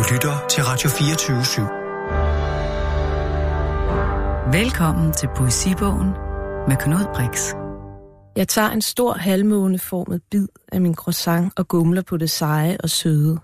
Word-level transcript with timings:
Du 0.00 0.04
lytter 0.12 0.46
til 0.50 0.62
Radio 0.64 0.90
24 0.90 1.40
/7. 1.40 1.62
Velkommen 4.52 5.12
til 5.12 5.28
Poesibogen 5.36 6.08
med 6.68 6.76
Knud 6.76 7.04
Brix. 7.14 7.54
Jeg 8.36 8.48
tager 8.48 8.70
en 8.70 8.82
stor 8.82 9.12
halvmåneformet 9.12 10.22
bid 10.30 10.48
af 10.72 10.80
min 10.80 10.94
croissant 10.94 11.52
og 11.56 11.68
gumler 11.68 12.02
på 12.02 12.16
det 12.16 12.30
seje 12.30 12.76
og 12.82 12.90
søde. 12.90 13.38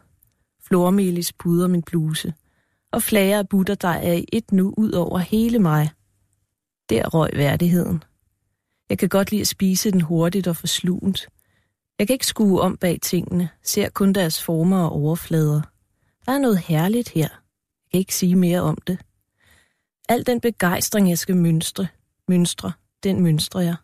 Flormelis 0.66 1.32
puder 1.32 1.68
min 1.68 1.82
bluse, 1.82 2.34
og 2.92 3.02
flager 3.02 3.38
af 3.38 3.48
butter, 3.48 3.74
der 3.74 3.88
er 3.88 4.12
i 4.12 4.24
et 4.32 4.52
nu 4.52 4.74
ud 4.76 4.92
over 4.92 5.18
hele 5.18 5.58
mig. 5.58 5.90
Der 6.90 7.08
røg 7.08 7.30
værdigheden. 7.34 8.04
Jeg 8.90 8.98
kan 8.98 9.08
godt 9.08 9.30
lide 9.30 9.40
at 9.40 9.48
spise 9.48 9.90
den 9.90 10.00
hurtigt 10.00 10.46
og 10.46 10.56
forslugent. 10.56 11.26
Jeg 11.98 12.06
kan 12.06 12.14
ikke 12.14 12.26
skue 12.26 12.60
om 12.60 12.76
bag 12.76 12.98
tingene, 13.02 13.48
ser 13.62 13.88
kun 13.88 14.12
deres 14.12 14.42
former 14.42 14.84
og 14.84 14.92
overflader. 14.92 15.60
Der 16.26 16.32
er 16.32 16.38
noget 16.38 16.58
herligt 16.58 17.08
her. 17.08 17.28
Jeg 17.28 17.90
kan 17.90 18.00
ikke 18.00 18.14
sige 18.14 18.36
mere 18.36 18.60
om 18.60 18.78
det. 18.86 18.98
Al 20.08 20.26
den 20.26 20.40
begejstring, 20.40 21.08
jeg 21.08 21.18
skal 21.18 21.36
mønstre, 21.36 21.86
mønstre, 22.28 22.72
den 23.02 23.22
mønstrer 23.22 23.60
jeg. 23.60 23.76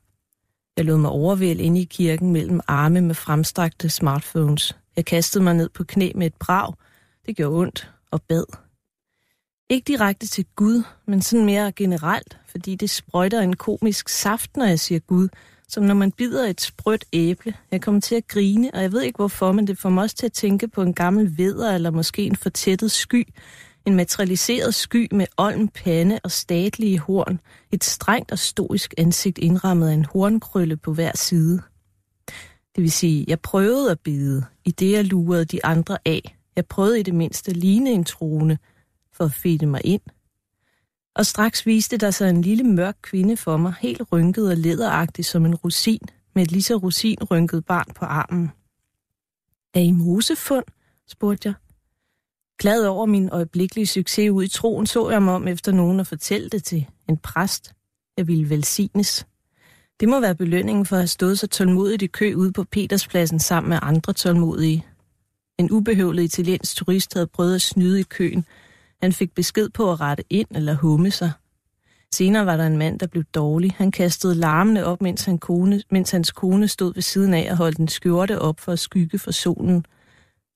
Jeg 0.77 0.85
lod 0.85 0.99
mig 0.99 1.11
overvælde 1.11 1.63
ind 1.63 1.79
i 1.79 1.85
kirken 1.85 2.33
mellem 2.33 2.61
arme 2.67 3.01
med 3.01 3.15
fremstrakte 3.15 3.91
smartphones. 3.91 4.77
Jeg 4.97 5.05
kastede 5.05 5.45
mig 5.45 5.55
ned 5.55 5.69
på 5.69 5.85
knæ 5.85 6.13
med 6.15 6.27
et 6.27 6.35
brag. 6.35 6.75
Det 7.27 7.37
gjorde 7.37 7.57
ondt 7.57 7.91
og 8.11 8.23
bad. 8.23 8.45
Ikke 9.71 9.85
direkte 9.85 10.27
til 10.27 10.47
Gud, 10.57 10.83
men 11.07 11.23
sådan 11.23 11.47
mere 11.47 11.73
generelt, 11.73 12.39
fordi 12.47 12.75
det 12.75 12.91
sprøjter 12.91 13.41
en 13.41 13.57
komisk 13.57 14.09
saft, 14.09 14.57
når 14.57 14.67
jeg 14.67 14.81
siger 14.81 14.99
Gud, 14.99 15.29
som 15.73 15.85
når 15.85 15.95
man 15.95 16.13
bider 16.13 16.49
et 16.49 16.61
sprødt 16.61 17.05
æble. 17.13 17.55
Jeg 17.71 17.81
kommer 17.81 18.01
til 18.01 18.15
at 18.15 18.29
grine, 18.29 18.71
og 18.75 18.83
jeg 18.83 18.93
ved 18.93 19.03
ikke 19.03 19.17
hvorfor, 19.17 19.53
men 19.53 19.67
det 19.67 19.79
får 19.79 19.91
mig 19.91 20.03
også 20.03 20.17
til 20.17 20.27
at 20.27 20.33
tænke 20.33 20.69
på 20.69 20.83
en 20.83 20.95
gammel 20.95 21.39
veder, 21.39 21.75
eller 21.75 21.91
måske 21.91 22.23
en 22.23 22.37
fortættet 22.37 22.91
sky. 22.91 23.29
En 23.87 23.97
materialiseret 23.97 24.75
sky 24.75 25.09
med 25.15 25.27
olm 25.37 25.69
pande 25.69 26.21
og 26.25 26.31
statlige 26.31 26.99
horn. 26.99 27.41
Et 27.71 27.85
strengt 27.85 28.33
og 28.33 28.39
stoisk 28.39 28.95
ansigt 28.99 29.39
indrammet 29.39 29.89
af 29.89 29.95
en 29.95 30.05
hornkrølle 30.05 30.77
på 30.77 30.93
hver 30.95 31.13
side. 31.15 31.63
Det 32.77 32.83
vil 32.83 32.93
sige, 32.93 33.25
jeg 33.29 33.41
prøvede 33.41 33.91
at 33.91 34.01
bide, 34.01 34.45
i 34.65 34.71
det 34.71 34.93
jeg 34.93 35.05
lurede 35.05 35.45
de 35.45 35.65
andre 35.65 35.99
af. 36.05 36.37
Jeg 36.57 36.67
prøvede 36.67 37.01
i 37.01 37.03
det 37.03 37.15
mindste 37.15 37.51
at 37.51 37.57
ligne 37.57 37.91
en 37.91 38.05
trone, 38.05 38.59
for 39.13 39.25
at 39.25 39.33
fede 39.33 39.67
mig 39.67 39.81
ind. 39.85 40.03
Og 41.15 41.27
straks 41.27 41.67
viste 41.67 41.97
der 41.97 42.11
sig 42.11 42.31
en 42.31 42.43
lille 42.43 42.65
mørk 42.65 42.97
kvinde 43.03 43.37
for 43.37 43.57
mig, 43.57 43.75
helt 43.81 44.03
rynket 44.13 44.51
og 44.51 44.57
læderagtig 44.57 45.25
som 45.25 45.47
en 45.47 45.55
rosin, 45.55 46.01
med 46.35 46.43
et 46.43 46.53
lige 46.53 46.63
så 46.63 46.77
rosinrynket 46.77 47.65
barn 47.65 47.93
på 47.95 48.05
armen. 48.05 48.51
Er 49.75 49.81
I 49.81 49.91
mosefund? 49.91 50.65
spurgte 51.09 51.49
jeg. 51.49 51.55
Glad 52.59 52.87
over 52.87 53.07
min 53.07 53.29
øjeblikkelige 53.29 53.87
succes 53.87 54.31
ud 54.31 54.45
i 54.45 54.49
troen, 54.49 54.87
så 54.87 55.11
jeg 55.11 55.23
mig 55.23 55.35
om 55.35 55.49
efter 55.49 55.73
nogen 55.73 56.01
at 56.01 56.07
fortælle 56.07 56.49
det 56.49 56.65
til 56.65 56.87
en 57.09 57.17
præst. 57.17 57.73
Jeg 58.17 58.27
ville 58.27 58.51
velsignes. 58.51 59.27
Det 60.01 60.09
må 60.09 60.21
være 60.21 60.35
belønningen 60.35 60.87
for 60.87 60.97
at 60.97 61.01
have 61.01 61.07
stået 61.07 61.39
så 61.39 61.47
tålmodigt 61.47 62.03
i 62.03 62.07
kø 62.07 62.35
ude 62.35 62.53
på 62.53 62.65
Peterspladsen 62.65 63.41
sammen 63.41 63.69
med 63.69 63.79
andre 63.83 64.13
tålmodige. 64.13 64.87
En 65.59 65.71
ubehøvlet 65.71 66.23
italiensk 66.23 66.77
turist 66.77 67.15
havde 67.15 67.27
prøvet 67.27 67.55
at 67.55 67.63
snyde 67.63 68.01
i 68.01 68.03
køen. 68.03 68.47
Han 69.03 69.13
fik 69.13 69.35
besked 69.35 69.69
på 69.69 69.93
at 69.93 70.01
rette 70.01 70.25
ind 70.31 70.49
eller 70.51 70.75
humme 70.75 71.11
sig. 71.11 71.33
Senere 72.15 72.47
var 72.47 72.57
der 72.57 72.67
en 72.67 72.79
mand, 72.79 72.99
der 72.99 73.07
blev 73.07 73.25
dårlig. 73.25 73.75
Han 73.79 73.91
kastede 73.91 74.35
larmene 74.35 74.85
op, 74.87 75.03
mens, 75.03 75.25
han 75.25 75.39
kone, 75.39 75.83
mens 75.91 76.11
hans 76.11 76.31
kone 76.33 76.69
stod 76.69 76.95
ved 76.95 77.03
siden 77.03 77.35
af 77.35 77.51
og 77.51 77.57
holdt 77.57 77.79
en 77.79 77.89
skjorte 77.89 78.41
op 78.41 78.61
for 78.61 78.73
at 78.73 78.79
skygge 78.79 79.19
for 79.19 79.31
solen 79.31 79.87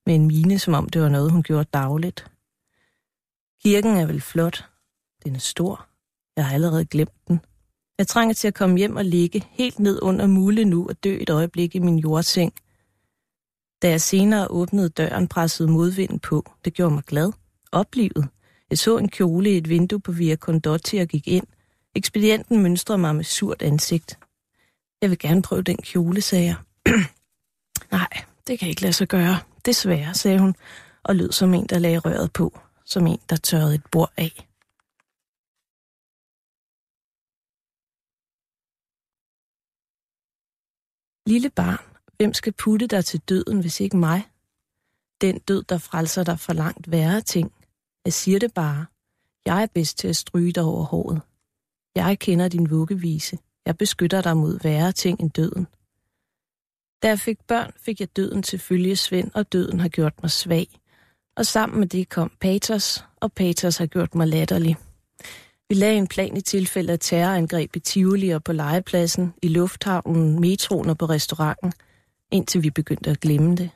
med 0.05 0.15
en 0.15 0.27
mine, 0.27 0.59
som 0.59 0.73
om 0.73 0.89
det 0.89 1.01
var 1.01 1.09
noget, 1.09 1.31
hun 1.31 1.43
gjorde 1.43 1.69
dagligt. 1.73 2.31
Kirken 3.63 3.97
er 3.97 4.05
vel 4.05 4.21
flot. 4.21 4.65
Den 5.23 5.35
er 5.35 5.39
stor. 5.39 5.87
Jeg 6.35 6.45
har 6.45 6.53
allerede 6.53 6.85
glemt 6.85 7.27
den. 7.27 7.39
Jeg 7.97 8.07
trænger 8.07 8.33
til 8.33 8.47
at 8.47 8.53
komme 8.53 8.77
hjem 8.77 8.95
og 8.95 9.05
ligge 9.05 9.43
helt 9.49 9.79
ned 9.79 9.99
under 10.01 10.27
mule 10.27 10.65
nu 10.65 10.87
og 10.89 11.03
dø 11.03 11.17
et 11.21 11.29
øjeblik 11.29 11.75
i 11.75 11.79
min 11.79 11.99
jordseng. 11.99 12.53
Da 13.81 13.89
jeg 13.89 14.01
senere 14.01 14.47
åbnede 14.47 14.89
døren, 14.89 15.27
pressede 15.27 15.71
modvinden 15.71 16.19
på. 16.19 16.51
Det 16.65 16.73
gjorde 16.73 16.93
mig 16.93 17.03
glad. 17.03 17.31
Oplivet. 17.71 18.27
Jeg 18.69 18.77
så 18.77 18.97
en 18.97 19.09
kjole 19.09 19.49
i 19.49 19.57
et 19.57 19.69
vindue 19.69 19.99
på 19.99 20.11
Via 20.11 20.35
Condotti 20.35 20.97
og 20.97 21.07
gik 21.07 21.27
ind. 21.27 21.47
Ekspedienten 21.95 22.63
mønstrede 22.63 22.97
mig 22.97 23.15
med 23.15 23.23
surt 23.23 23.61
ansigt. 23.61 24.19
Jeg 25.01 25.09
vil 25.09 25.19
gerne 25.19 25.41
prøve 25.41 25.61
den 25.61 25.77
kjole, 25.77 26.21
sagde 26.21 26.45
jeg. 26.45 26.55
Nej, 27.91 28.09
det 28.47 28.59
kan 28.59 28.69
ikke 28.69 28.81
lade 28.81 28.93
sig 28.93 29.07
gøre. 29.07 29.39
Desværre, 29.65 30.13
sagde 30.13 30.39
hun, 30.39 30.55
og 31.03 31.15
lød 31.15 31.31
som 31.31 31.53
en, 31.53 31.65
der 31.65 31.79
lagde 31.79 31.99
røret 31.99 32.33
på, 32.33 32.59
som 32.85 33.07
en, 33.07 33.19
der 33.29 33.35
tørrede 33.35 33.75
et 33.75 33.85
bord 33.91 34.13
af. 34.17 34.47
Lille 41.27 41.49
barn, 41.49 41.85
hvem 42.17 42.33
skal 42.33 42.53
putte 42.53 42.87
dig 42.87 43.05
til 43.05 43.19
døden, 43.19 43.61
hvis 43.61 43.79
ikke 43.79 43.97
mig? 43.97 44.27
Den 45.21 45.39
død, 45.39 45.63
der 45.63 45.77
frelser 45.77 46.23
dig 46.23 46.39
for 46.39 46.53
langt 46.53 46.91
værre 46.91 47.21
ting. 47.21 47.53
Jeg 48.07 48.13
siger 48.13 48.39
det 48.39 48.53
bare. 48.53 48.85
Jeg 49.45 49.61
er 49.61 49.67
bedst 49.73 49.97
til 49.97 50.07
at 50.07 50.15
stryge 50.15 50.51
dig 50.51 50.63
over 50.63 50.83
håret. 50.83 51.21
Jeg 51.95 52.19
kender 52.19 52.47
din 52.47 52.69
vuggevise. 52.69 53.37
Jeg 53.65 53.77
beskytter 53.77 54.21
dig 54.21 54.37
mod 54.37 54.59
værre 54.63 54.91
ting 54.91 55.21
end 55.21 55.31
døden. 55.31 55.67
Da 57.03 57.07
jeg 57.07 57.19
fik 57.19 57.37
børn, 57.47 57.71
fik 57.77 57.99
jeg 57.99 58.15
døden 58.15 58.43
til 58.43 58.59
følgesvend, 58.59 59.31
og 59.33 59.53
døden 59.53 59.79
har 59.79 59.89
gjort 59.89 60.13
mig 60.23 60.31
svag. 60.31 60.67
Og 61.37 61.45
sammen 61.45 61.79
med 61.79 61.87
det 61.87 62.09
kom 62.09 62.31
Paters, 62.41 63.05
og 63.21 63.33
Paters 63.33 63.77
har 63.77 63.85
gjort 63.85 64.15
mig 64.15 64.27
latterlig. 64.27 64.77
Vi 65.69 65.75
lagde 65.75 65.97
en 65.97 66.07
plan 66.07 66.37
i 66.37 66.41
tilfælde 66.41 66.93
af 66.93 66.99
terrorangreb 66.99 67.75
i 67.75 67.79
Tivoli 67.79 68.29
og 68.29 68.43
på 68.43 68.53
legepladsen, 68.53 69.33
i 69.41 69.47
lufthavnen, 69.47 70.39
metroen 70.39 70.89
og 70.89 70.97
på 70.97 71.05
restauranten, 71.05 71.73
indtil 72.31 72.63
vi 72.63 72.69
begyndte 72.69 73.09
at 73.09 73.19
glemme 73.19 73.55
det. 73.55 73.69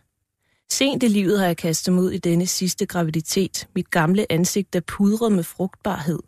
Sent 0.71 1.03
i 1.03 1.07
livet 1.07 1.39
har 1.39 1.45
jeg 1.45 1.57
kastet 1.57 1.93
mig 1.93 2.03
ud 2.03 2.11
i 2.11 2.17
denne 2.17 2.47
sidste 2.47 2.85
graviditet. 2.85 3.67
Mit 3.75 3.91
gamle 3.91 4.31
ansigt 4.31 4.75
er 4.75 4.79
pudret 4.79 5.31
med 5.31 5.43
frugtbarhed. 5.43 6.19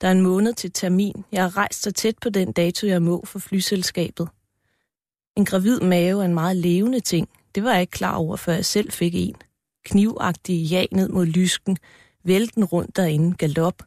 Der 0.00 0.08
er 0.08 0.12
en 0.12 0.20
måned 0.20 0.54
til 0.54 0.72
termin. 0.72 1.24
Jeg 1.32 1.42
har 1.42 1.56
rejst 1.56 1.82
så 1.82 1.90
tæt 1.90 2.18
på 2.18 2.28
den 2.28 2.52
dato, 2.52 2.86
jeg 2.86 3.02
må 3.02 3.24
for 3.24 3.38
flyselskabet. 3.38 4.28
En 5.36 5.44
gravid 5.44 5.80
mave 5.80 6.20
er 6.20 6.24
en 6.24 6.34
meget 6.34 6.56
levende 6.56 7.00
ting. 7.00 7.28
Det 7.54 7.64
var 7.64 7.72
jeg 7.72 7.80
ikke 7.80 7.90
klar 7.90 8.14
over, 8.14 8.36
før 8.36 8.52
jeg 8.52 8.64
selv 8.64 8.92
fik 8.92 9.14
en. 9.14 9.36
Knivagtig 9.84 10.62
ja 10.62 10.84
ned 10.92 11.08
mod 11.08 11.26
lysken, 11.26 11.78
vælten 12.24 12.64
rundt 12.64 12.96
derinde, 12.96 13.36
galop. 13.36 13.82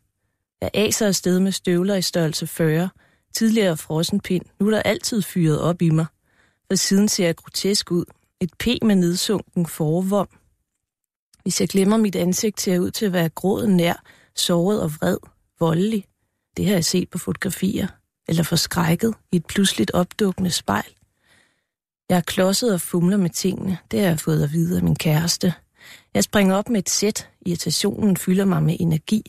Jeg 0.62 0.70
aser 0.74 1.08
afsted 1.08 1.40
med 1.40 1.52
støvler 1.52 1.96
i 1.96 2.02
størrelse 2.02 2.48
40, 2.48 2.90
tidligere 3.34 3.78
frossenpind. 3.78 4.46
Nu 4.60 4.68
er 4.68 4.72
der 4.72 4.82
altid 4.82 5.22
fyret 5.22 5.62
op 5.62 5.82
i 5.82 5.90
mig. 5.90 6.06
For 6.68 6.76
siden 6.76 7.08
ser 7.08 7.26
jeg 7.26 7.36
grotesk 7.36 7.92
ud. 7.92 8.06
Et 8.46 8.54
P 8.60 8.66
med 8.84 8.96
nedsunken 8.96 9.66
forvom. 9.66 10.28
Hvis 11.44 11.62
jeg 11.62 11.70
glemmer 11.70 11.98
mit 11.98 12.16
ansigt, 12.16 12.62
ser 12.62 12.72
jeg 12.72 12.82
ud 12.82 12.92
til 12.92 13.06
at 13.06 13.14
være 13.14 13.30
gråden 13.30 13.78
nær, 13.78 14.04
såret 14.36 14.82
og 14.82 14.92
vred, 14.92 15.18
voldelig. 15.60 16.06
Det 16.58 16.66
har 16.66 16.74
jeg 16.74 16.86
set 16.86 17.10
på 17.10 17.18
fotografier. 17.18 17.88
Eller 18.28 18.44
forskrækket 18.44 19.14
i 19.32 19.36
et 19.36 19.46
pludseligt 19.46 19.92
opdukkende 19.92 20.52
spejl. 20.52 20.94
Jeg 22.10 22.18
er 22.18 22.22
klodset 22.22 22.74
og 22.74 22.82
fumler 22.82 23.18
med 23.18 23.30
tingene. 23.30 23.78
Det 23.92 24.00
har 24.00 24.08
jeg 24.08 24.20
fået 24.20 24.44
at 24.44 24.52
vide 24.52 24.78
af 24.78 24.84
min 24.84 24.96
kæreste. 24.96 25.54
Jeg 26.14 26.24
springer 26.24 26.56
op 26.56 26.70
med 26.70 26.80
et 26.80 26.90
sæt. 26.90 27.30
Irritationen 27.46 28.18
fylder 28.18 28.46
mig 28.46 28.64
med 28.64 28.78
energi. 28.80 29.24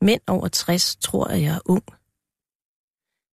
Mænd 0.00 0.20
over 0.26 0.48
60 0.48 0.96
tror, 0.96 1.24
at 1.24 1.42
jeg 1.42 1.54
er 1.54 1.60
ung. 1.64 1.84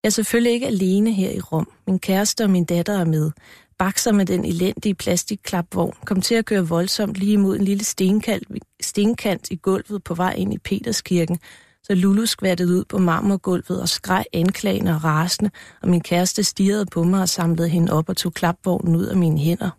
Jeg 0.03 0.09
er 0.09 0.11
selvfølgelig 0.11 0.53
ikke 0.53 0.67
alene 0.67 1.13
her 1.13 1.31
i 1.31 1.39
Rom. 1.39 1.71
Min 1.87 1.99
kæreste 1.99 2.43
og 2.43 2.49
min 2.49 2.65
datter 2.65 2.93
er 2.93 3.05
med. 3.05 3.31
Bakser 3.79 4.11
med 4.11 4.25
den 4.25 4.45
elendige 4.45 4.95
plastikklapvogn 4.95 5.93
kom 6.05 6.21
til 6.21 6.35
at 6.35 6.45
køre 6.45 6.67
voldsomt 6.67 7.17
lige 7.17 7.33
imod 7.33 7.55
en 7.55 7.65
lille 7.65 7.83
stenkant, 7.83 8.43
stenkant 8.81 9.51
i 9.51 9.55
gulvet 9.55 10.03
på 10.03 10.13
vej 10.13 10.33
ind 10.33 10.53
i 10.53 10.57
Peterskirken, 10.57 11.39
så 11.83 11.95
Lulu 11.95 12.25
skvattede 12.25 12.73
ud 12.73 12.85
på 12.85 12.97
marmorgulvet 12.97 13.81
og 13.81 13.89
skreg 13.89 14.25
anklagende 14.33 14.95
og 14.95 15.03
rasende, 15.03 15.51
og 15.81 15.89
min 15.89 16.01
kæreste 16.01 16.43
stirrede 16.43 16.85
på 16.85 17.03
mig 17.03 17.21
og 17.21 17.29
samlede 17.29 17.69
hende 17.69 17.93
op 17.93 18.09
og 18.09 18.17
tog 18.17 18.33
klapvognen 18.33 18.95
ud 18.95 19.05
af 19.05 19.17
mine 19.17 19.39
hænder. 19.39 19.69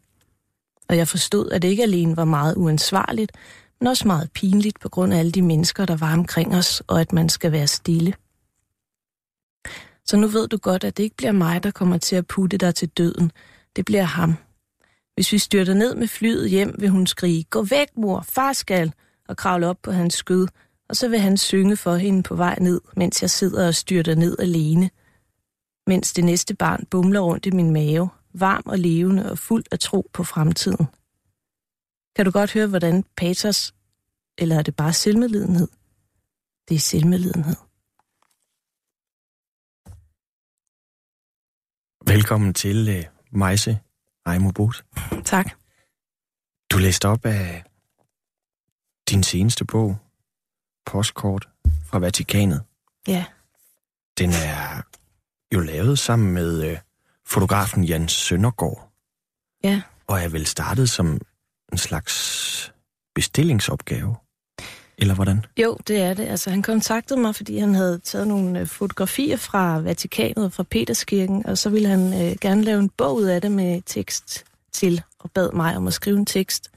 Og 0.89 0.97
jeg 0.97 1.09
forstod, 1.09 1.51
at 1.51 1.63
det 1.63 1.69
ikke 1.69 1.83
alene 1.83 2.17
var 2.17 2.25
meget 2.25 2.55
uansvarligt, 2.57 3.33
men 3.81 3.87
også 3.87 4.07
meget 4.07 4.31
pinligt 4.33 4.81
på 4.81 4.89
grund 4.89 5.15
af 5.15 5.19
alle 5.19 5.33
de 5.33 5.43
mennesker, 5.43 5.87
der 5.87 5.97
var 5.97 6.13
omkring 6.13 6.55
os, 6.55 6.83
og 6.87 7.01
at 7.01 7.13
man 7.13 7.29
skal 7.29 7.53
være 7.53 7.67
stille. 7.67 8.15
Så 10.05 10.17
nu 10.17 10.27
ved 10.27 10.49
du 10.49 10.57
godt, 10.57 10.85
at 10.85 10.97
det 10.97 11.03
ikke 11.03 11.17
bliver 11.17 11.33
mig, 11.33 11.63
der 11.63 11.71
kommer 11.71 11.99
til 11.99 12.17
at 12.17 12.27
putte 12.27 12.59
dig 12.59 12.75
til 12.75 12.89
døden. 12.89 13.33
Det 13.77 13.85
bliver 13.85 14.03
ham. 14.03 14.35
Hvis 15.15 15.33
vi 15.33 15.39
styrter 15.39 15.75
ned 15.75 15.95
med 15.95 16.09
flyet 16.09 16.51
hjem, 16.51 16.75
vil 16.79 16.89
hun 16.89 17.07
skrige, 17.07 17.45
gå 17.45 17.63
væk 17.63 17.97
mor, 17.97 18.21
far 18.21 18.53
skal, 18.53 18.93
og 19.29 19.37
kravle 19.37 19.67
op 19.67 19.79
på 19.83 19.91
hans 19.91 20.15
skød, 20.15 20.49
og 20.89 20.97
så 20.97 21.09
vil 21.09 21.19
han 21.21 21.37
synge 21.37 21.77
for 21.77 21.97
hende 21.97 22.23
på 22.23 22.35
vej 22.35 22.59
ned, 22.61 22.81
mens 22.97 23.23
jeg 23.23 23.31
sidder 23.31 23.67
og 23.67 23.75
styrter 23.75 24.15
ned 24.15 24.37
alene. 24.39 24.91
Mens 25.87 26.13
det 26.13 26.25
næste 26.25 26.55
barn 26.55 26.87
bumler 26.91 27.21
rundt 27.21 27.47
i 27.47 27.51
min 27.51 27.71
mave, 27.71 28.09
varm 28.35 28.63
og 28.67 28.79
levende 28.79 29.31
og 29.31 29.39
fuld 29.39 29.65
af 29.73 29.79
tro 29.79 30.11
på 30.13 30.25
fremtiden. 30.25 30.87
Kan 32.17 32.25
du 32.25 32.31
godt 32.31 32.53
høre, 32.53 32.67
hvordan 32.67 33.05
Paters 33.17 33.75
Eller 34.39 34.59
er 34.59 34.63
det 34.63 34.77
bare 34.77 34.93
selvmedlidenhed? 34.93 35.69
Det 36.69 36.75
er 36.75 36.79
selvmedlidenhed. 36.79 37.57
Velkommen 42.07 42.55
til 42.55 42.89
øh, 42.89 43.20
Majse 43.33 43.79
Ejmobot. 44.27 44.85
Tak. 45.25 45.51
Du 46.73 46.79
læste 46.79 47.09
op 47.09 47.27
af 47.27 47.65
din 49.11 49.23
seneste 49.23 49.65
bog, 49.65 49.99
Postkort 50.87 51.49
fra 51.85 51.99
Vatikanet. 51.99 52.65
Ja. 53.09 53.25
Den 54.19 54.31
er 54.31 54.83
jo 55.55 55.61
lavet 55.61 55.99
sammen 55.99 56.33
med 56.35 56.73
uh, 56.73 56.79
fotografen 57.27 57.89
Jens 57.89 58.13
Søndergaard, 58.13 58.93
Ja. 59.65 59.83
og 60.07 60.21
er 60.21 60.29
vel 60.29 60.47
startet 60.47 60.91
som 60.91 61.21
en 61.73 61.79
slags 61.79 62.73
bestillingsopgave. 63.15 64.17
Eller 65.01 65.15
hvordan? 65.15 65.45
Jo, 65.57 65.77
det 65.89 66.01
er 66.01 66.15
det. 66.15 66.27
Altså, 66.27 66.51
han 66.51 66.63
kontaktede 66.63 67.21
mig, 67.21 67.35
fordi 67.35 67.59
han 67.59 67.75
havde 67.75 67.99
taget 67.99 68.29
nogle 68.29 68.61
øh, 68.61 68.67
fotografier 68.67 69.37
fra 69.37 69.79
Vatikanet 69.81 70.45
og 70.45 70.53
fra 70.53 70.63
Peterskirken, 70.63 71.47
og 71.47 71.59
så 71.59 71.71
ville 71.71 71.89
han 71.89 72.13
øh, 72.23 72.37
gerne 72.41 72.63
lave 72.63 72.81
en 72.81 72.89
bog 72.89 73.17
ud 73.17 73.25
af 73.25 73.41
det 73.41 73.53
med 73.53 73.83
tekst 73.87 74.45
til, 74.73 75.03
og 75.19 75.31
bad 75.31 75.53
mig 75.53 75.77
om 75.77 75.87
at 75.87 75.93
skrive 75.95 76.19
en 76.19 76.27
tekst. 76.27 76.71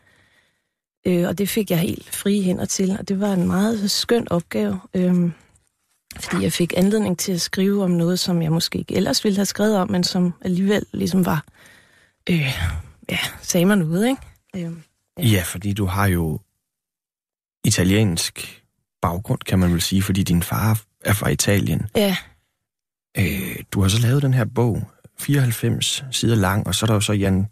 Øh, 1.08 1.28
og 1.28 1.38
det 1.38 1.50
fik 1.50 1.72
jeg 1.72 1.80
helt 1.80 2.16
frie 2.16 2.44
hænder 2.44 2.66
til, 2.66 2.98
og 3.00 3.08
det 3.08 3.20
var 3.20 3.34
en 3.34 3.48
meget 3.48 3.92
skøn 3.92 4.28
opgave, 4.31 4.80
øh, 4.94 5.31
fordi 6.20 6.44
jeg 6.44 6.54
fik 6.54 6.74
anledning 6.78 7.20
til 7.20 7.31
at 7.31 7.42
skrive 7.42 7.84
om 7.84 7.92
noget, 7.92 8.20
som 8.20 8.42
jeg 8.42 8.52
måske 8.52 8.80
ikke 8.80 8.96
ellers 8.96 9.24
ville 9.24 9.36
have 9.36 9.46
skrevet 9.46 9.78
om, 9.78 9.92
men 9.92 10.04
som 10.04 10.34
alligevel 10.42 10.86
ligesom 10.94 11.25
var, 11.25 11.44
øh, 12.30 12.56
ja, 13.10 13.18
sagde 13.42 13.66
mig 13.66 13.78
noget, 13.78 14.08
ikke? 14.08 14.22
Øh, 14.68 14.74
Ja. 15.18 15.24
ja, 15.24 15.42
fordi 15.46 15.74
du 15.74 15.86
har 15.86 16.08
jo 16.08 16.40
italiensk 17.63 18.63
baggrund, 19.01 19.39
kan 19.39 19.60
man 19.60 19.71
vel 19.74 19.81
sige, 19.81 20.01
fordi 20.01 20.24
din 20.24 20.44
far 20.44 20.81
er 21.01 21.13
fra 21.13 21.30
Italien. 21.30 21.88
ja, 21.95 22.18
Øh, 23.18 23.56
du 23.71 23.81
har 23.81 23.89
så 23.89 24.00
lavet 24.01 24.21
den 24.24 24.33
her 24.33 24.45
bog, 24.45 24.92
94 25.19 26.06
sider 26.12 26.36
lang, 26.36 26.68
og 26.68 26.75
så 26.75 26.86
er 26.86 26.88
der 26.88 26.94
jo 26.94 27.00
så 27.01 27.13
Jan 27.13 27.48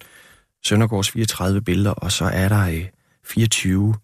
Søndergaards 0.66 1.10
34 1.12 1.62
billeder, 1.62 1.92
og 1.92 2.12
så 2.12 2.26
er 2.26 2.50
der 2.50 2.68
øh, 2.68 2.88
24 3.26 3.96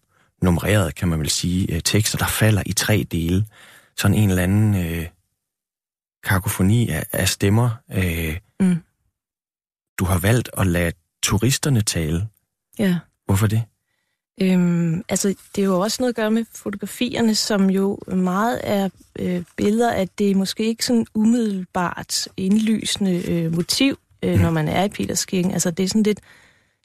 nummererede, 0.41 0.91
kan 0.91 1.07
man 1.07 1.19
vel 1.19 1.29
sige, 1.29 1.73
øh, 1.75 1.81
tekster, 1.81 2.17
der 2.17 2.27
falder 2.27 2.63
i 2.65 2.73
tre 2.73 3.05
dele. 3.11 3.45
Sådan 3.97 4.17
en 4.17 4.29
eller 4.29 4.43
anden 4.43 4.75
øh, 4.75 5.07
kakofoni 6.23 6.89
af, 6.89 7.05
af 7.11 7.29
stemmer. 7.29 7.69
Øh, 7.91 8.37
Mm. 8.59 8.83
Du 9.99 10.05
har 10.05 10.17
valgt 10.19 10.49
at 10.57 10.67
lade 10.67 10.91
turisterne 11.23 11.81
tale. 11.81 12.27
ja. 12.79 12.99
Hvorfor 13.25 13.47
det? 13.47 13.63
Øhm, 14.41 15.03
altså, 15.09 15.27
det 15.55 15.61
er 15.61 15.65
jo 15.65 15.79
også 15.79 15.97
noget 15.99 16.09
at 16.09 16.15
gøre 16.15 16.31
med 16.31 16.45
fotografierne, 16.55 17.35
som 17.35 17.69
jo 17.69 17.99
meget 18.07 18.61
er 18.63 18.89
øh, 19.19 19.43
billeder 19.55 19.91
af 19.91 20.07
det 20.17 20.35
måske 20.35 20.63
ikke 20.65 20.85
sådan 20.85 21.05
umiddelbart 21.13 22.27
indlysende 22.37 23.31
øh, 23.31 23.55
motiv, 23.55 23.97
øh, 24.23 24.35
Mm. 24.35 24.41
når 24.41 24.49
man 24.49 24.67
er 24.67 24.83
i 24.83 24.89
Peterskirken. 24.89 25.51
Altså, 25.51 25.71
det 25.71 25.83
er 25.83 25.87
sådan 25.87 26.03
lidt 26.03 26.19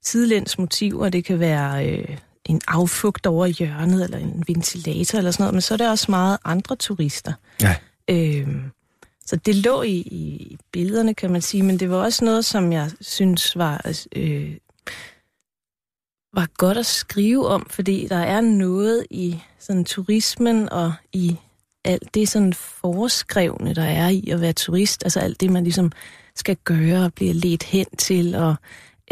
sidelæns 0.02 0.58
motiv, 0.58 0.98
og 0.98 1.12
det 1.12 1.24
kan 1.24 1.40
være 1.40 1.88
øh, 1.88 2.16
en 2.44 2.60
affugt 2.68 3.26
over 3.26 3.46
hjørnet, 3.46 4.04
eller 4.04 4.18
en 4.18 4.44
ventilator, 4.48 5.18
eller 5.18 5.30
sådan 5.30 5.42
noget, 5.42 5.54
men 5.54 5.60
så 5.60 5.74
er 5.74 5.78
det 5.78 5.90
også 5.90 6.10
meget 6.10 6.38
andre 6.44 6.76
turister. 6.76 7.32
Ja. 7.62 7.76
Øhm, 8.10 8.62
så 9.26 9.36
det 9.36 9.54
lå 9.56 9.82
i, 9.82 9.90
i 9.96 10.56
billederne, 10.72 11.14
kan 11.14 11.32
man 11.32 11.42
sige, 11.42 11.62
men 11.62 11.80
det 11.80 11.90
var 11.90 11.96
også 11.96 12.24
noget, 12.24 12.44
som 12.44 12.72
jeg 12.72 12.90
synes 13.00 13.56
var, 13.56 13.92
øh, 14.16 14.50
var 16.34 16.48
godt 16.56 16.78
at 16.78 16.86
skrive 16.86 17.46
om, 17.48 17.66
fordi 17.70 18.06
der 18.08 18.16
er 18.16 18.40
noget 18.40 19.06
i 19.10 19.42
sådan 19.58 19.84
turismen 19.84 20.68
og 20.68 20.92
i 21.12 21.36
alt 21.84 22.14
det 22.14 22.28
sådan 22.28 22.54
foreskrevne, 22.54 23.74
der 23.74 23.84
er 23.84 24.08
i 24.08 24.30
at 24.30 24.40
være 24.40 24.52
turist, 24.52 25.04
altså 25.04 25.20
alt 25.20 25.40
det, 25.40 25.50
man 25.50 25.64
ligesom 25.64 25.92
skal 26.34 26.56
gøre 26.64 27.04
og 27.04 27.14
bliver 27.14 27.34
ledt 27.34 27.62
hen 27.62 27.86
til, 27.98 28.34
og 28.34 28.54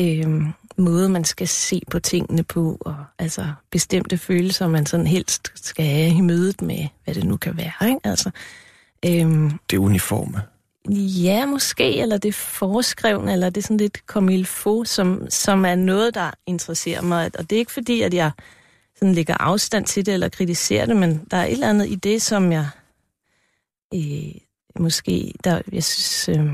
øh, 0.00 0.42
måde, 0.76 1.08
man 1.08 1.24
skal 1.24 1.48
se 1.48 1.82
på 1.90 1.98
tingene 1.98 2.42
på, 2.42 2.78
og 2.80 2.96
altså 3.18 3.52
bestemte 3.70 4.18
følelser, 4.18 4.68
man 4.68 4.86
sådan 4.86 5.06
helst 5.06 5.52
skal 5.54 5.84
have 5.84 6.14
i 6.16 6.20
mødet 6.20 6.62
med, 6.62 6.86
hvad 7.04 7.14
det 7.14 7.24
nu 7.24 7.36
kan 7.36 7.56
være, 7.56 7.88
ikke? 7.88 8.00
Altså, 8.04 8.30
øh, 9.06 9.50
Det 9.70 9.78
uniforme. 9.78 10.42
Ja, 10.88 11.46
måske, 11.46 12.00
eller 12.00 12.18
det 12.18 12.34
foreskrevne, 12.34 13.32
eller 13.32 13.50
det 13.50 13.56
er 13.56 13.62
sådan 13.62 13.76
lidt 13.76 13.98
comme 14.06 14.44
faut, 14.44 14.88
som, 14.88 15.30
som 15.30 15.64
er 15.64 15.74
noget, 15.74 16.14
der 16.14 16.30
interesserer 16.46 17.02
mig. 17.02 17.30
Og 17.38 17.50
det 17.50 17.56
er 17.56 17.60
ikke 17.60 17.72
fordi, 17.72 18.02
at 18.02 18.14
jeg 18.14 18.30
sådan 18.96 19.14
lægger 19.14 19.34
afstand 19.34 19.86
til 19.86 20.06
det, 20.06 20.14
eller 20.14 20.28
kritiserer 20.28 20.86
det, 20.86 20.96
men 20.96 21.24
der 21.30 21.36
er 21.36 21.44
et 21.44 21.52
eller 21.52 21.70
andet 21.70 21.88
i 21.88 21.94
det, 21.94 22.22
som 22.22 22.52
jeg 22.52 22.68
øh, 23.94 24.34
måske, 24.78 25.32
der, 25.44 25.62
jeg 25.72 25.84
synes, 25.84 26.28
øh, 26.28 26.52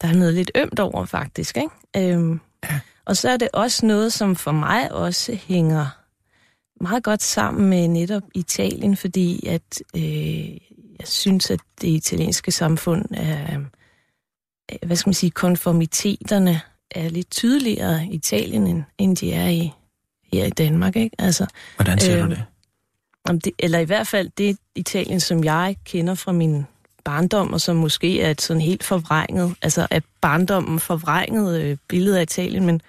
der 0.00 0.08
er 0.08 0.14
noget 0.14 0.34
lidt 0.34 0.50
ømt 0.54 0.80
over, 0.80 1.04
faktisk. 1.04 1.56
Ikke? 1.56 2.14
Øh, 2.14 2.38
og 3.04 3.16
så 3.16 3.30
er 3.30 3.36
det 3.36 3.48
også 3.52 3.86
noget, 3.86 4.12
som 4.12 4.36
for 4.36 4.52
mig 4.52 4.92
også 4.92 5.34
hænger 5.34 5.86
meget 6.80 7.04
godt 7.04 7.22
sammen 7.22 7.70
med 7.70 7.88
netop 7.88 8.22
Italien, 8.34 8.96
fordi 8.96 9.46
at 9.46 9.82
øh, 9.96 10.65
jeg 10.98 11.08
synes, 11.08 11.50
at 11.50 11.60
det 11.80 11.88
italienske 11.88 12.52
samfund 12.52 13.04
er, 13.14 13.58
øh, 14.72 14.78
hvad 14.86 14.96
skal 14.96 15.08
man 15.08 15.14
sige, 15.14 15.30
konformiteterne 15.30 16.60
er 16.90 17.08
lidt 17.08 17.30
tydeligere 17.30 18.06
i 18.06 18.14
Italien, 18.14 18.84
end, 18.98 19.16
de 19.16 19.32
er 19.32 19.48
i, 19.48 19.72
her 20.32 20.44
i 20.44 20.50
Danmark, 20.50 20.96
ikke? 20.96 21.16
Altså, 21.18 21.46
Hvordan 21.76 21.98
ser 21.98 22.18
Øhm, 22.18 22.28
du 22.28 22.34
det? 22.34 22.44
om 23.28 23.40
det, 23.40 23.52
eller 23.58 23.78
i 23.78 23.84
hvert 23.84 24.06
fald 24.06 24.30
det 24.38 24.58
Italien, 24.74 25.20
som 25.20 25.44
jeg 25.44 25.76
kender 25.84 26.14
fra 26.14 26.32
min 26.32 26.64
barndom, 27.04 27.52
og 27.52 27.60
som 27.60 27.76
måske 27.76 28.20
er 28.20 28.30
et 28.30 28.40
sådan 28.40 28.60
helt 28.60 28.84
forvrænget, 28.84 29.54
altså 29.62 29.86
er 29.90 30.00
barndommen 30.20 30.80
forvrænget 30.80 31.60
øh, 31.60 31.76
billede 31.88 32.18
af 32.18 32.22
Italien, 32.22 32.66
men 32.66 32.80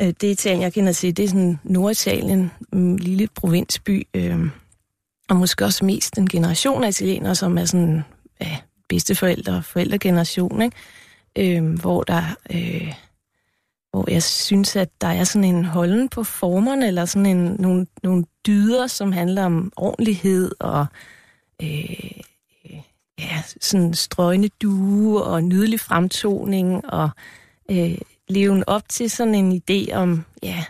øh, 0.00 0.06
det 0.06 0.22
Italien, 0.24 0.62
jeg 0.62 0.72
kender 0.72 0.92
til, 0.92 1.16
det 1.16 1.24
er 1.24 1.28
sådan 1.28 1.60
Norditalien, 1.64 2.50
en 2.72 2.98
lille 2.98 3.28
provinsby, 3.34 4.06
øh, 4.14 4.46
og 5.30 5.36
måske 5.36 5.64
også 5.64 5.84
mest 5.84 6.18
en 6.18 6.28
generation 6.28 6.84
af 6.84 6.88
italienere, 6.88 7.34
som 7.34 7.58
er 7.58 7.64
sådan 7.64 8.04
ja, 8.40 8.58
bedsteforældre 8.88 9.56
og 9.56 9.64
forældregeneration, 9.64 10.62
ikke? 10.62 10.76
Øh, 11.38 11.80
hvor 11.80 12.02
der... 12.02 12.22
Øh, 12.52 12.94
hvor 13.90 14.10
jeg 14.10 14.22
synes, 14.22 14.76
at 14.76 14.88
der 15.00 15.06
er 15.06 15.24
sådan 15.24 15.54
en 15.54 15.64
holden 15.64 16.08
på 16.08 16.24
formerne, 16.24 16.86
eller 16.86 17.04
sådan 17.04 17.26
en, 17.26 17.56
nogle, 17.58 17.86
nogle 18.02 18.24
dyder, 18.46 18.86
som 18.86 19.12
handler 19.12 19.44
om 19.44 19.72
ordentlighed 19.76 20.52
og 20.60 20.86
øh, 21.62 22.10
øh 22.64 22.80
ja, 23.18 23.42
sådan 23.60 23.94
strøgne 23.94 24.48
due 24.62 25.22
og 25.22 25.44
nydelig 25.44 25.80
fremtoning 25.80 26.90
og 26.90 27.10
øh, 27.70 27.98
leven 28.28 28.64
op 28.66 28.88
til 28.88 29.10
sådan 29.10 29.34
en 29.34 29.62
idé 29.62 29.94
om, 29.94 30.24
ja, 30.42 30.64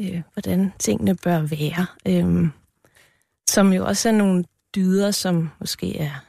øh, 0.00 0.22
hvordan 0.32 0.72
tingene 0.78 1.16
bør 1.16 1.40
være. 1.40 1.86
Øh, 2.06 2.48
som 3.52 3.72
jo 3.72 3.86
også 3.86 4.08
er 4.08 4.12
nogle 4.12 4.44
dyder, 4.74 5.10
som 5.10 5.50
måske 5.60 5.98
er, 5.98 6.24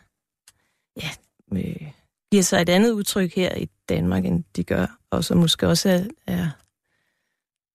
ja, 1.02 1.10
øh, 1.54 1.92
giver 2.32 2.44
sig 2.44 2.62
et 2.62 2.70
andet 2.70 2.92
udtryk 2.92 3.36
her 3.36 3.56
i 3.56 3.70
Danmark, 3.90 4.26
end 4.26 4.44
de 4.56 4.64
gør, 4.64 4.88
og 5.10 5.24
som 5.24 5.38
måske 5.38 5.68
også 5.68 5.90
er, 5.90 6.06
er 6.28 6.50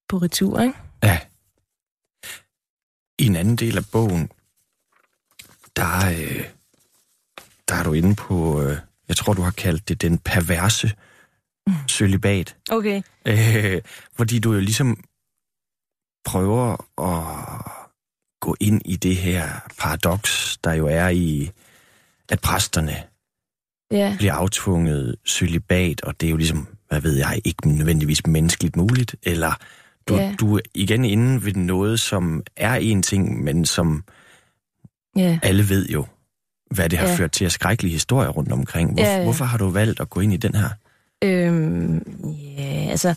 på 0.09 0.19
retur, 0.19 0.61
ikke? 0.61 0.75
Ja. 1.03 1.21
I 3.19 3.27
en 3.27 3.37
anden 3.37 3.57
del 3.57 3.77
af 3.77 3.85
bogen, 3.93 4.31
der, 5.77 6.09
øh, 6.11 6.45
der 7.69 7.75
er 7.75 7.83
du 7.83 7.93
inde 7.93 8.15
på, 8.15 8.63
øh, 8.63 8.77
jeg 9.09 9.17
tror, 9.17 9.33
du 9.33 9.43
har 9.43 9.51
kaldt 9.51 9.89
det 9.89 10.03
den 10.03 10.19
perverse 10.19 10.97
sølibat. 11.89 12.57
Okay. 12.71 13.03
Øh, 13.27 13.83
fordi 14.13 14.39
du 14.39 14.53
jo 14.53 14.61
ligesom 14.61 15.05
prøver 16.25 16.73
at 17.03 17.78
gå 18.41 18.57
ind 18.61 18.83
i 18.85 18.97
det 18.97 19.17
her 19.17 19.49
paradoks, 19.79 20.59
der 20.65 20.73
jo 20.73 20.87
er 20.87 21.09
i, 21.09 21.51
at 22.29 22.41
præsterne 22.41 22.95
Ja, 23.91 24.15
bliver 24.19 24.33
aftvunget 24.33 25.17
sølibat, 25.25 26.01
og 26.01 26.21
det 26.21 26.27
er 26.27 26.31
jo 26.31 26.37
ligesom, 26.37 26.67
hvad 26.89 27.01
ved 27.01 27.17
jeg, 27.17 27.41
ikke 27.45 27.69
nødvendigvis 27.69 28.27
menneskeligt 28.27 28.77
muligt, 28.77 29.17
eller 29.23 29.53
du, 30.09 30.17
Ja. 30.17 30.35
du 30.41 30.57
er 30.57 30.61
igen 30.75 31.05
inde 31.05 31.45
ved 31.45 31.55
noget, 31.55 32.01
som 32.01 32.43
er 32.57 32.75
en 32.75 33.03
ting, 33.03 33.45
men 33.45 33.65
som 33.67 34.05
ja. 35.17 35.39
alle 35.43 35.69
ved 35.69 35.89
jo, 35.89 36.07
hvad 36.71 36.89
det 36.89 36.99
har 36.99 37.09
Ja. 37.09 37.15
ført 37.17 37.33
til 37.33 37.45
af 37.45 37.53
skrækkelige 37.53 37.93
historier 37.93 38.29
rundt 38.29 38.53
omkring. 38.53 38.93
Hvor, 38.93 39.03
Ja, 39.03 39.17
ja. 39.17 39.23
Hvorfor 39.23 39.45
har 39.45 39.59
du 39.59 39.71
valgt 39.71 40.01
at 40.01 40.11
gå 40.11 40.21
ind 40.21 40.33
i 40.33 40.37
den 40.37 40.55
her? 40.55 40.69
Øhm, 41.25 41.99
ja, 42.59 42.87
altså, 42.91 43.15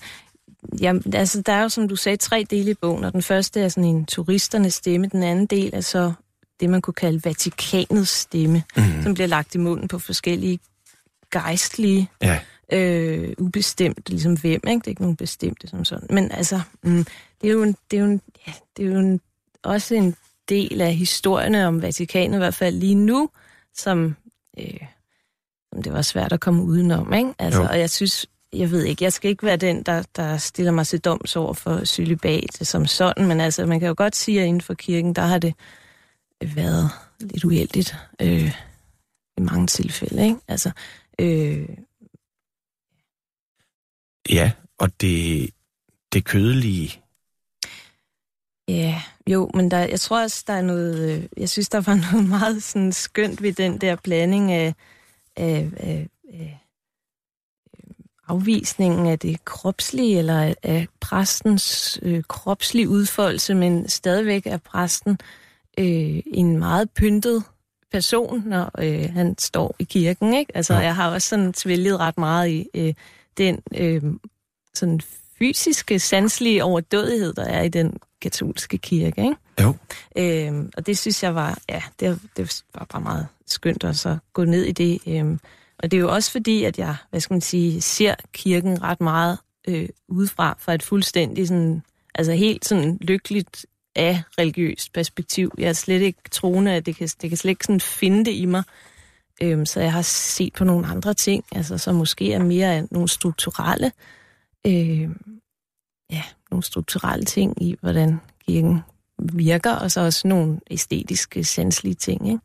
ja, 0.82 0.94
altså, 1.14 1.42
der 1.42 1.54
er 1.54 1.62
jo, 1.62 1.70
som 1.70 1.88
du 1.88 1.96
sagde, 1.96 2.18
tre 2.18 2.46
dele 2.50 2.72
i 2.72 2.74
bogen, 2.74 3.04
og 3.04 3.14
den 3.14 3.22
første 3.22 3.62
er 3.62 3.70
sådan 3.70 3.90
en 3.90 4.06
turisternes 4.06 4.74
stemme, 4.74 5.08
den 5.08 5.24
anden 5.24 5.46
del 5.46 5.70
er 5.74 5.82
så 5.82 6.14
det, 6.60 6.70
man 6.70 6.82
kunne 6.82 6.94
kalde 6.94 7.22
Vatikanets 7.26 8.10
stemme, 8.12 8.64
Mm. 8.78 8.84
som 9.04 9.14
bliver 9.14 9.28
lagt 9.28 9.56
i 9.56 9.58
munden 9.58 9.88
på 9.88 10.00
forskellige 10.00 10.60
gejstlige, 11.32 12.10
Ja, 12.22 12.40
øh, 12.74 13.34
ubestemt, 13.38 14.10
ligesom 14.10 14.34
hvem, 14.38 14.62
ikke? 14.68 14.80
Det 14.80 14.88
er 14.88 14.90
ikke 14.92 15.02
nogen 15.02 15.16
bestemte 15.16 15.68
som 15.68 15.86
sådan. 15.86 16.08
Men 16.10 16.32
altså, 16.32 16.62
mm, 16.84 17.06
det 17.42 17.48
er 17.50 17.52
jo, 17.54 17.64
en, 17.64 17.76
det 17.92 17.98
er 17.98 18.02
jo, 18.02 18.08
en, 18.08 18.22
ja, 18.48 18.54
det 18.78 18.86
er 18.86 18.90
jo 18.94 19.00
en, 19.00 19.22
også 19.64 19.96
en 19.96 20.16
del 20.50 20.82
af 20.82 20.94
historierne 20.96 21.68
om 21.68 21.82
Vatikanet, 21.82 22.36
i 22.36 22.38
hvert 22.38 22.54
fald 22.56 22.76
lige 22.76 22.96
nu, 22.96 23.30
som, 23.78 24.16
øh, 24.60 24.80
det 25.84 25.94
var 25.94 26.02
svært 26.02 26.34
at 26.34 26.40
komme 26.40 26.64
udenom, 26.64 27.14
ikke? 27.14 27.34
Altså, 27.40 27.62
og 27.70 27.80
jeg 27.80 27.90
synes, 27.90 28.26
jeg 28.54 28.72
ved 28.72 28.84
ikke, 28.84 29.04
jeg 29.04 29.14
skal 29.14 29.30
ikke 29.30 29.46
være 29.46 29.58
den, 29.58 29.84
der, 29.84 30.04
der 30.16 30.38
stiller 30.38 30.72
mig 30.72 30.88
til 30.88 31.00
doms 31.00 31.36
over 31.36 31.54
for 31.54 31.86
celibat 31.86 32.54
som 32.62 32.86
sådan, 32.86 33.28
men 33.28 33.42
altså, 33.42 33.66
man 33.66 33.80
kan 33.80 33.88
jo 33.88 33.94
godt 33.98 34.16
sige, 34.16 34.42
at 34.42 34.48
inden 34.48 34.62
for 34.62 34.74
kirken, 34.74 35.16
der 35.16 35.22
har 35.22 35.38
det 35.38 35.54
været 36.56 36.90
lidt 37.20 37.46
uheldigt 37.46 37.96
øh, 38.22 38.52
i 39.38 39.42
mange 39.42 39.68
tilfælde, 39.68 40.24
ikke? 40.24 40.38
Altså, 40.48 40.72
øh, 41.20 41.70
Ja, 44.30 44.52
og 44.78 45.02
det, 45.02 45.50
det 46.14 46.26
kødelige. 46.26 47.02
Ja, 48.68 49.02
jo, 49.28 49.52
men 49.54 49.72
der, 49.72 49.78
jeg 49.78 50.00
tror 50.00 50.22
også, 50.22 50.44
der 50.48 50.54
er 50.54 50.62
noget... 50.62 51.18
Øh, 51.18 51.30
jeg 51.38 51.50
synes, 51.50 51.70
der 51.70 51.82
var 51.82 51.96
noget 52.12 52.30
meget 52.30 52.64
sådan 52.64 52.92
skønt 52.92 53.42
ved 53.42 53.54
den 53.54 53.82
der 53.82 53.96
blanding 53.96 54.52
af, 54.52 54.76
af, 55.36 55.70
af, 55.78 56.10
af 56.34 56.61
afvisningen 58.32 59.08
af 59.08 59.20
det 59.20 59.46
kropslige, 59.46 60.18
eller 60.18 60.54
af 60.64 60.88
præstens 61.00 62.00
øh, 62.02 62.24
kropslige 62.28 62.90
udfoldelse, 62.90 63.56
men 63.56 63.90
stadigvæk 63.90 64.46
er 64.46 64.58
præsten 64.58 65.18
øh, 65.80 66.22
en 66.26 66.60
meget 66.60 66.90
pyntet 66.90 67.44
person, 67.92 68.44
når 68.46 68.72
øh, 68.80 69.10
han 69.14 69.38
står 69.38 69.76
i 69.80 69.84
kirken. 69.84 70.34
Ikke? 70.34 70.58
Altså, 70.58 70.74
ja. 70.74 70.80
jeg 70.80 70.96
har 70.96 71.12
også 71.12 71.28
sådan 71.28 71.54
svælget 71.54 72.00
ret 72.00 72.18
meget 72.18 72.50
i 72.50 72.68
øh, 72.76 72.94
den 73.38 73.60
øh, 73.76 74.04
sådan 74.74 75.02
fysiske, 75.40 76.00
sanselige 76.00 76.64
overdødighed, 76.64 77.34
der 77.34 77.46
er 77.46 77.62
i 77.62 77.70
den 77.70 77.98
katolske 78.22 78.78
kirke. 78.78 79.22
Ikke? 79.22 79.36
Jo. 79.62 79.76
Øh, 80.16 80.66
og 80.78 80.86
det 80.86 80.98
synes 80.98 81.24
jeg 81.24 81.36
var, 81.36 81.58
ja, 81.70 81.82
det, 82.00 82.20
det 82.38 82.64
var 82.76 82.86
bare 82.86 83.02
meget 83.02 83.28
skønt 83.48 83.84
at 83.84 83.96
så 83.96 84.18
gå 84.34 84.46
ned 84.46 84.64
i 84.64 84.72
det. 84.72 85.00
Øh, 85.08 85.38
og 85.84 85.92
det 85.92 85.98
er 85.98 86.02
jo 86.02 86.12
også 86.12 86.32
fordi, 86.32 86.64
at 86.64 86.80
jeg, 86.80 86.96
hvad 87.10 87.20
skal 87.20 87.34
man 87.34 87.42
sige, 87.42 87.82
ser 87.82 88.16
kirken 88.34 88.84
ret 88.84 89.02
meget 89.02 89.38
øh, 89.68 89.90
udefra, 90.08 90.56
fra 90.60 90.74
et 90.74 90.84
fuldstændig 90.84 91.48
sådan, 91.48 91.84
altså 92.16 92.34
helt 92.34 92.66
sådan 92.66 92.98
lykkeligt 93.02 93.66
af 93.96 94.24
religiøst 94.40 94.94
perspektiv. 94.94 95.52
Jeg 95.58 95.70
er 95.70 95.74
slet 95.74 96.02
ikke 96.02 96.20
troende, 96.32 96.72
at 96.72 96.86
det 96.86 96.96
kan, 96.96 97.08
det 97.22 97.30
kan 97.30 97.38
slet 97.38 97.50
ikke 97.50 97.66
sådan 97.66 97.80
finde 97.80 98.26
det 98.26 98.32
i 98.32 98.46
mig. 98.46 98.64
Øhm, 99.44 99.66
så 99.66 99.80
jeg 99.80 99.94
har 99.94 100.02
set 100.02 100.54
på 100.54 100.64
nogle 100.64 100.88
andre 100.88 101.14
ting, 101.14 101.44
altså 101.52 101.78
som 101.78 101.96
måske 101.96 102.34
er 102.34 102.44
mere 102.44 102.88
nogle 102.92 103.10
strukturelle, 103.10 103.92
øh, 104.68 105.10
ja, 106.12 106.24
nogle 106.52 106.64
strukturelle 106.64 107.26
ting 107.26 107.64
i, 107.64 107.76
hvordan 107.82 108.20
kirken 108.48 108.80
virker, 109.20 109.72
og 109.72 109.92
så 109.92 110.02
også 110.02 110.28
nogle 110.28 110.60
æstetiske, 110.72 111.44
sanselige 111.44 111.96
ting, 111.96 112.28
ikke? 112.28 112.40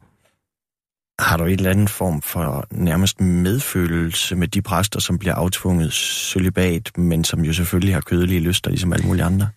Har 1.19 1.37
du 1.37 1.45
et 1.45 1.53
eller 1.53 1.71
andet 1.71 1.91
form 1.91 2.23
for 2.23 2.67
nærmest 2.71 3.21
medfølelse 3.21 4.37
med 4.37 4.49
de 4.49 4.63
præster, 4.63 5.01
som 5.01 5.19
bliver 5.19 5.35
aftvunget 5.35 5.93
celibat, 5.93 6.99
men 6.99 7.25
som 7.25 7.45
jo 7.45 7.53
selvfølgelig 7.53 7.95
har 7.95 8.01
kødelige 8.01 8.41
lyster, 8.41 8.71
ligesom 8.71 8.93
alle 8.93 9.07
mulige 9.07 9.25
andre? 9.25 9.49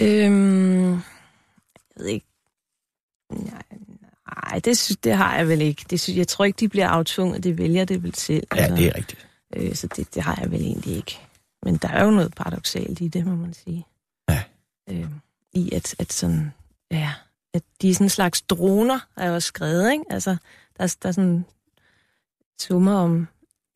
Øhm, 0.00 0.92
jeg 0.92 1.00
ved 1.96 2.06
ikke. 2.06 2.26
Nej, 3.30 4.58
det, 4.64 4.78
synes, 4.78 4.98
det 4.98 5.16
har 5.16 5.36
jeg 5.36 5.48
vel 5.48 5.60
ikke. 5.60 5.84
Det 5.90 6.00
synes, 6.00 6.18
jeg 6.18 6.28
tror 6.28 6.44
ikke, 6.44 6.56
de 6.56 6.68
bliver 6.68 6.88
aftvunget. 6.88 7.44
Det 7.44 7.58
vælger 7.58 7.84
det 7.84 8.02
vel 8.02 8.14
selv. 8.14 8.46
Ja, 8.54 8.60
altså. 8.60 8.76
det 8.76 8.86
er 8.86 8.96
rigtigt. 8.96 9.28
Øh, 9.56 9.74
så 9.74 9.86
det, 9.96 10.14
det 10.14 10.22
har 10.22 10.38
jeg 10.40 10.50
vel 10.50 10.60
egentlig 10.60 10.96
ikke. 10.96 11.18
Men 11.62 11.76
der 11.76 11.88
er 11.88 12.04
jo 12.04 12.10
noget 12.10 12.34
paradoxalt 12.34 13.00
i 13.00 13.08
det, 13.08 13.26
må 13.26 13.34
man 13.34 13.54
sige. 13.54 13.86
Ja. 14.28 14.42
Øh, 14.90 15.06
I 15.52 15.72
at, 15.72 15.94
at 15.98 16.12
sådan, 16.12 16.52
ja, 16.90 17.12
at 17.56 17.62
de 17.82 17.90
er 17.90 17.94
sådan 17.94 18.04
en 18.04 18.10
slags 18.10 18.42
droner, 18.42 19.00
er 19.16 19.28
jo 19.28 19.40
skrevet, 19.40 19.92
ikke? 19.92 20.04
Altså, 20.10 20.36
der, 20.78 20.96
der 21.02 21.08
er 21.08 21.12
sådan 21.12 21.44
summer 22.60 22.94
om 22.94 23.28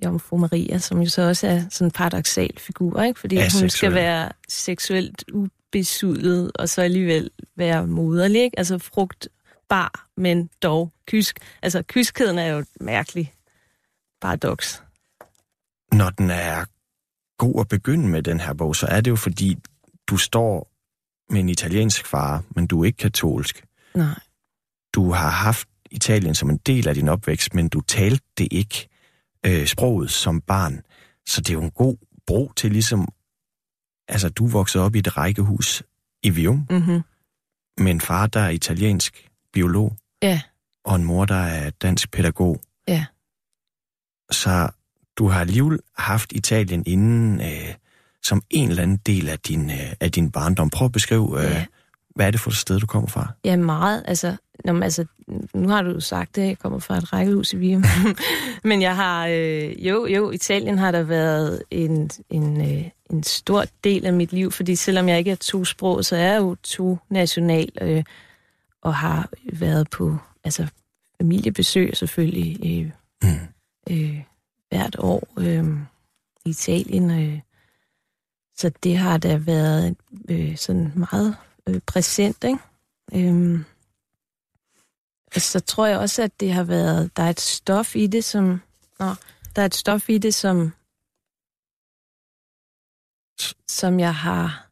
Jomfru 0.04 0.37
Maria, 0.37 0.78
som 0.78 1.00
jo 1.02 1.08
så 1.08 1.22
også 1.22 1.46
er 1.46 1.64
sådan 1.70 1.87
en 1.87 1.90
paradoxal 1.90 2.58
figur, 2.58 3.02
ikke? 3.02 3.20
Fordi 3.20 3.37
ja, 3.37 3.49
hun 3.60 3.70
skal 3.70 3.94
være 3.94 4.28
seksuelt 4.49 5.25
ubesudlet, 5.32 6.52
og 6.54 6.68
så 6.68 6.82
alligevel 6.82 7.30
være 7.56 7.87
moderlig, 7.87 8.42
ikke? 8.42 8.58
Altså 8.58 8.78
frugtbar, 8.78 10.08
men 10.16 10.50
dog 10.62 10.92
kysk. 11.06 11.38
Altså 11.62 11.82
kyskheden 11.82 12.38
er 12.38 12.46
jo 12.46 12.58
et 12.58 12.68
mærkeligt 12.80 13.28
paradoks. 14.20 14.82
Når 15.92 16.10
den 16.10 16.30
er 16.30 16.64
god 17.38 17.60
at 17.60 17.68
begynde 17.68 18.08
med 18.08 18.22
den 18.22 18.40
her 18.40 18.54
bog, 18.54 18.76
så 18.76 18.87
er 18.87 19.00
det 19.00 19.10
jo 19.10 19.16
fordi, 19.16 19.58
du 20.06 20.16
står 20.16 20.70
med 21.32 21.40
en 21.40 21.49
italiensk 21.49 22.06
far, 22.06 22.44
men 22.50 22.66
du 22.66 22.80
er 22.80 22.84
ikke 22.84 22.96
katolsk. 22.96 23.64
Nej. 23.94 24.20
Du 24.94 25.12
har 25.12 25.30
haft 25.30 25.68
Italien 25.90 26.35
som 26.35 26.50
en 26.50 26.56
del 26.56 26.88
af 26.88 26.94
din 26.94 27.09
opvækst, 27.09 27.54
men 27.54 27.68
du 27.68 27.80
talte 27.80 28.26
det 28.38 28.49
ikke 28.50 28.88
øh, 29.47 29.66
sproget 29.66 30.11
som 30.11 30.40
barn. 30.40 30.80
Så 31.26 31.40
det 31.40 31.50
er 31.50 31.54
jo 31.54 31.62
en 31.62 31.70
god 31.70 31.97
bro 32.26 32.52
til 32.56 32.73
ligesom... 32.73 33.09
Altså, 34.09 34.28
du 34.28 34.47
voksede 34.47 34.85
op 34.85 34.94
i 34.94 34.99
et 34.99 35.16
rækkehus 35.16 35.82
i 36.23 36.30
Vium, 36.30 36.66
mm-hmm. 36.70 37.02
med 37.78 37.90
en 37.90 38.00
far, 38.00 38.26
der 38.26 38.40
er 38.40 38.49
italiensk 38.49 39.28
biolog, 39.52 39.97
ja. 40.23 40.42
og 40.85 40.97
en 40.97 41.04
mor, 41.04 41.25
der 41.25 41.35
er 41.35 41.70
dansk 41.70 42.11
pædagog. 42.11 42.61
Ja. 42.88 43.06
Så 44.30 44.70
du 45.16 45.28
har 45.28 45.40
alligevel 45.40 45.78
haft 45.99 46.32
Italien 46.32 46.82
inden 46.87 47.40
øh, 47.40 47.75
som 48.23 48.42
en 48.50 48.68
eller 48.68 48.82
anden 48.82 48.97
del 48.97 49.28
af 49.28 49.38
din, 49.38 49.70
øh, 49.70 49.92
af 50.00 50.12
din 50.12 50.30
barndom. 50.30 50.70
Prøv 50.70 50.87
at 50.87 50.92
beskrive, 50.92 51.38
øh, 51.38 51.50
ja. 51.50 51.66
Hvad 52.14 52.26
er 52.26 52.31
det 52.31 52.40
for 52.40 52.50
et 52.50 52.57
sted, 52.57 52.81
du 52.81 52.87
kommer 52.87 53.09
fra? 53.09 53.29
Ja, 53.45 53.57
meget. 53.57 54.02
Altså, 54.07 54.37
når 54.64 54.73
man, 54.73 54.83
altså, 54.83 55.07
nu 55.55 55.69
har 55.69 55.83
du 55.83 56.00
sagt 56.00 56.37
det, 56.37 56.43
jeg 56.43 56.59
kommer 56.59 56.79
fra 56.79 56.97
et 56.97 57.12
rækkehus 57.12 57.52
i 57.52 57.57
Vium. 57.57 57.85
Men 58.64 58.83
jeg 58.83 58.97
har, 58.97 59.26
øh, 59.26 59.87
jo, 59.87 60.07
jo, 60.07 60.31
Italien 60.31 60.79
har 60.79 60.90
der 60.90 61.02
været 61.02 61.62
en, 61.71 62.11
en, 62.31 62.61
øh, 62.61 62.85
en 63.11 63.23
stor 63.23 63.64
del 63.85 64.07
af 64.07 64.12
mit 64.12 64.33
liv, 64.33 64.50
fordi 64.50 64.76
selvom 64.76 65.09
jeg 65.09 65.19
ikke 65.19 65.31
er 65.31 65.37
to 65.37 65.64
sprog, 65.64 66.05
så 66.05 66.17
er 66.17 66.33
jeg 66.33 66.38
jo 66.38 66.57
to 66.62 66.99
national, 67.09 67.69
øh, 67.81 68.05
og 68.83 68.95
har 68.95 69.29
været 69.52 69.90
på 69.90 70.17
altså, 70.45 70.67
familiebesøg 71.21 71.97
selvfølgelig 71.97 72.59
øh, 72.64 72.90
mm. 73.23 73.38
øh, 73.90 74.23
hvert 74.69 74.97
år 74.99 75.29
øh, 75.38 75.64
i 76.45 76.50
Italien. 76.50 77.11
Øh, 77.11 77.40
så 78.57 78.71
det 78.83 78.99
har 78.99 79.19
da 79.19 79.37
været 79.37 79.97
øh, 80.29 80.57
sådan 80.57 80.93
meget 80.95 81.37
øh, 81.67 81.81
præsent, 81.87 82.45
ikke? 82.45 82.59
Øh, 83.14 83.64
og 85.35 85.40
så 85.40 85.61
tror 85.61 85.87
jeg 85.87 85.99
også, 85.99 86.23
at 86.23 86.40
det 86.40 86.52
har 86.52 86.64
været, 86.64 87.17
der 87.17 87.23
er 87.23 87.31
et 87.31 87.40
stof 87.40 87.97
i 87.97 88.07
det, 88.07 88.25
som, 88.25 88.62
nå, 88.99 89.07
der 89.57 89.62
er 89.62 89.67
et 89.67 89.75
stof 89.75 90.11
i 90.11 90.19
det, 90.19 90.35
som, 90.35 90.73
som 93.69 94.00
jeg 94.00 94.14
har, 94.14 94.71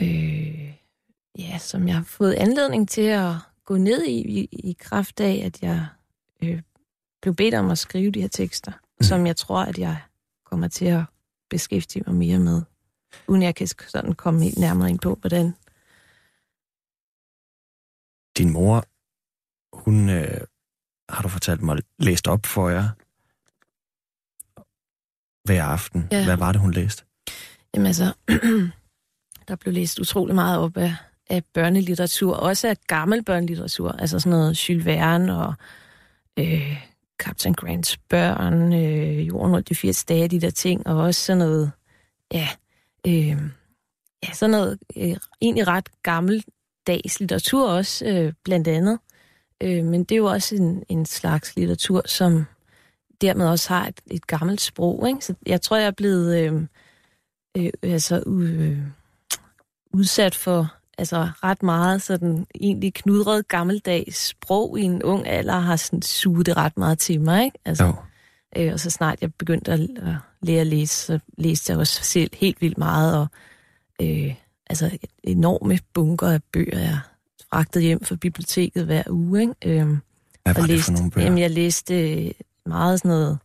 øh, 0.00 0.74
ja, 1.38 1.58
som 1.58 1.88
jeg 1.88 1.96
har 1.96 2.04
fået 2.04 2.34
anledning 2.34 2.88
til 2.88 3.02
at 3.02 3.34
gå 3.64 3.76
ned 3.76 4.04
i, 4.04 4.40
i, 4.40 4.48
i 4.52 4.76
kraft 4.78 5.20
af, 5.20 5.42
at 5.44 5.62
jeg 5.62 5.86
øh, 6.42 6.62
blev 7.22 7.34
bedt 7.34 7.54
om 7.54 7.70
at 7.70 7.78
skrive 7.78 8.10
de 8.10 8.20
her 8.20 8.28
tekster, 8.28 8.72
mm. 8.72 9.04
som 9.04 9.26
jeg 9.26 9.36
tror, 9.36 9.62
at 9.62 9.78
jeg 9.78 10.00
kommer 10.44 10.68
til 10.68 10.84
at 10.84 11.04
beskæftige 11.50 12.04
mig 12.06 12.14
mere 12.14 12.38
med, 12.38 12.62
uden 13.26 13.42
jeg 13.42 13.54
kan 13.54 13.66
sådan 13.66 14.14
komme 14.14 14.42
helt 14.42 14.58
nærmere 14.58 14.90
ind 14.90 14.98
på, 14.98 15.18
hvordan 15.20 15.54
din 18.38 18.52
mor, 18.52 18.84
hun 19.72 20.08
øh, 20.08 20.40
har 21.08 21.22
du 21.22 21.28
fortalt 21.28 21.62
mig, 21.62 21.78
læst 21.98 22.28
op 22.28 22.46
for 22.46 22.68
jer 22.68 22.88
hver 25.44 25.64
aften. 25.64 26.08
Ja. 26.12 26.24
Hvad 26.24 26.36
var 26.36 26.52
det, 26.52 26.60
hun 26.60 26.70
læste? 26.70 27.04
Jamen 27.74 27.86
altså, 27.86 28.12
der 29.48 29.56
blev 29.56 29.74
læst 29.74 29.98
utrolig 29.98 30.34
meget 30.34 30.58
op 30.58 30.76
af, 30.76 30.94
af 31.30 31.44
børnelitteratur, 31.54 32.36
også 32.36 32.68
af 32.68 32.76
gammel 32.86 33.24
børnelitteratur, 33.24 33.92
altså 33.92 34.20
sådan 34.20 34.38
noget 34.38 34.68
Jules 34.68 34.84
Verne 34.84 35.38
og 35.38 35.54
øh, 36.38 36.88
Captain 37.18 37.54
Grants 37.54 37.96
børn, 37.96 38.72
øh, 38.72 39.28
Jorden 39.28 39.52
rundt 39.54 39.68
de 39.68 39.74
80 39.74 40.04
dage, 40.04 40.28
de 40.28 40.40
der 40.40 40.50
ting, 40.50 40.86
og 40.86 40.96
også 40.96 41.20
sådan 41.20 41.38
noget, 41.38 41.72
ja, 42.32 42.48
øh, 43.06 43.36
ja 44.22 44.32
sådan 44.32 44.50
noget 44.50 44.78
øh, 44.96 45.16
egentlig 45.40 45.66
ret 45.66 45.88
gammel 46.02 46.44
dags 46.86 47.20
litteratur 47.20 47.68
også, 47.68 48.06
øh, 48.06 48.32
blandt 48.44 48.68
andet. 48.68 48.98
Øh, 49.62 49.84
men 49.84 50.04
det 50.04 50.12
er 50.12 50.16
jo 50.16 50.26
også 50.26 50.54
en, 50.54 50.84
en 50.88 51.06
slags 51.06 51.56
litteratur, 51.56 52.02
som 52.06 52.44
dermed 53.20 53.46
også 53.46 53.68
har 53.74 53.86
et, 53.86 54.00
et 54.10 54.26
gammelt 54.26 54.60
sprog. 54.60 55.08
Ikke? 55.08 55.24
Så 55.24 55.34
jeg 55.46 55.60
tror, 55.60 55.76
jeg 55.76 55.86
er 55.86 55.90
blevet 55.90 56.36
øh, 56.36 56.62
øh, 57.56 57.70
altså, 57.82 58.22
øh, 58.26 58.78
udsat 59.92 60.34
for 60.34 60.74
altså 60.98 61.28
ret 61.44 61.62
meget 61.62 62.02
sådan 62.02 62.46
egentlig 62.60 62.94
knudret 62.94 63.48
gammeldags 63.48 64.26
sprog 64.26 64.78
i 64.78 64.82
en 64.82 65.02
ung 65.02 65.26
alder, 65.26 65.58
har 65.58 65.76
sådan 65.76 66.02
suget 66.02 66.46
det 66.46 66.56
ret 66.56 66.78
meget 66.78 66.98
til 66.98 67.20
mig, 67.20 67.44
ikke? 67.44 67.58
Altså, 67.64 67.84
Jo. 67.84 67.94
øh, 68.56 68.72
og 68.72 68.80
så 68.80 68.90
snart 68.90 69.22
jeg 69.22 69.34
begyndte 69.34 69.72
at, 69.72 69.80
at 69.80 70.14
lære 70.42 70.60
at 70.60 70.66
læse, 70.66 70.94
så 70.94 71.18
læste 71.38 71.72
jeg 71.72 71.78
også 71.78 72.04
selv 72.04 72.30
helt 72.34 72.60
vildt 72.60 72.78
meget, 72.78 73.18
og 73.18 73.26
øh, 74.02 74.34
altså 74.66 74.98
enorme 75.22 75.78
bunker 75.94 76.28
af 76.28 76.42
bøger, 76.52 76.78
jeg 76.78 76.98
fragtede 77.50 77.84
hjem 77.84 78.04
fra 78.04 78.16
biblioteket 78.16 78.84
hver 78.84 79.02
uge, 79.10 79.40
ikke? 79.40 79.54
Øh, 79.64 79.86
Hvad 79.86 79.98
var 80.44 80.54
og 80.54 80.56
det 80.56 80.68
læste, 80.68 80.84
for 80.84 80.92
nogle 80.92 81.10
bøger? 81.10 81.24
Jamen, 81.24 81.38
jeg 81.38 81.50
læste 81.50 82.24
øh, 82.24 82.30
meget 82.66 82.98
sådan 82.98 83.08
noget, 83.08 83.38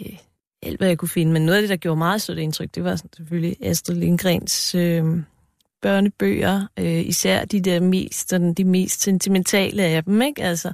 øh, 0.00 0.18
alt 0.62 0.78
hvad 0.78 0.88
jeg 0.88 0.98
kunne 0.98 1.08
finde, 1.08 1.32
men 1.32 1.42
noget 1.42 1.56
af 1.56 1.62
det, 1.62 1.70
der 1.70 1.76
gjorde 1.76 1.98
meget 1.98 2.22
stort 2.22 2.38
indtryk, 2.38 2.74
det 2.74 2.84
var 2.84 2.96
selvfølgelig 2.96 3.56
Astrid 3.60 3.96
Lindgrens 3.96 4.74
øh, 4.74 5.04
børnebøger, 5.82 6.66
øh, 6.78 7.06
især 7.06 7.44
de 7.44 7.60
der 7.60 7.80
mest, 7.80 8.28
sådan, 8.28 8.54
de 8.54 8.64
mest 8.64 9.02
sentimentale 9.02 9.82
af 9.82 10.04
dem, 10.04 10.22
ikke? 10.22 10.42
Altså, 10.42 10.72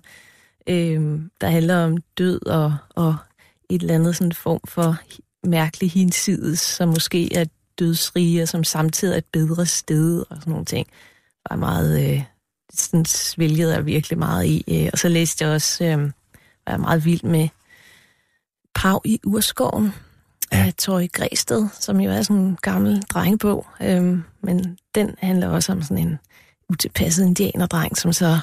øh, 0.66 1.20
der 1.40 1.46
handler 1.46 1.76
om 1.76 1.96
død 2.18 2.46
og, 2.46 2.76
og 2.94 3.16
et 3.70 3.80
eller 3.80 3.94
andet 3.94 4.16
sådan 4.16 4.32
form 4.32 4.60
for 4.68 4.96
mærkelig 5.44 5.90
hinsides, 5.90 6.60
som 6.60 6.88
måske 6.88 7.34
er 7.36 7.44
dødsrige, 7.78 8.42
og 8.42 8.48
som 8.48 8.64
samtidig 8.64 9.12
er 9.12 9.18
et 9.18 9.24
bedre 9.32 9.66
sted, 9.66 10.24
og 10.30 10.36
sådan 10.36 10.50
nogle 10.50 10.64
ting. 10.64 10.86
Der 11.48 11.54
er 11.54 11.58
meget, 11.58 12.10
øh, 12.14 12.22
sådan 12.72 13.04
svælgede 13.04 13.74
jeg 13.74 13.86
virkelig 13.86 14.18
meget 14.18 14.46
i. 14.46 14.64
Øh, 14.68 14.90
og 14.92 14.98
så 14.98 15.08
læste 15.08 15.44
jeg 15.44 15.54
også, 15.54 15.84
øh, 15.84 16.00
var 16.66 16.72
jeg 16.72 16.80
meget 16.80 17.04
vild 17.04 17.22
med 17.22 17.48
Pav 18.74 19.02
i 19.04 19.20
Urskoven 19.26 19.92
Ja. 20.52 20.64
af 20.66 20.74
Torge 20.74 21.08
Græsted, 21.08 21.68
som 21.80 22.00
jo 22.00 22.10
er 22.10 22.22
sådan 22.22 22.42
en 22.42 22.58
gammel 22.62 23.02
drengebog. 23.02 23.66
Øh, 23.82 24.18
men 24.42 24.78
den 24.94 25.14
handler 25.18 25.48
også 25.48 25.72
om 25.72 25.82
sådan 25.82 26.06
en 26.06 26.18
utilpasset 26.68 27.24
indianerdreng, 27.26 27.96
som 27.96 28.12
så 28.12 28.38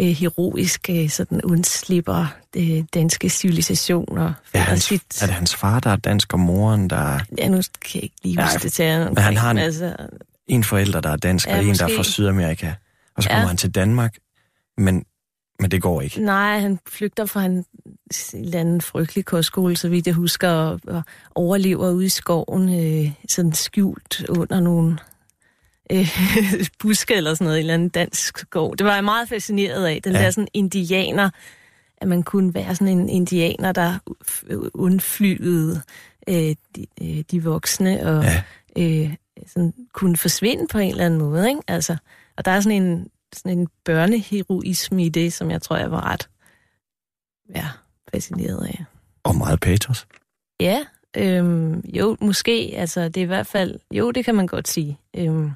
øh, 0.00 0.06
heroisk 0.06 0.90
øh, 0.90 1.08
sådan 1.10 1.40
undslipper 1.44 2.26
det 2.54 2.94
danske 2.94 3.28
civilisation 3.30 4.18
og 4.18 4.26
Er, 4.26 4.32
finder 4.52 4.64
hans, 4.64 4.82
sit... 4.84 5.22
er 5.22 5.26
det 5.26 5.34
hans 5.34 5.54
far, 5.54 5.80
der 5.80 5.90
er 5.90 5.96
dansk, 5.96 6.32
og 6.32 6.40
moren, 6.40 6.90
der 6.90 6.96
er 6.96 7.20
Ja, 7.38 7.48
nu 7.48 7.56
kan 7.56 7.90
jeg 7.94 8.02
ikke 8.02 8.16
lige 8.22 8.42
huske 8.42 8.58
det 8.62 8.72
til. 8.72 8.98
men 8.98 9.18
han 9.18 9.36
har 9.36 9.50
en- 9.50 9.58
altså, 9.58 9.96
en 10.46 10.64
forælder, 10.64 11.00
der 11.00 11.10
er 11.10 11.16
dansk, 11.16 11.46
Ja, 11.48 11.58
og 11.58 11.64
en, 11.64 11.74
der 11.74 11.80
er 11.80 11.84
måske. 11.84 11.96
fra 11.96 12.02
Sydamerika. 12.04 12.72
Og 13.16 13.22
så 13.22 13.28
Ja. 13.28 13.34
kommer 13.34 13.48
han 13.48 13.56
til 13.56 13.70
Danmark, 13.70 14.14
men, 14.78 15.04
men 15.60 15.70
det 15.70 15.82
går 15.82 16.00
ikke. 16.00 16.20
Nej, 16.24 16.58
han 16.60 16.78
flygter 16.88 17.26
fra 17.26 17.44
en 17.44 17.64
eller 18.34 18.60
anden 18.60 18.80
frygtelig 18.80 19.24
kostskole, 19.24 19.76
så 19.76 19.88
vidt 19.88 20.06
jeg 20.06 20.14
husker, 20.14 20.48
og, 20.48 20.80
og 20.86 21.02
overlever 21.34 21.90
ude 21.90 22.06
i 22.06 22.08
skoven, 22.08 22.74
øh, 23.04 23.10
sådan 23.28 23.52
skjult 23.52 24.24
under 24.28 24.60
nogle 24.60 24.98
øh, 25.92 26.08
buske 26.78 27.14
eller 27.14 27.34
sådan 27.34 27.44
noget, 27.44 27.56
i 27.56 27.60
en 27.60 27.62
eller 27.62 27.74
anden 27.74 27.88
dansk 27.88 28.38
skov. 28.38 28.76
Det 28.76 28.86
var 28.86 28.94
jeg 28.94 29.04
meget 29.04 29.28
fascineret 29.28 29.86
af, 29.86 30.00
den 30.02 30.12
Ja. 30.12 30.22
der 30.22 30.30
sådan 30.30 30.48
indianer, 30.54 31.30
at 31.98 32.08
man 32.08 32.22
kunne 32.22 32.54
være 32.54 32.74
sådan 32.74 32.98
en 32.98 33.08
indianer, 33.08 33.72
der 33.72 33.98
undflyede 34.74 35.82
øh, 36.28 36.54
de, 36.76 36.86
øh, 37.02 37.24
de 37.30 37.42
voksne, 37.42 38.06
og 38.06 38.24
Ja. 38.24 38.42
øh, 38.78 39.14
sådan 39.46 39.74
kunne 39.92 40.16
forsvinde 40.16 40.66
på 40.72 40.78
en 40.78 40.90
eller 40.90 41.06
anden 41.06 41.18
måde. 41.18 41.48
Ikke? 41.48 41.60
Altså, 41.68 41.96
og 42.36 42.44
der 42.44 42.50
er 42.50 42.60
sådan 42.60 42.82
en, 42.82 43.08
sådan 43.32 43.58
en 43.58 43.68
børneheroisme 43.84 45.04
i 45.04 45.08
det, 45.08 45.32
som 45.32 45.50
jeg 45.50 45.62
tror, 45.62 45.76
jeg 45.76 45.90
var 45.90 46.10
ret 46.12 46.28
ja, 47.54 47.66
fascineret 48.14 48.66
af. 48.66 48.84
Og 49.22 49.36
meget 49.36 49.60
patos. 49.60 50.06
Ja, 50.60 50.84
øhm, 51.16 51.80
jo, 51.80 52.16
måske. 52.20 52.72
Altså, 52.76 53.04
det 53.08 53.16
er 53.16 53.22
i 53.22 53.26
hvert 53.26 53.46
fald... 53.46 53.78
Jo, 53.90 54.10
det 54.10 54.24
kan 54.24 54.34
man 54.34 54.46
godt 54.46 54.68
sige. 54.68 54.98
Øhm, 55.16 55.50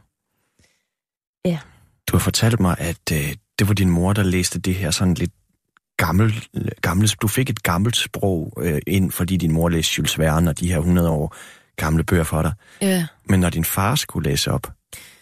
Du 2.07 2.17
har 2.17 2.19
fortalt 2.19 2.61
mig, 2.61 2.76
at 2.78 3.12
øh, 3.12 3.35
det 3.59 3.69
var 3.69 3.75
din 3.75 3.90
mor, 3.90 4.12
der 4.12 4.23
læste 4.23 4.59
det 4.59 4.75
her 4.75 4.90
sådan 4.90 5.14
lidt 5.14 5.33
gammelt, 5.97 6.49
gammelt 6.81 7.17
du 7.23 7.28
fik 7.28 7.50
et 7.50 7.62
gammelt 7.62 7.97
sprog 7.97 8.52
øh, 8.61 8.81
ind, 8.87 9.11
fordi 9.11 9.37
din 9.37 9.52
mor 9.52 9.69
læste 9.69 9.95
Jules 9.99 10.19
Verne 10.19 10.50
og 10.50 10.61
de 10.61 10.69
her 10.69 10.78
100 10.78 11.11
år 11.11 11.37
gamle 11.76 12.05
bøger 12.05 12.25
for 12.25 12.43
dig. 12.43 12.52
ja. 12.83 13.07
Men 13.25 13.40
når 13.40 13.50
din 13.50 13.64
far 13.64 13.95
skulle 13.95 14.31
læse 14.31 14.50
op, 14.50 14.73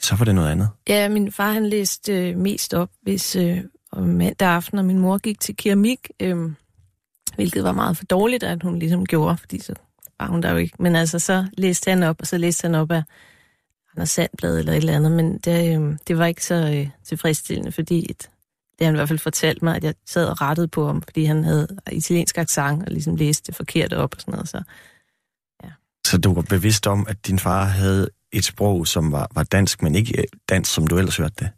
så 0.01 0.17
var 0.17 0.25
det 0.25 0.35
noget 0.35 0.51
andet. 0.51 0.69
ja, 0.89 1.09
min 1.09 1.33
far 1.33 1.53
han 1.53 1.69
læste 1.69 2.13
øh, 2.13 2.37
mest 2.37 2.75
op, 2.75 2.89
hvis 3.03 3.37
øh, 3.37 3.59
om 3.93 4.03
mandag 4.03 4.49
aften, 4.49 4.79
og 4.79 4.85
min 4.85 4.99
mor 4.99 5.19
gik 5.19 5.41
til 5.41 5.57
keramik, 5.57 6.11
øh, 6.21 6.37
hvilket 7.35 7.65
var 7.65 7.73
meget 7.73 7.97
for 7.97 8.05
dårligt, 8.05 8.43
at 8.43 8.63
hun 8.63 8.79
ligesom 8.79 9.07
gjorde, 9.07 9.37
fordi 9.37 9.61
så 9.61 9.75
var 10.21 10.27
hun 10.27 10.43
der 10.43 10.51
jo 10.51 10.57
ikke. 10.57 10.75
Men 10.79 10.97
altså, 10.97 11.19
så 11.19 11.47
læste 11.59 11.91
han 11.91 12.03
op, 12.03 12.17
og 12.21 12.27
så 12.27 12.39
læste 12.39 12.65
han 12.65 12.75
op 12.75 12.91
af 12.91 13.03
Anders 13.97 14.11
Sandblad 14.11 14.59
eller 14.59 14.73
et 14.73 14.77
eller 14.77 14.97
andet, 14.97 15.13
men 15.13 15.39
det, 15.39 15.81
øh, 15.81 15.99
det 16.09 16.19
var 16.19 16.27
ikke 16.27 16.45
så 16.45 16.55
øh, 16.55 16.89
tilfredsstillende, 17.05 17.73
fordi 17.73 18.07
et, 18.11 18.31
det 18.79 18.87
han 18.87 18.95
i 18.95 18.97
hvert 18.99 19.09
fald 19.09 19.19
fortalt 19.19 19.63
mig, 19.63 19.77
at 19.77 19.85
jeg 19.85 19.95
sad 20.07 20.27
og 20.27 20.41
rettede 20.41 20.69
på 20.69 20.87
ham, 20.87 21.03
fordi 21.03 21.25
han 21.25 21.45
havde 21.45 21.69
italiensk 21.93 22.39
accent 22.39 22.83
og 22.83 22.93
ligesom 22.93 23.17
læste 23.17 23.47
det 23.47 23.57
forkert 23.57 23.93
op 23.93 24.15
og 24.15 24.21
sådan 24.21 24.33
noget. 24.33 24.49
Så 24.49 24.63
Så 26.07 26.19
du 26.19 26.35
var 26.35 26.43
bevidst 26.43 26.87
om, 26.87 27.07
at 27.09 27.27
din 27.27 27.39
far 27.39 27.65
havde 27.65 28.09
et 28.33 28.45
sprog, 28.45 28.87
som 28.87 29.13
var, 29.13 29.29
var 29.35 29.43
dansk, 29.43 29.83
men 29.83 29.95
ikke 29.95 30.19
øh, 30.19 30.25
dansk, 30.49 30.75
som 30.75 30.87
du 30.87 30.99
ellers 30.99 31.17
hørte 31.17 31.35
det. 31.39 31.51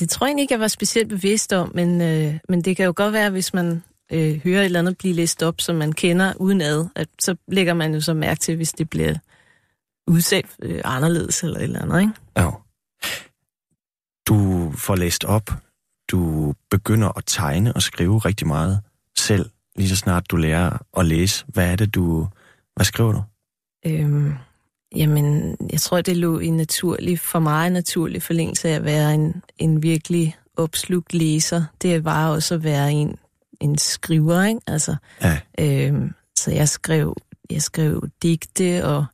det 0.00 0.10
tror 0.10 0.26
jeg 0.26 0.40
ikke, 0.40 0.52
jeg 0.52 0.60
var 0.60 0.68
specielt 0.68 1.08
bevidst 1.08 1.52
om, 1.52 1.72
men, 1.74 2.00
øh, 2.00 2.34
men 2.48 2.62
det 2.62 2.76
kan 2.76 2.86
jo 2.86 2.92
godt 2.96 3.12
være, 3.12 3.30
hvis 3.30 3.54
man 3.54 3.82
øh, 4.12 4.40
hører 4.44 4.60
et 4.60 4.64
eller 4.64 4.78
andet 4.78 4.98
blive 4.98 5.14
læst 5.14 5.42
op, 5.42 5.60
som 5.60 5.76
man 5.76 5.92
kender 5.92 6.32
uden 6.36 6.60
ad, 6.60 6.86
at 6.94 7.08
så 7.20 7.36
lægger 7.48 7.74
man 7.74 7.94
jo 7.94 8.00
så 8.00 8.14
mærke 8.14 8.40
til, 8.40 8.56
hvis 8.56 8.72
det 8.72 8.90
bliver 8.90 9.14
udsat 10.06 10.44
øh, 10.62 10.80
anderledes 10.84 11.42
eller 11.42 11.56
et 11.56 11.62
eller 11.62 11.82
andet, 11.82 12.00
ikke? 12.00 12.12
Ja. 12.36 12.50
Du 14.28 14.72
får 14.76 14.96
læst 14.96 15.24
op, 15.24 15.50
du 16.10 16.54
begynder 16.70 17.18
at 17.18 17.24
tegne 17.26 17.72
og 17.72 17.82
skrive 17.82 18.18
rigtig 18.18 18.46
meget 18.46 18.80
selv, 19.16 19.50
lige 19.76 19.88
så 19.88 19.96
snart 19.96 20.30
du 20.30 20.36
lærer 20.36 20.78
at 20.96 21.06
læse. 21.06 21.44
Hvad 21.48 21.72
er 21.72 21.76
det, 21.76 21.94
du... 21.94 22.28
Hvad 22.76 22.84
skriver 22.84 23.12
du? 23.12 23.22
Øhm, 23.86 24.34
jamen, 24.96 25.56
jeg 25.72 25.80
tror, 25.80 26.00
det 26.00 26.16
lå 26.16 26.38
i 26.38 26.50
naturlig, 26.50 27.20
for 27.20 27.38
mig 27.38 27.66
en 27.66 27.72
naturlig 27.72 28.22
forlængelse 28.22 28.68
af 28.68 28.74
at 28.74 28.84
være 28.84 29.14
en, 29.14 29.42
en 29.58 29.82
virkelig 29.82 30.36
opslugt 30.56 31.14
læser. 31.14 31.64
Det 31.82 32.04
var 32.04 32.28
også 32.28 32.54
at 32.54 32.64
være 32.64 32.92
en, 32.92 33.18
en 33.60 33.78
skriver, 33.78 34.44
ikke? 34.44 34.60
Altså, 34.66 34.96
Ja, 35.22 35.40
øhm, 35.60 36.14
så 36.36 36.50
jeg 36.50 36.68
skrev, 36.68 37.16
jeg 37.50 37.62
skrev 37.62 38.08
digte 38.22 38.84
og 38.84 39.06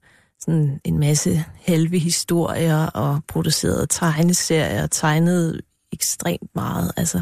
sådan 0.44 0.80
en 0.84 0.98
masse 0.98 1.44
halve 1.66 1.98
historier 1.98 2.86
og 2.86 3.20
producerede 3.28 3.86
tegneserier 3.86 4.82
og 4.82 4.90
tegnede 4.90 5.60
ekstremt 5.92 6.50
meget. 6.54 6.92
Altså, 6.96 7.20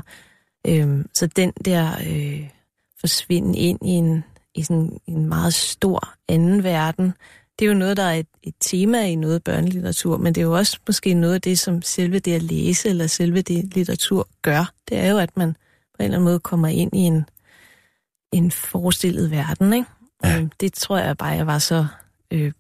øhm, 0.67 1.07
så 1.15 1.27
den 1.27 1.53
der 1.65 1.93
øh, 2.07 2.49
forsvinden 3.01 3.55
ind 3.55 3.79
i 3.83 3.91
en, 3.91 4.25
i 4.55 4.63
sådan 4.63 4.99
en 5.07 5.27
meget 5.27 5.55
stor 5.55 6.15
anden 6.29 6.65
verden, 6.65 7.13
det 7.59 7.65
er 7.65 7.69
jo 7.69 7.79
noget, 7.79 7.97
der 7.97 8.03
er 8.03 8.15
et, 8.15 8.27
et 8.43 8.55
tema 8.61 9.07
i 9.07 9.15
noget 9.15 9.45
børnelitteratur, 9.45 10.17
men 10.17 10.35
det 10.35 10.41
er 10.41 10.45
jo 10.45 10.57
også 10.57 10.79
måske 10.87 11.15
noget 11.15 11.35
af 11.35 11.41
det, 11.41 11.59
som 11.59 11.83
selve 11.83 12.19
det 12.19 12.35
at 12.35 12.43
læse 12.43 12.89
eller 12.89 13.07
selve 13.07 13.43
det 13.43 13.75
litteratur 13.75 14.29
gør. 14.43 14.73
Det 14.89 14.99
er 14.99 15.11
jo, 15.11 15.19
at 15.19 15.37
man 15.37 15.53
på 15.53 15.97
en 15.99 16.05
eller 16.05 16.17
anden 16.17 16.25
måde 16.25 16.39
kommer 16.39 16.69
ind 16.69 16.95
i 16.95 16.99
en, 16.99 17.25
en 18.33 18.51
forestillet 18.51 19.31
verden, 19.31 19.73
ikke? 19.73 19.87
Ja. 20.25 20.39
Øhm, 20.39 20.51
det 20.61 20.73
tror 20.73 20.99
jeg 20.99 21.17
bare, 21.17 21.29
jeg 21.29 21.47
var 21.47 21.59
så 21.59 21.87
øh, 22.31 22.53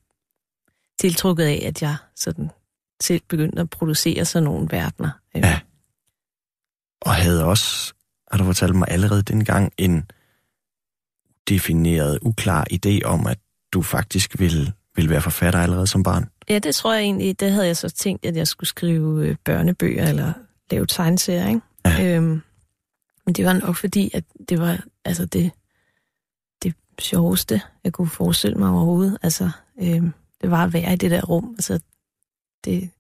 tiltrukket 1.01 1.45
af, 1.45 1.63
at 1.67 1.83
jeg 1.83 1.97
sådan 2.17 2.51
selv 3.03 3.21
begyndte 3.29 3.61
at 3.61 3.71
producere 3.71 4.25
sådan 4.25 4.45
nogle 4.45 4.69
verdener. 4.71 5.11
Øhm, 5.37 5.45
Ja. 5.45 5.61
og 7.03 7.15
havde 7.15 7.45
også, 7.45 7.93
har 8.31 8.39
du 8.39 8.45
fortalt 8.45 8.75
mig 8.77 8.89
allerede 8.91 9.23
dengang, 9.23 9.73
en 9.79 10.11
defineret, 11.49 12.19
uklar 12.23 12.67
idé 12.73 13.03
om, 13.05 13.27
at 13.27 13.39
du 13.73 13.83
faktisk 13.83 14.39
ville, 14.39 14.73
ville 14.97 15.11
være 15.11 15.21
forfatter 15.23 15.61
allerede 15.61 15.87
som 15.87 16.03
barn. 16.03 16.29
Ja, 16.49 16.59
det 16.59 16.75
tror 16.75 16.93
jeg 16.95 17.03
egentlig, 17.03 17.41
det 17.41 17.53
havde 17.53 17.67
jeg 17.67 17.77
så 17.77 17.89
tænkt, 17.89 18.27
at 18.27 18.37
jeg 18.37 18.47
skulle 18.49 18.69
skrive 18.69 19.27
øh, 19.29 19.37
børnebøger 19.45 20.09
eller 20.09 20.33
lave 20.71 20.87
tegneserier, 20.87 21.49
ikke? 21.49 21.61
Ja. 21.85 22.17
Øhm, 22.17 22.43
men 23.27 23.35
det 23.35 23.45
var 23.45 23.53
nok 23.53 23.77
fordi, 23.77 24.11
at 24.15 24.25
det 24.49 24.59
var 24.61 24.85
altså 25.05 25.27
det, 25.27 25.51
det 26.63 26.75
sjoveste, 27.01 27.61
jeg 27.85 27.93
kunne 27.93 28.09
forestille 28.09 28.57
mig 28.57 28.71
overhovedet. 28.71 29.19
Altså, 29.23 29.51
øhm, 29.83 30.13
det 30.41 30.51
var 30.51 30.65
at 30.65 30.73
være 30.73 30.93
i 30.93 30.97
det 30.97 31.11
der 31.11 31.23
rum. 31.23 31.55
Altså, 31.59 31.81
det, 32.65 32.91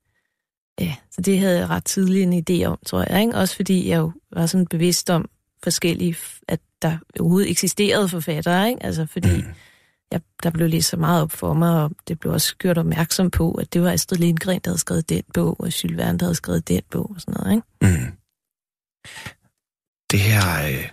ja, 0.80 0.96
så 1.10 1.20
det 1.20 1.38
havde 1.38 1.58
jeg 1.58 1.68
ret 1.70 1.84
tidligt 1.84 2.22
en 2.32 2.44
idé 2.50 2.64
om, 2.64 2.78
tror 2.86 3.04
jeg. 3.10 3.20
Ikke? 3.20 3.34
Også 3.36 3.56
fordi 3.56 3.88
jeg 3.88 3.98
jo 3.98 4.12
var 4.32 4.46
sådan 4.46 4.66
bevidst 4.66 5.10
om 5.10 5.28
forskellige, 5.62 6.16
at 6.48 6.60
der 6.82 6.98
overhovedet 7.20 7.50
eksisterede 7.50 8.08
forfattere. 8.08 8.68
Ikke? 8.68 8.82
Altså, 8.82 9.06
fordi 9.06 9.36
Mm. 9.42 9.54
jeg, 10.12 10.20
der 10.42 10.50
blev 10.50 10.68
læst 10.68 10.88
så 10.88 10.96
meget 10.96 11.22
op 11.22 11.32
for 11.32 11.54
mig, 11.54 11.84
og 11.84 11.90
det 12.08 12.20
blev 12.20 12.32
også 12.32 12.56
gjort 12.56 12.78
opmærksom 12.78 13.30
på, 13.30 13.52
at 13.52 13.72
det 13.72 13.82
var 13.82 13.90
Astrid 13.90 14.18
Lindgren, 14.18 14.60
der 14.64 14.70
havde 14.70 14.78
skrevet 14.78 15.08
den 15.08 15.22
bog, 15.34 15.60
og 15.60 15.84
Jules 15.84 15.96
Verne, 15.96 16.18
der 16.18 16.24
havde 16.24 16.34
skrevet 16.34 16.68
den 16.68 16.82
bog, 16.90 17.10
og 17.10 17.20
sådan 17.20 17.34
noget, 17.40 17.54
ikke? 17.56 17.66
Mm. 18.06 18.12
Det 20.10 20.20
her 20.20 20.66
øh, 20.68 20.88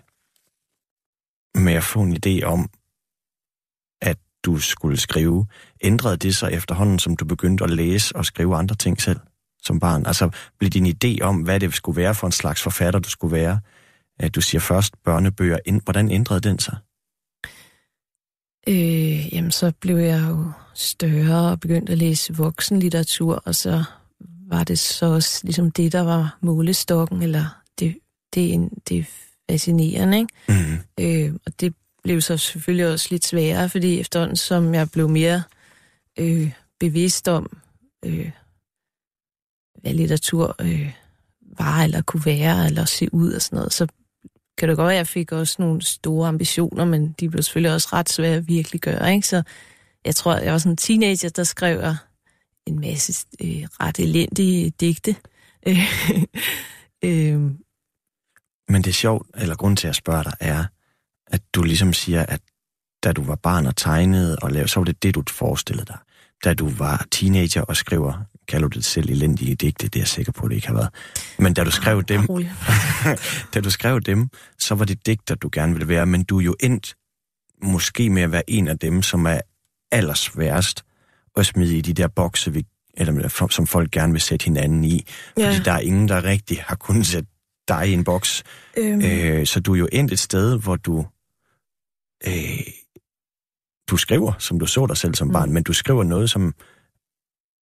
med 1.64 1.74
at 1.74 1.84
få 1.84 2.02
en 2.02 2.18
idé 2.26 2.44
om, 2.44 2.70
at 4.02 4.18
du 4.44 4.60
skulle 4.60 4.98
skrive, 4.98 5.48
ændrede 5.82 6.18
det 6.18 6.36
sig 6.36 6.52
efterhånden, 6.52 7.00
som 7.00 7.16
du 7.16 7.26
begyndte 7.26 7.64
at 7.64 7.70
læse 7.70 8.16
og 8.16 8.26
skrive 8.26 8.56
andre 8.56 8.76
ting 8.76 9.02
selv? 9.02 9.20
som 9.68 9.80
barn? 9.80 10.06
Altså, 10.06 10.30
blev 10.60 10.70
din 10.70 10.86
idé 10.86 11.22
om, 11.22 11.36
hvad 11.36 11.60
det 11.60 11.74
skulle 11.74 11.98
være 12.02 12.16
for 12.16 12.28
en 12.28 12.32
slags 12.32 12.62
forfatter, 12.62 13.00
du 13.00 13.10
skulle 13.10 13.36
være? 13.36 13.60
Du 14.36 14.42
siger 14.42 14.62
først 14.62 15.04
børnebøger. 15.04 15.80
Hvordan 15.84 16.12
ændrede 16.12 16.42
den 16.42 16.60
sig? 16.60 16.78
Øh, 18.68 19.34
jamen, 19.34 19.52
så 19.52 19.72
blev 19.82 19.98
jeg 19.98 20.26
jo 20.30 20.52
større 20.74 21.52
og 21.52 21.60
begyndte 21.60 21.92
at 21.92 21.98
læse 21.98 22.36
voksenlitteratur, 22.36 23.42
og 23.46 23.56
så 23.56 23.84
var 24.50 24.64
det 24.64 24.80
så 24.80 25.06
også 25.06 25.42
ligesom 25.44 25.72
det, 25.72 25.92
der 25.92 26.02
var 26.02 26.38
målestokken, 26.42 27.24
eller 27.24 27.46
det, 27.80 27.98
det, 28.34 28.70
det 28.90 29.00
er 29.00 29.04
fascinerende, 29.50 30.18
ikke? 30.18 30.34
Mm. 30.50 30.78
Øh, 31.00 31.34
og 31.46 31.60
det 31.60 31.74
blev 32.04 32.22
så 32.22 32.38
selvfølgelig 32.38 32.88
også 32.88 33.08
lidt 33.12 33.26
sværere, 33.26 33.70
fordi 33.70 34.00
efterhånden 34.00 34.36
som 34.36 34.74
jeg 34.74 34.92
blev 34.92 35.10
mere 35.10 35.44
øh, 36.18 36.52
bevidst 36.80 37.28
om, 37.28 37.58
øh, 38.06 38.32
hvad 39.82 39.94
litteratur 39.94 40.56
øh, 40.62 40.94
var, 41.58 41.84
eller 41.84 42.02
kunne 42.02 42.26
være, 42.26 42.66
eller 42.66 42.86
se 42.86 43.14
ud 43.14 43.34
og 43.34 43.42
sådan 43.42 43.58
noget, 43.58 43.74
så 43.74 43.88
kan 44.58 44.70
det 44.70 44.78
godt 44.78 44.86
være, 44.86 44.94
at 44.94 44.98
jeg 44.98 45.08
fik 45.08 45.32
også 45.32 45.56
nogle 45.60 45.82
store 45.82 46.28
ambitioner, 46.28 46.86
men 46.86 47.16
de 47.20 47.30
blev 47.30 47.44
selvfølgelig 47.44 47.74
også 47.74 47.90
ret 47.94 48.10
svære 48.10 48.36
at 48.36 48.48
virkelig 48.48 48.82
gøre, 48.82 49.14
ikke? 49.14 49.28
Så 49.28 49.44
jeg 50.06 50.16
tror, 50.16 50.38
jeg 50.38 50.52
var 50.52 50.58
sådan 50.58 50.72
en 50.72 50.78
teenager, 50.78 51.30
der 51.30 51.44
skrev 51.44 51.94
en 52.66 52.80
masse 52.80 53.26
øh, 53.42 53.68
ret 53.80 54.00
elendige 54.00 54.70
digte. 54.70 55.16
øh, 57.06 57.42
men 58.70 58.82
det 58.82 58.88
er 58.88 58.94
sjovt, 58.94 59.28
eller 59.36 59.56
grund 59.56 59.78
til 59.78 59.88
at 59.88 59.96
spørge 59.96 60.24
dig, 60.24 60.34
er, 60.40 60.66
at 61.28 61.42
du 61.54 61.64
ligesom 61.64 61.94
siger, 61.94 62.26
at 62.26 62.42
da 63.04 63.12
du 63.12 63.24
var 63.24 63.36
barn 63.36 63.66
og 63.66 63.76
tegnede 63.76 64.38
og 64.42 64.52
lavede, 64.52 64.68
så 64.68 64.80
var 64.80 64.86
det 64.86 65.04
det, 65.04 65.16
du 65.16 65.24
forestillede 65.30 65.86
dig. 65.86 65.98
Da 66.44 66.54
du 66.54 66.70
var 66.70 67.06
teenager 67.12 67.62
og 67.62 67.76
skriver, 67.76 68.14
kalder 68.48 68.68
du 68.68 68.78
det 68.78 68.86
selv 68.86 69.10
elendige 69.10 69.56
digte, 69.56 69.88
det 69.88 69.96
er 69.96 70.00
jeg 70.00 70.08
sikker 70.08 70.32
på, 70.32 70.48
det 70.48 70.56
ikke 70.56 70.68
har 70.68 70.74
været. 70.74 70.90
Men 71.40 71.54
da 71.54 71.64
du 71.64 71.72
skrev 71.72 72.04
dem, 72.04 72.28
da 73.54 73.62
du 73.62 73.70
skrev 73.70 74.02
dem, 74.02 74.30
så 74.60 74.76
var 74.76 74.86
det 74.86 75.06
digter, 75.06 75.36
du 75.36 75.50
gerne 75.52 75.74
ville 75.74 75.88
være, 75.88 76.06
men 76.06 76.24
du 76.24 76.40
er 76.40 76.44
jo 76.44 76.56
endt 76.60 76.96
måske 77.64 78.10
med 78.10 78.22
at 78.22 78.32
være 78.32 78.50
en 78.50 78.68
af 78.68 78.80
dem, 78.80 79.02
som 79.02 79.26
er 79.26 79.40
allersværest 79.92 80.84
at 81.38 81.46
smide 81.46 81.78
i 81.78 81.82
de 81.82 81.94
der 81.94 82.08
bokse, 82.08 82.54
vi, 82.54 82.66
eller, 82.98 83.48
som 83.52 83.68
folk 83.68 83.92
gerne 83.92 84.14
vil 84.14 84.22
sætte 84.22 84.46
hinanden 84.46 84.84
i. 84.84 85.06
Ja. 85.38 85.48
Fordi 85.48 85.64
der 85.64 85.72
er 85.72 85.80
ingen, 85.80 86.08
der 86.08 86.24
rigtig 86.24 86.64
har 86.68 86.76
kunnet 86.76 87.08
sætte 87.08 87.30
dig 87.68 87.90
i 87.90 87.94
en 87.94 88.04
boks. 88.04 88.44
Øhm. 88.78 89.02
Øh, 89.02 89.46
så 89.48 89.60
du 89.60 89.74
er 89.74 89.78
jo 89.78 89.88
endt 89.92 90.12
et 90.12 90.20
sted, 90.20 90.60
hvor 90.60 90.76
du... 90.76 91.06
Øh, 92.28 92.60
du 93.88 93.98
skriver, 93.98 94.34
som 94.40 94.60
du 94.60 94.66
så 94.66 94.86
dig 94.86 94.98
selv 94.98 95.16
som 95.16 95.28
mm. 95.28 95.34
barn, 95.34 95.54
men 95.54 95.64
du 95.64 95.74
skriver 95.74 96.04
noget, 96.04 96.30
som 96.30 96.54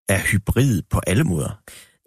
er 0.09 0.19
hybrid 0.19 0.81
på 0.89 1.01
alle 1.07 1.23
måder. 1.23 1.61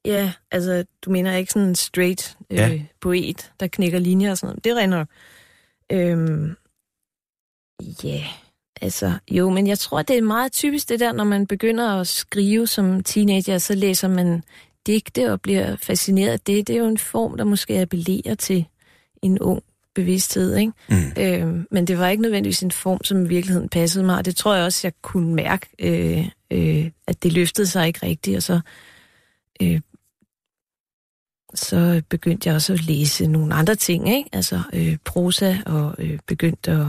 Ja, 0.04 0.32
altså, 0.50 0.84
du 1.02 1.10
mener 1.10 1.36
ikke 1.36 1.52
sådan 1.52 1.68
en 1.68 1.74
straight 1.74 2.36
øh, 2.50 2.56
ja. 2.56 2.82
poet, 3.00 3.52
der 3.60 3.66
knækker 3.66 3.98
linjer 3.98 4.30
og 4.30 4.38
sådan 4.38 4.46
noget. 4.50 4.64
Det 4.64 4.72
er 4.72 4.76
rent 4.76 4.90
nok. 4.90 5.08
Øhm, 5.92 6.56
ja, 8.04 8.08
yeah. 8.08 8.26
altså, 8.80 9.12
jo, 9.30 9.50
men 9.50 9.66
jeg 9.66 9.78
tror, 9.78 10.02
det 10.02 10.18
er 10.18 10.22
meget 10.22 10.52
typisk 10.52 10.88
det 10.88 11.00
der, 11.00 11.12
når 11.12 11.24
man 11.24 11.46
begynder 11.46 12.00
at 12.00 12.06
skrive 12.06 12.66
som 12.66 13.02
teenager, 13.02 13.58
så 13.58 13.74
læser 13.74 14.08
man 14.08 14.42
digte 14.86 15.32
og 15.32 15.40
bliver 15.40 15.76
fascineret 15.76 16.32
af 16.32 16.40
det. 16.40 16.66
Det 16.66 16.76
er 16.76 16.80
jo 16.80 16.86
en 16.86 16.98
form, 16.98 17.36
der 17.36 17.44
måske 17.44 17.78
appellerer 17.80 18.34
til 18.34 18.66
en 19.22 19.38
ung 19.38 19.62
bevidsthed, 19.96 20.56
ikke? 20.56 20.72
Mm. 20.88 21.12
Øhm, 21.18 21.66
men 21.70 21.86
det 21.86 21.98
var 21.98 22.08
ikke 22.08 22.22
nødvendigvis 22.22 22.62
en 22.62 22.70
form, 22.70 23.04
som 23.04 23.24
i 23.24 23.28
virkeligheden 23.28 23.68
passede 23.68 24.04
mig, 24.04 24.16
og 24.18 24.24
det 24.24 24.36
tror 24.36 24.54
jeg 24.54 24.64
også, 24.64 24.80
jeg 24.86 24.92
kunne 25.02 25.34
mærke, 25.34 25.66
øh, 25.78 26.28
øh, 26.50 26.90
at 27.06 27.22
det 27.22 27.32
løftede 27.32 27.66
sig 27.66 27.86
ikke 27.86 28.06
rigtigt, 28.06 28.36
og 28.36 28.42
så, 28.42 28.60
øh, 29.62 29.80
så 31.54 32.02
begyndte 32.08 32.48
jeg 32.48 32.54
også 32.54 32.72
at 32.72 32.86
læse 32.86 33.26
nogle 33.26 33.54
andre 33.54 33.74
ting, 33.74 34.16
ikke? 34.16 34.30
Altså 34.32 34.62
øh, 34.72 34.96
prosa, 35.04 35.56
og 35.66 35.94
øh, 35.98 36.18
begyndte 36.26 36.70
at 36.70 36.86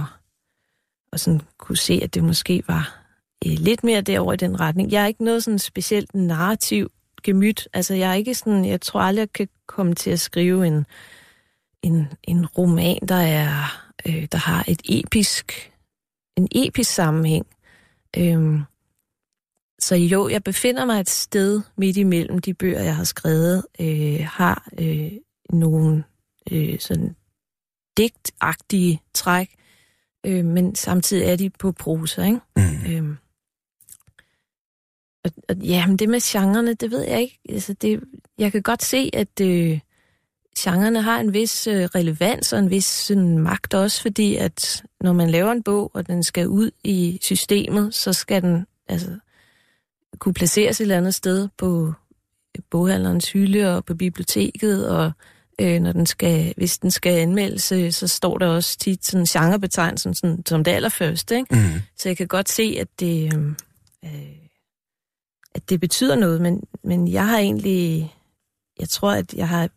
og 1.12 1.20
sådan 1.20 1.42
kunne 1.58 1.78
se, 1.78 2.00
at 2.04 2.14
det 2.14 2.24
måske 2.24 2.64
var 2.68 3.00
øh, 3.46 3.54
lidt 3.54 3.84
mere 3.84 4.02
derover 4.02 4.34
i 4.34 4.38
den 4.38 4.60
retning. 4.60 4.92
Jeg 4.92 5.04
er 5.04 5.08
ikke 5.08 5.24
noget 5.24 5.44
sådan 5.44 5.60
specielt 5.60 6.16
narrativ 6.16 6.92
gemyt. 7.24 7.68
Altså, 7.74 7.94
jeg 7.94 8.10
er 8.10 8.14
ikke 8.14 8.36
sådan, 8.36 8.66
jeg 8.66 8.82
tror 8.82 9.00
aldrig, 9.00 9.20
jeg 9.20 9.34
kan 9.34 9.48
komme 9.68 9.96
til 9.96 10.10
at 10.10 10.20
skrive 10.20 10.68
en, 10.68 10.86
en, 11.88 12.08
en 12.24 12.46
roman, 12.46 13.00
der 13.08 13.16
er, 13.16 13.50
øh, 14.08 14.28
der 14.32 14.38
har 14.38 14.66
et 14.68 14.82
episk, 14.86 15.72
en 16.38 16.48
episk 16.52 16.94
sammenhæng. 16.94 17.48
Øhm, 18.18 18.62
så 19.80 19.96
jo, 19.96 20.30
jeg 20.30 20.44
befinder 20.44 20.86
mig 20.86 21.00
et 21.00 21.10
sted 21.10 21.62
midt 21.78 21.98
imellem 21.98 22.40
de 22.40 22.54
bøger, 22.54 22.84
jeg 22.84 22.96
har 22.96 23.04
skrevet, 23.04 23.66
øh, 23.80 24.28
har 24.32 24.68
øh, 24.80 25.12
nogle 25.50 26.04
øh, 26.52 26.80
sådan 26.80 27.16
digtagtige 27.98 29.02
træk, 29.14 29.56
øh, 30.26 30.46
men 30.46 30.76
samtidig 30.76 31.24
er 31.24 31.36
de 31.36 31.50
på 31.50 31.72
prosa, 31.72 32.24
ikke? 32.24 32.40
Mm. 32.56 32.92
Øhm, 32.92 33.18
og, 35.24 35.32
og, 35.50 35.56
ja, 35.56 35.88
men 35.88 35.98
det 35.98 36.10
med 36.10 36.22
genrerne, 36.24 36.74
det 36.74 36.92
ved 36.92 37.02
jeg 37.02 37.22
ikke. 37.22 37.40
Altså, 37.50 37.74
det, 37.74 38.04
jeg 38.38 38.52
kan 38.52 38.62
godt 38.62 38.84
se, 38.84 39.10
at 39.14 39.42
øh, 39.42 39.80
genrerne 40.58 41.02
har 41.02 41.20
en 41.20 41.34
vis 41.34 41.68
øh, 41.68 41.84
relevans 41.84 42.54
og 42.54 42.60
en 42.60 42.70
vis 42.70 42.86
sådan, 42.86 43.38
magt 43.40 43.74
også, 43.74 44.02
fordi 44.02 44.36
at 44.36 44.84
når 45.02 45.14
man 45.14 45.30
laver 45.30 45.52
en 45.52 45.64
bog, 45.64 45.92
og 45.94 46.08
den 46.08 46.24
skal 46.24 46.48
ud 46.48 46.72
i 46.84 47.20
systemet, 47.22 47.96
så 47.96 48.14
skal 48.14 48.42
den 48.42 48.66
altså, 48.88 49.18
kunne 50.20 50.34
placeres 50.34 50.80
et 50.80 50.84
eller 50.84 50.98
andet 50.98 51.16
sted 51.16 51.48
på 51.58 51.94
boghandlerens 52.70 53.32
hylde 53.32 53.76
og 53.76 53.86
på 53.86 53.96
biblioteket, 53.96 54.90
og 54.90 55.12
øh, 55.62 55.80
når 55.80 55.92
den 55.92 56.06
skal, 56.06 56.54
hvis 56.58 56.78
den 56.78 56.92
skal 56.92 57.18
anmeldes, 57.18 57.96
så 57.96 58.08
står 58.08 58.38
der 58.38 58.48
også 58.48 58.78
tit 58.78 59.06
sådan 59.06 59.26
genrebetegnelsen 59.26 60.14
sådan, 60.14 60.44
som 60.46 60.64
det 60.64 60.72
allerførste. 60.72 61.38
Ikke? 61.38 61.56
Mm. 61.56 61.82
Så 61.98 62.10
jeg 62.10 62.18
kan 62.18 62.28
godt 62.28 62.50
se, 62.50 62.78
at 62.80 62.88
det... 63.00 63.34
Øh, 63.34 63.44
øh 64.06 64.48
at 65.58 65.70
det 65.70 65.80
betyder 65.80 66.16
noget, 66.16 66.42
men, 66.42 66.64
men 66.84 67.08
jeg 67.08 67.28
har 67.28 67.40
egentlig, 67.40 68.14
jeg 68.80 68.90
tror, 68.90 69.12
at 69.12 69.34
jeg 69.34 69.50
har 69.50 69.70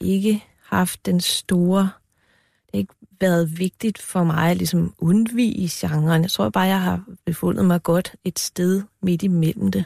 ikke 0.00 0.44
haft 0.64 1.06
den 1.06 1.20
store, 1.20 1.90
det 2.66 2.70
har 2.74 2.78
ikke 2.78 2.94
været 3.20 3.58
vigtigt 3.58 4.02
for 4.02 4.24
mig 4.24 4.50
at 4.50 4.56
ligesom 4.56 4.94
undvige 4.98 5.68
genren. 5.72 6.22
Jeg 6.22 6.30
tror 6.30 6.48
bare, 6.48 6.64
jeg 6.64 6.80
har 6.80 7.04
befundet 7.26 7.64
mig 7.64 7.82
godt 7.82 8.16
et 8.24 8.38
sted 8.38 8.82
midt 9.02 9.22
imellem 9.22 9.70
det. 9.70 9.84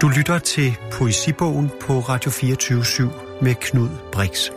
Du 0.00 0.08
lytter 0.08 0.38
til 0.38 0.76
Poesibogen 0.92 1.70
på 1.80 1.98
Radio 2.00 2.30
24 2.30 3.10
med 3.42 3.54
Knud 3.54 3.88
Brix. 4.12 4.50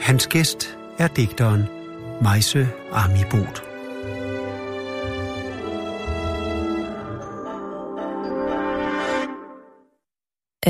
Hans 0.00 0.26
gæst 0.26 0.78
er 0.98 1.08
digteren 1.08 1.62
Meise 2.22 2.68
Amibot. 2.92 3.67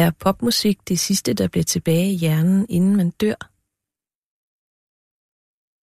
Er 0.03 0.11
popmusik 0.25 0.79
det 0.89 0.99
sidste, 0.99 1.31
der 1.35 1.49
bliver 1.53 1.69
tilbage 1.75 2.09
i 2.13 2.21
hjernen, 2.23 2.67
inden 2.77 2.95
man 3.01 3.11
dør? 3.23 3.41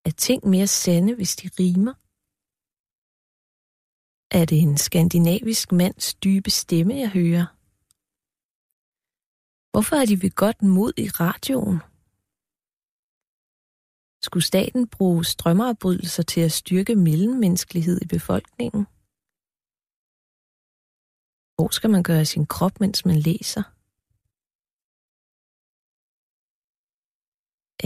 Er 0.07 0.13
ting 0.25 0.39
mere 0.53 0.69
sande, 0.83 1.11
hvis 1.15 1.33
de 1.41 1.47
rimer? 1.59 1.95
Er 4.39 4.43
det 4.49 4.59
en 4.67 4.77
skandinavisk 4.87 5.67
mands 5.81 6.07
dybe 6.25 6.49
stemme, 6.61 6.93
jeg 7.03 7.11
hører? 7.19 7.45
Hvorfor 9.71 9.95
er 10.01 10.05
de 10.11 10.17
ved 10.23 10.33
godt 10.43 10.59
mod 10.75 10.93
i 11.05 11.07
radioen? 11.21 11.79
Skulle 14.25 14.45
staten 14.51 14.83
bruge 14.95 15.21
strømmeafbrydelser 15.33 16.23
til 16.31 16.41
at 16.47 16.57
styrke 16.61 16.95
mellemmenneskelighed 17.07 17.97
i 18.01 18.07
befolkningen? 18.15 18.83
Hvor 21.55 21.69
skal 21.77 21.89
man 21.95 22.03
gøre 22.09 22.25
sin 22.25 22.45
krop, 22.55 22.75
mens 22.83 23.05
man 23.05 23.19
læser? 23.29 23.74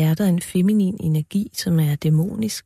Er 0.05 0.13
der 0.19 0.27
en 0.33 0.41
feminin 0.41 0.97
energi, 1.09 1.43
som 1.61 1.73
er 1.87 1.95
dæmonisk? 2.05 2.65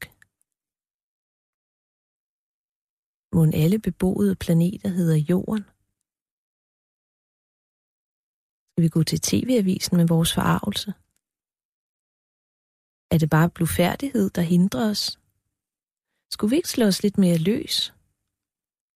Må 3.36 3.42
alle 3.64 3.80
beboede 3.88 4.36
planeter 4.44 4.90
hedder 4.98 5.18
Jorden? 5.30 5.64
Skal 8.70 8.84
vi 8.86 8.90
gå 8.96 9.02
til 9.04 9.20
TV-avisen 9.30 9.98
med 9.98 10.08
vores 10.14 10.32
forarvelse? 10.38 10.90
Er 13.14 13.18
det 13.22 13.30
bare 13.36 13.50
blufærdighed, 13.58 14.28
der 14.38 14.42
hindrer 14.54 14.86
os? 14.94 15.04
Skulle 16.34 16.52
vi 16.52 16.58
ikke 16.60 16.76
slå 16.76 16.86
os 16.92 17.04
lidt 17.04 17.18
mere 17.24 17.38
løs? 17.50 17.76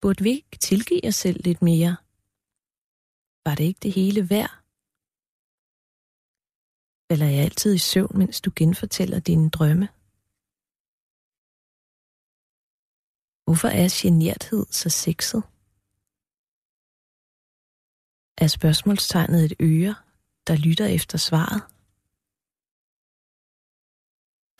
Burde 0.01 0.23
vi 0.23 0.29
ikke 0.29 0.57
tilgive 0.69 1.07
os 1.09 1.15
selv 1.15 1.39
lidt 1.47 1.61
mere? 1.61 1.93
Var 3.45 3.55
det 3.55 3.63
ikke 3.69 3.83
det 3.85 3.93
hele 3.99 4.29
værd? 4.29 4.66
Falder 7.11 7.25
er 7.25 7.29
jeg 7.29 7.43
altid 7.43 7.73
i 7.75 7.77
søvn, 7.77 8.17
mens 8.17 8.41
du 8.41 8.51
genfortæller 8.55 9.19
dine 9.19 9.49
drømme? 9.49 9.87
Hvorfor 13.45 13.69
er 13.81 13.87
generthed 14.01 14.65
så 14.79 14.89
sexet? 14.89 15.41
Er 18.43 18.47
spørgsmålstegnet 18.57 19.41
et 19.45 19.55
øre, 19.71 19.95
der 20.47 20.55
lytter 20.65 20.87
efter 20.97 21.17
svaret? 21.27 21.61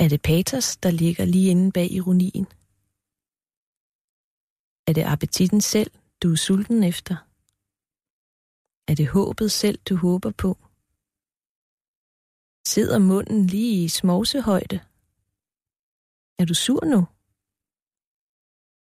Er 0.04 0.08
det 0.10 0.22
patos, 0.30 0.68
der 0.84 0.92
ligger 1.04 1.26
lige 1.26 1.52
inde 1.54 1.72
bag 1.78 1.88
ironien? 2.00 2.48
Er 4.88 4.94
det 4.98 5.06
appetitten 5.14 5.62
selv, 5.62 5.92
du 6.22 6.28
er 6.32 6.40
sulten 6.46 6.84
efter? 6.92 7.16
Er 8.90 8.96
det 9.00 9.08
håbet 9.16 9.52
selv, 9.52 9.78
du 9.90 9.96
håber 9.96 10.32
på? 10.44 10.67
Sidder 12.74 13.00
munden 13.00 13.48
lige 13.48 13.84
i 13.84 13.88
smovsehøjde? 13.88 14.78
Er 16.40 16.46
du 16.50 16.54
sur 16.54 16.84
nu? 16.94 17.00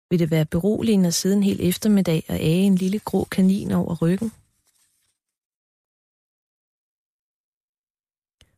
Vil 0.09 0.19
det 0.19 0.31
være 0.31 0.45
beroligende 0.55 1.07
at 1.07 1.13
sidde 1.13 1.35
en 1.35 1.43
hel 1.43 1.59
eftermiddag 1.69 2.23
og 2.29 2.35
age 2.35 2.65
en 2.71 2.75
lille 2.75 2.99
grå 2.99 3.23
kanin 3.23 3.71
over 3.71 3.93
ryggen? 4.01 4.29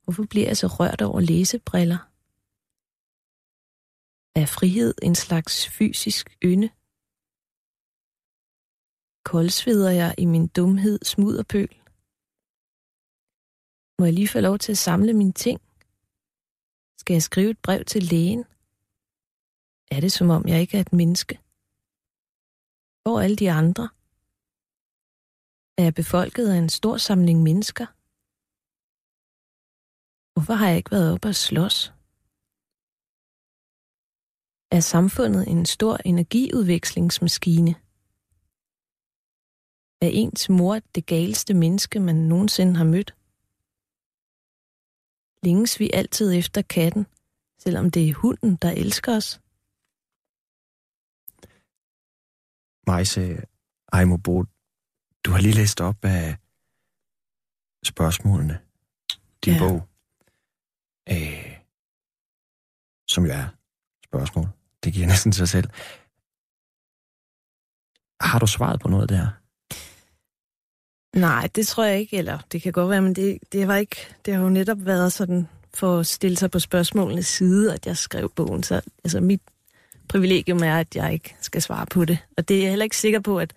Hvorfor 0.03 0.25
bliver 0.31 0.47
jeg 0.47 0.57
så 0.57 0.67
rørt 0.67 1.01
over 1.01 1.19
læsebriller? 1.19 2.01
Er 4.41 4.45
frihed 4.57 4.93
en 5.01 5.15
slags 5.15 5.53
fysisk 5.77 6.25
ynde? 6.43 6.69
Koldsveder 9.23 9.91
jeg 10.01 10.15
i 10.17 10.25
min 10.25 10.47
dumhed 10.47 10.99
smudderpøl? 11.03 11.84
Må 13.99 14.05
jeg 14.05 14.13
lige 14.13 14.27
få 14.27 14.39
lov 14.39 14.57
til 14.59 14.71
at 14.71 14.77
samle 14.77 15.13
mine 15.13 15.33
ting? 15.33 15.59
Skal 17.01 17.13
jeg 17.13 17.23
skrive 17.23 17.49
et 17.49 17.61
brev 17.65 17.85
til 17.85 18.03
lægen? 18.03 18.43
Er 19.91 19.99
det 20.01 20.11
som 20.11 20.29
om 20.29 20.47
jeg 20.47 20.61
ikke 20.61 20.77
er 20.77 20.81
et 20.81 20.93
menneske? 20.93 21.35
Hvor 23.01 23.15
er 23.17 23.23
alle 23.23 23.35
de 23.43 23.51
andre? 23.51 23.85
Er 25.77 25.83
jeg 25.83 25.93
befolket 26.01 26.47
af 26.53 26.57
en 26.57 26.69
stor 26.69 26.97
samling 26.97 27.43
mennesker? 27.43 27.85
Hvorfor 30.33 30.53
har 30.53 30.67
jeg 30.67 30.77
ikke 30.77 30.91
været 30.91 31.13
oppe 31.13 31.27
og 31.27 31.35
slås? 31.35 31.77
Er 34.77 34.79
samfundet 34.79 35.43
en 35.53 35.65
stor 35.65 35.95
energiudvekslingsmaskine? 36.11 37.73
Er 40.05 40.09
ens 40.21 40.49
mor 40.49 40.75
det 40.95 41.05
galeste 41.05 41.53
menneske, 41.53 41.99
man 41.99 42.15
nogensinde 42.15 42.75
har 42.75 42.85
mødt? 42.95 43.11
Længes 45.45 45.79
vi 45.79 45.89
altid 45.93 46.33
efter 46.33 46.61
katten, 46.61 47.05
selvom 47.57 47.91
det 47.91 48.09
er 48.09 48.13
hunden, 48.13 48.55
der 48.55 48.71
elsker 48.71 49.15
os? 49.15 49.41
Majse 52.87 53.45
Ejmobo, 53.93 54.43
du 55.23 55.31
har 55.31 55.41
lige 55.41 55.53
læst 55.53 55.81
op 55.81 56.05
af 56.05 56.37
spørgsmålene. 57.83 58.59
Din 59.45 59.53
ja. 59.53 59.59
bog. 59.59 59.87
Øh, 61.09 61.59
som 63.09 63.25
jo 63.25 63.31
er 63.31 63.47
spørgsmål. 64.05 64.47
Det 64.83 64.93
giver 64.93 65.07
næsten 65.13 65.33
sig 65.33 65.49
selv. 65.49 65.69
Har 68.21 68.39
du 68.39 68.47
svaret 68.47 68.79
på 68.79 68.87
noget 68.87 69.11
her? 69.11 69.44
Nej, 71.15 71.49
det 71.55 71.67
tror 71.67 71.83
jeg 71.83 71.99
ikke, 71.99 72.17
eller 72.17 72.39
det 72.51 72.61
kan 72.61 72.71
godt 72.71 72.89
være, 72.89 73.01
men 73.01 73.15
det, 73.15 73.37
det, 73.51 73.67
var 73.67 73.75
ikke, 73.75 73.95
det 74.25 74.33
har 74.33 74.43
jo 74.43 74.49
netop 74.49 74.85
været 74.85 75.13
sådan 75.13 75.47
for 75.73 75.99
at 75.99 76.07
stille 76.07 76.37
sig 76.37 76.51
på 76.51 76.59
spørgsmålenes 76.59 77.27
side, 77.27 77.73
at 77.73 77.87
jeg 77.87 77.97
skrev 77.97 78.31
bogen. 78.35 78.63
Så 78.63 78.81
altså, 79.03 79.19
mit 79.19 79.41
privilegium 80.09 80.63
er, 80.63 80.79
at 80.79 80.95
jeg 80.95 81.13
ikke 81.13 81.35
skal 81.41 81.61
svare 81.61 81.85
på 81.85 82.05
det. 82.05 82.17
Og 82.37 82.47
det 82.47 82.57
er 82.57 82.61
jeg 82.61 82.69
heller 82.69 82.83
ikke 82.83 82.97
sikker 82.97 83.19
på, 83.19 83.39
at, 83.39 83.53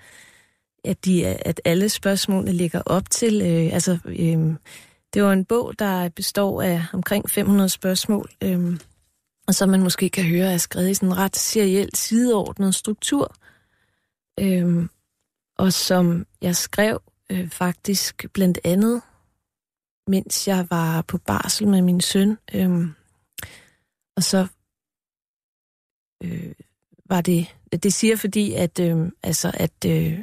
at, 0.85 1.05
de, 1.05 1.27
at 1.27 1.61
alle 1.65 1.89
spørgsmålene 1.89 2.53
ligger 2.53 2.83
op 2.87 3.11
til. 3.11 3.43
Øh, 3.43 3.73
altså, 3.75 3.99
øh, 4.05 4.55
det 5.15 5.23
var 5.23 5.33
en 5.33 5.45
bog, 5.45 5.79
der 5.79 6.09
består 6.09 6.63
af 6.63 6.83
omkring 6.93 7.31
500 7.31 7.69
spørgsmål, 7.69 8.31
øh, 8.43 8.81
og 9.47 9.55
så 9.55 9.67
man 9.67 9.83
måske 9.83 10.11
kan 10.11 10.25
høre, 10.25 10.53
er 10.53 10.59
skrevet 10.59 10.91
i 10.91 10.95
sådan 10.95 11.09
en 11.09 11.17
ret 11.17 11.37
seriel, 11.37 11.91
sideordnet 11.95 12.75
struktur. 12.75 13.35
Øh, 14.41 14.87
og 15.59 15.73
som 15.73 16.27
jeg 16.43 16.57
skrev 16.57 17.03
øh, 17.33 17.51
faktisk 17.51 18.27
blandt 18.33 18.59
andet, 18.65 19.03
mens 20.07 20.49
jeg 20.49 20.67
var 20.71 21.03
på 21.03 21.19
barsel 21.19 21.69
med 21.69 21.83
min 21.83 22.01
søn. 22.01 22.39
Øh, 22.55 22.89
og 24.17 24.23
så 24.23 24.47
øh, 26.25 26.53
var 27.09 27.21
det, 27.21 27.47
det 27.83 27.95
siger 27.95 28.17
fordi, 28.17 28.53
at, 28.53 28.81
øh, 28.81 29.11
altså, 29.23 29.51
at, 29.55 29.85
øh, 29.87 30.19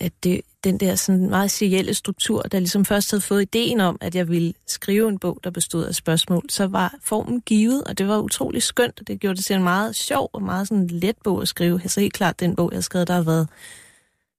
at 0.00 0.12
det, 0.24 0.40
den 0.64 0.80
der 0.80 0.94
sådan 0.94 1.28
meget 1.28 1.50
serielle 1.50 1.94
struktur, 1.94 2.42
der 2.42 2.58
ligesom 2.58 2.84
først 2.84 3.10
havde 3.10 3.20
fået 3.20 3.42
ideen 3.42 3.80
om, 3.80 3.98
at 4.00 4.14
jeg 4.14 4.28
ville 4.28 4.54
skrive 4.66 5.08
en 5.08 5.18
bog, 5.18 5.40
der 5.44 5.50
bestod 5.50 5.84
af 5.84 5.94
spørgsmål, 5.94 6.50
så 6.50 6.66
var 6.66 6.94
formen 7.00 7.40
givet, 7.40 7.84
og 7.84 7.98
det 7.98 8.08
var 8.08 8.18
utrolig 8.18 8.62
skønt, 8.62 9.00
og 9.00 9.06
det 9.06 9.20
gjorde 9.20 9.36
det 9.36 9.44
til 9.44 9.56
en 9.56 9.62
meget 9.62 9.96
sjov 9.96 10.30
og 10.32 10.42
meget 10.42 10.68
sådan 10.68 10.86
let 10.86 11.16
bog 11.24 11.42
at 11.42 11.48
skrive. 11.48 11.80
Så 11.86 12.00
helt 12.00 12.14
klart 12.14 12.40
den 12.40 12.56
bog, 12.56 12.70
jeg 12.70 12.76
har 12.76 12.82
skrevet, 12.82 13.08
der 13.08 13.14
har 13.14 13.22
været 13.22 13.48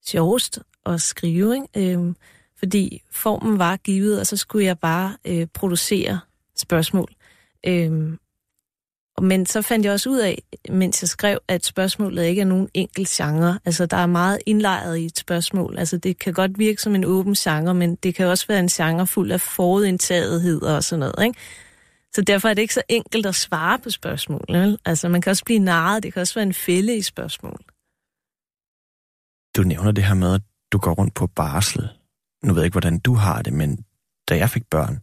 sjovest 0.06 0.60
at 0.86 1.02
skrive, 1.02 1.56
ikke? 1.56 1.94
Øhm, 1.94 2.16
fordi 2.60 3.02
formen 3.12 3.60
var 3.60 3.78
givet, 3.78 4.20
og 4.20 4.28
så 4.28 4.38
skulle 4.38 4.66
jeg 4.66 4.80
bare 4.80 5.18
øh, 5.26 5.48
producere 5.54 6.20
spørgsmål. 6.56 7.10
Øhm, 7.68 8.20
men 9.22 9.46
så 9.46 9.62
fandt 9.62 9.86
jeg 9.86 9.94
også 9.94 10.10
ud 10.10 10.20
af, 10.20 10.44
mens 10.70 11.02
jeg 11.04 11.10
skrev, 11.10 11.40
at 11.48 11.66
spørgsmålet 11.66 12.26
ikke 12.26 12.42
er 12.42 12.46
nogen 12.46 12.70
enkelt 12.74 13.08
genre. 13.10 13.60
Altså, 13.66 13.86
der 13.86 13.98
er 13.98 14.06
meget 14.06 14.40
indlejret 14.46 14.98
i 14.98 15.06
et 15.06 15.18
spørgsmål. 15.18 15.78
Altså, 15.78 15.98
det 15.98 16.20
kan 16.20 16.34
godt 16.34 16.60
virke 16.60 16.82
som 16.82 16.96
en 16.96 17.06
åben 17.06 17.34
genre, 17.34 17.74
men 17.74 17.96
det 17.96 18.16
kan 18.16 18.28
også 18.28 18.48
være 18.48 18.60
en 18.60 18.68
genre 18.68 19.08
fuld 19.08 19.32
af 19.32 19.42
forudindtagethed 19.42 20.62
og 20.62 20.84
sådan 20.84 21.00
noget, 21.00 21.26
ikke? 21.26 21.40
Så 22.14 22.22
derfor 22.22 22.50
er 22.50 22.54
det 22.54 22.62
ikke 22.62 22.74
så 22.74 22.82
enkelt 22.90 23.26
at 23.26 23.36
svare 23.36 23.80
på 23.80 23.90
spørgsmål. 23.90 24.46
Vel? 24.50 24.78
Altså, 24.86 25.10
man 25.10 25.22
kan 25.22 25.30
også 25.30 25.46
blive 25.46 25.60
narret. 25.60 26.04
Det 26.04 26.14
kan 26.14 26.22
også 26.22 26.36
være 26.36 26.44
en 26.44 26.54
fælde 26.54 26.98
i 26.98 27.02
spørgsmål. 27.02 27.60
Du 29.58 29.64
nævner 29.64 29.92
det 29.92 30.04
her 30.04 30.14
med, 30.14 30.34
at 30.34 30.42
du 30.74 30.78
går 30.78 30.92
rundt 30.94 31.14
på 31.14 31.28
barsel. 31.28 31.90
Nu 32.44 32.54
ved 32.54 32.62
jeg 32.62 32.66
ikke, 32.66 32.74
hvordan 32.74 33.00
du 33.00 33.14
har 33.14 33.42
det, 33.42 33.54
men 33.54 33.86
da 34.30 34.38
jeg 34.38 34.50
fik 34.50 34.64
børn, 34.72 35.00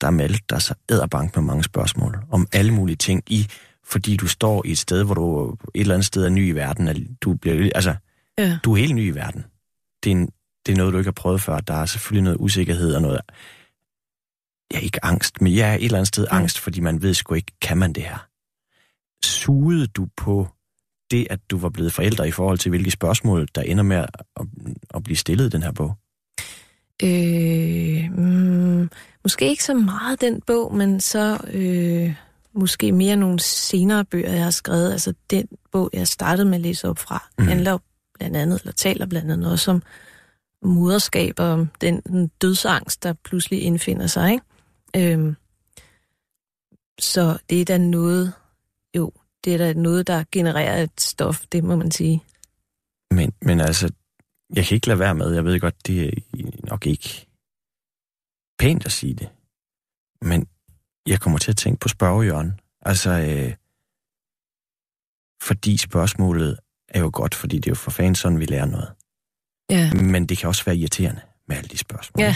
der 0.00 0.10
meldte 0.10 0.44
der 0.50 0.58
sig 0.58 0.76
æderbank 0.90 1.36
med 1.36 1.44
mange 1.44 1.64
spørgsmål 1.64 2.18
om 2.30 2.48
alle 2.52 2.74
mulige 2.74 2.96
ting 2.96 3.22
i, 3.26 3.46
fordi 3.84 4.16
du 4.16 4.28
står 4.28 4.66
i 4.66 4.70
et 4.70 4.78
sted, 4.78 5.04
hvor 5.04 5.14
du 5.14 5.52
et 5.74 5.80
eller 5.80 5.94
andet 5.94 6.06
sted 6.06 6.24
er 6.24 6.28
ny 6.28 6.48
i 6.48 6.52
verden. 6.52 7.16
Du, 7.20 7.34
bliver, 7.34 7.70
altså, 7.74 7.94
ja. 8.38 8.58
du 8.64 8.72
er 8.72 8.76
helt 8.76 8.94
ny 8.94 9.12
i 9.12 9.14
verden. 9.14 9.44
Det 10.04 10.12
er, 10.12 10.16
en, 10.16 10.30
det 10.66 10.72
er 10.72 10.76
noget, 10.76 10.92
du 10.92 10.98
ikke 10.98 11.08
har 11.08 11.22
prøvet 11.22 11.40
før. 11.40 11.60
Der 11.60 11.74
er 11.74 11.86
selvfølgelig 11.86 12.22
noget 12.22 12.36
usikkerhed 12.40 12.94
og 12.94 13.02
noget, 13.02 13.20
ja, 14.72 14.78
ikke 14.78 15.04
angst, 15.04 15.40
men 15.40 15.52
ja, 15.52 15.74
et 15.74 15.84
eller 15.84 15.98
andet 15.98 16.08
sted 16.08 16.26
ja. 16.30 16.36
angst, 16.36 16.58
fordi 16.58 16.80
man 16.80 17.02
ved 17.02 17.14
sgu 17.14 17.34
ikke, 17.34 17.52
kan 17.62 17.78
man 17.78 17.92
det 17.92 18.02
her? 18.02 18.26
Sugede 19.24 19.86
du 19.86 20.08
på 20.16 20.48
det, 21.10 21.26
at 21.30 21.40
du 21.50 21.58
var 21.58 21.68
blevet 21.68 21.92
forældre 21.92 22.28
i 22.28 22.30
forhold 22.30 22.58
til, 22.58 22.70
hvilke 22.70 22.90
spørgsmål, 22.90 23.48
der 23.54 23.62
ender 23.62 23.82
med 23.82 23.96
at, 23.96 24.08
at, 24.94 25.02
blive 25.04 25.16
stillet 25.16 25.46
i 25.46 25.48
den 25.48 25.62
her 25.62 25.72
bog? 25.72 25.94
Øh, 27.02 28.10
mm, 28.18 28.90
måske 29.24 29.48
ikke 29.48 29.64
så 29.64 29.74
meget 29.74 30.20
den 30.20 30.40
bog, 30.46 30.74
men 30.74 31.00
så 31.00 31.38
øh, 31.52 32.14
måske 32.52 32.92
mere 32.92 33.16
nogle 33.16 33.40
senere 33.40 34.04
bøger, 34.04 34.32
jeg 34.32 34.44
har 34.44 34.50
skrevet. 34.50 34.92
Altså 34.92 35.14
den 35.30 35.48
bog, 35.72 35.90
jeg 35.92 36.08
startede 36.08 36.46
med 36.48 36.54
at 36.54 36.60
læse 36.60 36.88
op 36.88 36.98
fra, 36.98 37.28
mm. 37.38 37.46
handler 37.46 37.78
blandt 38.14 38.36
andet, 38.36 38.60
eller 38.60 38.72
taler 38.72 39.06
blandt 39.06 39.30
andet 39.30 39.52
også 39.52 39.70
om 39.70 39.82
moderskab 40.62 41.34
og 41.38 41.46
om 41.46 41.68
den, 41.80 42.00
den 42.00 42.30
dødsangst, 42.42 43.02
der 43.02 43.12
pludselig 43.12 43.62
indfinder 43.62 44.06
sig. 44.06 44.32
Ikke? 44.32 45.14
Øh, 45.14 45.34
så 47.00 47.38
det 47.50 47.60
er 47.60 47.64
da 47.64 47.78
noget, 47.78 48.32
det 49.44 49.54
er 49.54 49.58
da 49.58 49.72
noget, 49.72 50.06
der 50.06 50.24
genererer 50.32 50.82
et 50.82 51.00
stof, 51.00 51.46
det 51.52 51.64
må 51.64 51.76
man 51.76 51.90
sige. 51.90 52.24
Men, 53.10 53.32
men 53.42 53.60
altså, 53.60 53.92
jeg 54.54 54.64
kan 54.66 54.74
ikke 54.74 54.86
lade 54.86 54.98
være 54.98 55.14
med, 55.14 55.34
jeg 55.34 55.44
ved 55.44 55.60
godt, 55.60 55.86
det 55.86 56.06
er 56.06 56.12
nok 56.64 56.86
ikke 56.86 57.26
pænt 58.58 58.86
at 58.86 58.92
sige 58.92 59.14
det, 59.14 59.28
men 60.22 60.46
jeg 61.06 61.20
kommer 61.20 61.38
til 61.38 61.50
at 61.50 61.56
tænke 61.56 61.80
på 61.80 61.88
spørgejørnen. 61.88 62.60
Altså, 62.82 63.10
øh, 63.10 63.54
fordi 65.42 65.76
spørgsmålet 65.76 66.58
er 66.88 67.00
jo 67.00 67.10
godt, 67.12 67.34
fordi 67.34 67.56
det 67.56 67.66
er 67.66 67.70
jo 67.70 67.74
for 67.74 67.90
fanden 67.90 68.14
sådan, 68.14 68.40
vi 68.40 68.44
lærer 68.44 68.66
noget. 68.66 68.88
Ja. 69.70 69.94
Men 69.94 70.26
det 70.26 70.38
kan 70.38 70.48
også 70.48 70.64
være 70.64 70.76
irriterende 70.76 71.20
med 71.48 71.56
alle 71.56 71.68
de 71.68 71.78
spørgsmål. 71.78 72.24
Ja. 72.24 72.34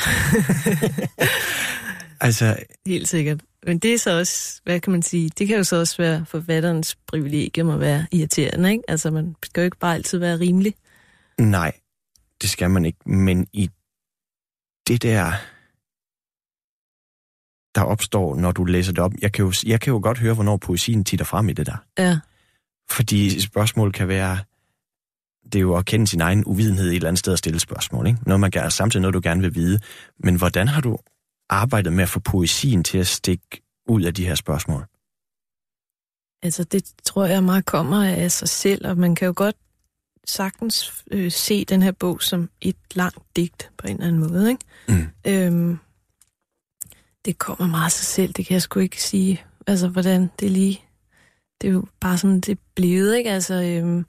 altså... 2.27 2.57
Helt 2.87 3.09
sikkert. 3.09 3.40
Men 3.66 3.79
det 3.79 3.94
er 3.94 3.98
så 3.98 4.18
også, 4.18 4.61
hvad 4.64 4.81
kan 4.81 4.90
man 4.90 5.03
sige, 5.03 5.29
det 5.29 5.48
kan 5.48 5.57
jo 5.57 5.64
så 5.64 5.77
også 5.77 5.96
være 5.96 6.27
forfatterens 6.27 6.96
privilegium 7.07 7.70
at 7.70 7.81
være 7.81 8.07
irriterende, 8.12 8.72
ikke? 8.72 8.85
Altså, 8.88 9.11
man 9.11 9.37
skal 9.42 9.61
jo 9.61 9.64
ikke 9.64 9.79
bare 9.79 9.94
altid 9.94 10.18
være 10.18 10.38
rimelig. 10.38 10.74
Nej, 11.38 11.72
det 12.42 12.50
skal 12.50 12.70
man 12.70 12.85
ikke. 12.85 12.98
Men 13.07 13.46
i 13.53 13.70
det 14.88 15.03
der, 15.03 15.33
der 17.74 17.83
opstår, 17.83 18.37
når 18.37 18.53
du 18.53 18.64
læser 18.64 18.92
det 18.92 18.98
op, 18.98 19.12
jeg 19.22 19.33
kan 19.33 19.44
jo, 19.44 19.53
jeg 19.66 19.81
kan 19.81 19.92
jo 19.92 20.00
godt 20.03 20.18
høre, 20.18 20.35
hvornår 20.35 20.57
poesien 20.57 21.05
titter 21.05 21.24
frem 21.24 21.48
i 21.48 21.53
det 21.53 21.66
der. 21.66 21.77
Ja. 21.98 22.18
Fordi 22.90 23.40
spørgsmålet 23.40 23.94
kan 23.94 24.09
være, 24.09 24.38
det 25.44 25.55
er 25.55 25.61
jo 25.61 25.77
at 25.77 25.87
kende 25.87 26.07
sin 26.07 26.20
egen 26.20 26.44
uvidenhed 26.46 26.88
et 26.88 26.94
eller 26.94 27.09
andet 27.09 27.18
sted 27.18 27.33
at 27.33 27.38
stille 27.38 27.61
spørgsmål. 27.61 28.07
Ikke? 28.07 28.18
Noget, 28.27 28.40
man 28.40 28.50
gerne, 28.50 28.70
samtidig 28.70 29.00
noget, 29.00 29.14
du 29.14 29.20
gerne 29.22 29.40
vil 29.40 29.55
vide. 29.55 29.81
Men 30.18 30.35
hvordan 30.37 30.68
har 30.68 30.81
du 30.81 30.98
arbejdet 31.55 31.93
med 31.93 32.03
at 32.03 32.09
få 32.09 32.21
poesien 32.21 32.85
til 32.85 32.99
at 32.99 33.07
stikke 33.07 33.62
ud 33.88 34.03
af 34.03 34.14
de 34.14 34.27
her 34.27 34.35
spørgsmål? 34.35 34.85
Altså, 36.43 36.64
det 36.64 36.85
tror 37.05 37.25
jeg 37.25 37.45
meget 37.45 37.64
kommer 37.64 38.05
af 38.05 38.33
sig 38.33 38.49
selv, 38.49 38.87
og 38.87 38.99
man 38.99 39.14
kan 39.14 39.27
jo 39.27 39.33
godt 39.37 39.57
sagtens 40.27 41.05
øh, 41.11 41.33
se 41.33 41.64
den 41.64 41.83
her 41.83 41.93
bog 41.93 42.23
som 42.23 42.51
et 42.61 42.77
langt 42.95 43.19
digt 43.37 43.71
på 43.79 43.87
en 43.87 43.95
eller 43.95 44.07
anden 44.07 44.23
måde, 44.29 44.51
ikke? 44.51 44.64
Mm. 44.88 45.07
Øhm, 45.27 45.79
det 47.25 47.38
kommer 47.38 47.67
meget 47.67 47.85
af 47.85 47.93
sig 47.93 48.07
selv, 48.07 48.33
det 48.33 48.47
kan 48.47 48.55
jeg 48.55 48.62
sgu 48.62 48.81
ikke 48.81 49.03
sige. 49.03 49.45
Altså, 49.67 49.88
hvordan 49.88 50.31
det 50.40 50.51
lige... 50.51 50.81
Det 51.61 51.69
er 51.69 51.73
jo 51.73 51.87
bare 52.01 52.19
sådan, 52.19 52.40
det 52.40 52.49
er 52.49 52.62
blevet, 52.75 53.17
ikke? 53.17 53.31
Altså, 53.31 53.55
øhm, 53.55 54.07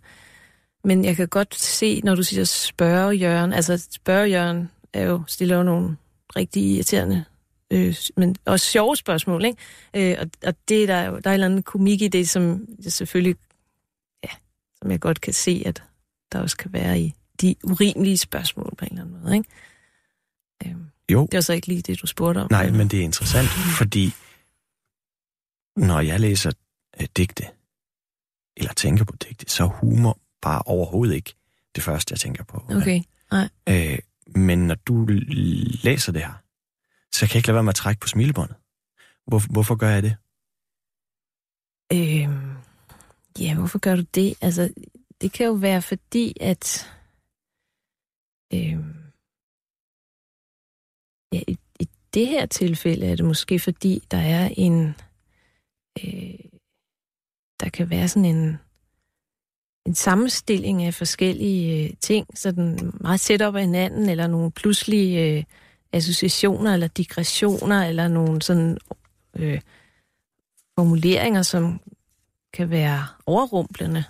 men 0.84 1.06
jeg 1.06 1.16
kan 1.16 1.28
godt 1.28 1.56
se, 1.56 2.02
når 2.02 2.16
du 2.16 2.24
siger 2.24 2.44
spørge 2.44 3.16
Jørgen, 3.16 3.54
altså 3.54 3.88
spørge 3.92 4.30
Jørgen 4.30 4.72
er 4.94 5.04
jo, 5.04 5.24
stiller 5.28 5.56
jo 5.56 5.64
nogle 5.64 5.98
rigtig 6.36 6.64
irriterende, 6.64 7.26
øh, 7.76 7.96
men 8.18 8.36
også 8.46 8.66
sjove 8.66 8.96
spørgsmål, 8.96 9.46
ikke? 9.46 9.58
Øh, 10.12 10.18
og, 10.20 10.28
og 10.46 10.56
det 10.70 10.88
der 10.88 10.94
er 10.96 11.10
der 11.20 11.30
er 11.30 11.32
en 11.32 11.34
eller 11.34 11.46
anden 11.46 11.64
komik 11.64 12.02
i 12.02 12.08
det, 12.08 12.30
som 12.30 12.68
jeg 12.84 12.92
selvfølgelig, 12.92 13.36
ja, 14.24 14.30
som 14.82 14.92
jeg 14.92 15.00
godt 15.00 15.22
kan 15.22 15.34
se, 15.34 15.64
at 15.66 15.84
der 16.32 16.40
også 16.40 16.58
kan 16.58 16.74
være 16.74 17.00
i 17.00 17.14
de 17.42 17.56
urimelige 17.64 18.18
spørgsmål 18.18 18.74
på 18.78 18.86
en 18.86 18.92
eller 18.92 19.04
anden 19.06 19.22
måde, 19.24 19.36
ikke? 19.38 19.50
Øhm, 20.66 20.86
Jo, 21.12 21.22
det 21.32 21.34
var 21.38 21.42
så 21.42 21.54
ikke 21.54 21.68
lige 21.68 21.82
det, 21.82 22.02
du 22.02 22.08
spurgte 22.08 22.40
om. 22.40 22.48
nej, 22.52 22.72
men 22.72 22.88
det 22.88 23.00
er 23.00 23.04
interessant, 23.04 23.48
fordi 23.78 24.14
når 25.76 26.00
jeg 26.00 26.20
læser 26.20 26.52
øh, 27.02 27.08
digte, 27.18 27.44
eller 28.58 28.74
tænker 28.74 29.06
på 29.06 29.16
digte, 29.16 29.46
så 29.50 29.66
humor 29.66 30.20
bare 30.42 30.62
overhovedet 30.66 31.16
ikke 31.16 31.34
det 31.76 31.84
første, 31.84 32.12
jeg 32.12 32.20
tænker 32.20 32.44
på. 32.44 32.66
Okay, 32.70 33.02
nej. 33.32 33.50
Øh, 33.70 34.00
men 34.36 34.68
når 34.68 34.76
du 34.76 35.06
læser 35.84 36.12
det 36.12 36.22
her, 36.22 36.34
så 37.16 37.22
kan 37.22 37.34
jeg 37.34 37.40
ikke 37.40 37.48
lade 37.48 37.56
være 37.56 37.64
med 37.64 37.76
at 37.78 37.82
trække 37.84 38.00
på 38.00 38.08
smilebåndet. 38.08 38.58
Hvor, 39.28 39.52
hvorfor 39.54 39.76
gør 39.76 39.90
jeg 39.90 40.04
det? 40.04 40.16
Øhm, 41.94 42.58
ja, 43.40 43.56
hvorfor 43.60 43.80
gør 43.80 43.96
du 43.96 44.02
det? 44.02 44.38
Altså, 44.42 44.74
det 45.22 45.32
kan 45.32 45.46
jo 45.46 45.54
være 45.54 45.82
fordi, 45.82 46.38
at... 46.42 46.92
Øhm, 48.54 48.96
ja, 51.34 51.42
i, 51.48 51.58
i 51.80 51.90
det 52.14 52.28
her 52.28 52.46
tilfælde 52.46 53.06
er 53.06 53.16
det 53.16 53.26
måske 53.26 53.60
fordi, 53.60 54.04
der 54.12 54.18
er 54.18 54.50
en... 54.58 54.96
Øh, 56.04 56.40
der 57.60 57.70
kan 57.70 57.90
være 57.90 58.08
sådan 58.08 58.36
en, 58.36 58.58
en 59.86 59.96
sammenstilling 59.96 60.84
af 60.84 60.94
forskellige 60.94 61.84
øh, 61.84 61.94
ting, 62.00 62.38
sådan 62.38 62.92
meget 63.02 63.22
tæt 63.22 63.42
op 63.42 63.56
ad 63.56 63.62
hinanden, 63.62 64.10
eller 64.10 64.28
nogle 64.28 64.52
pludselige 64.52 65.38
øh, 65.38 65.44
associationer, 65.96 66.74
eller 66.74 66.88
digressioner, 66.88 67.84
eller 67.84 68.08
nogle 68.08 68.42
sådan... 68.42 68.78
Øh, 69.36 69.62
formuleringer, 70.76 71.42
som 71.42 71.80
kan 72.54 72.70
være 72.70 73.08
overrumplende. 73.26 74.04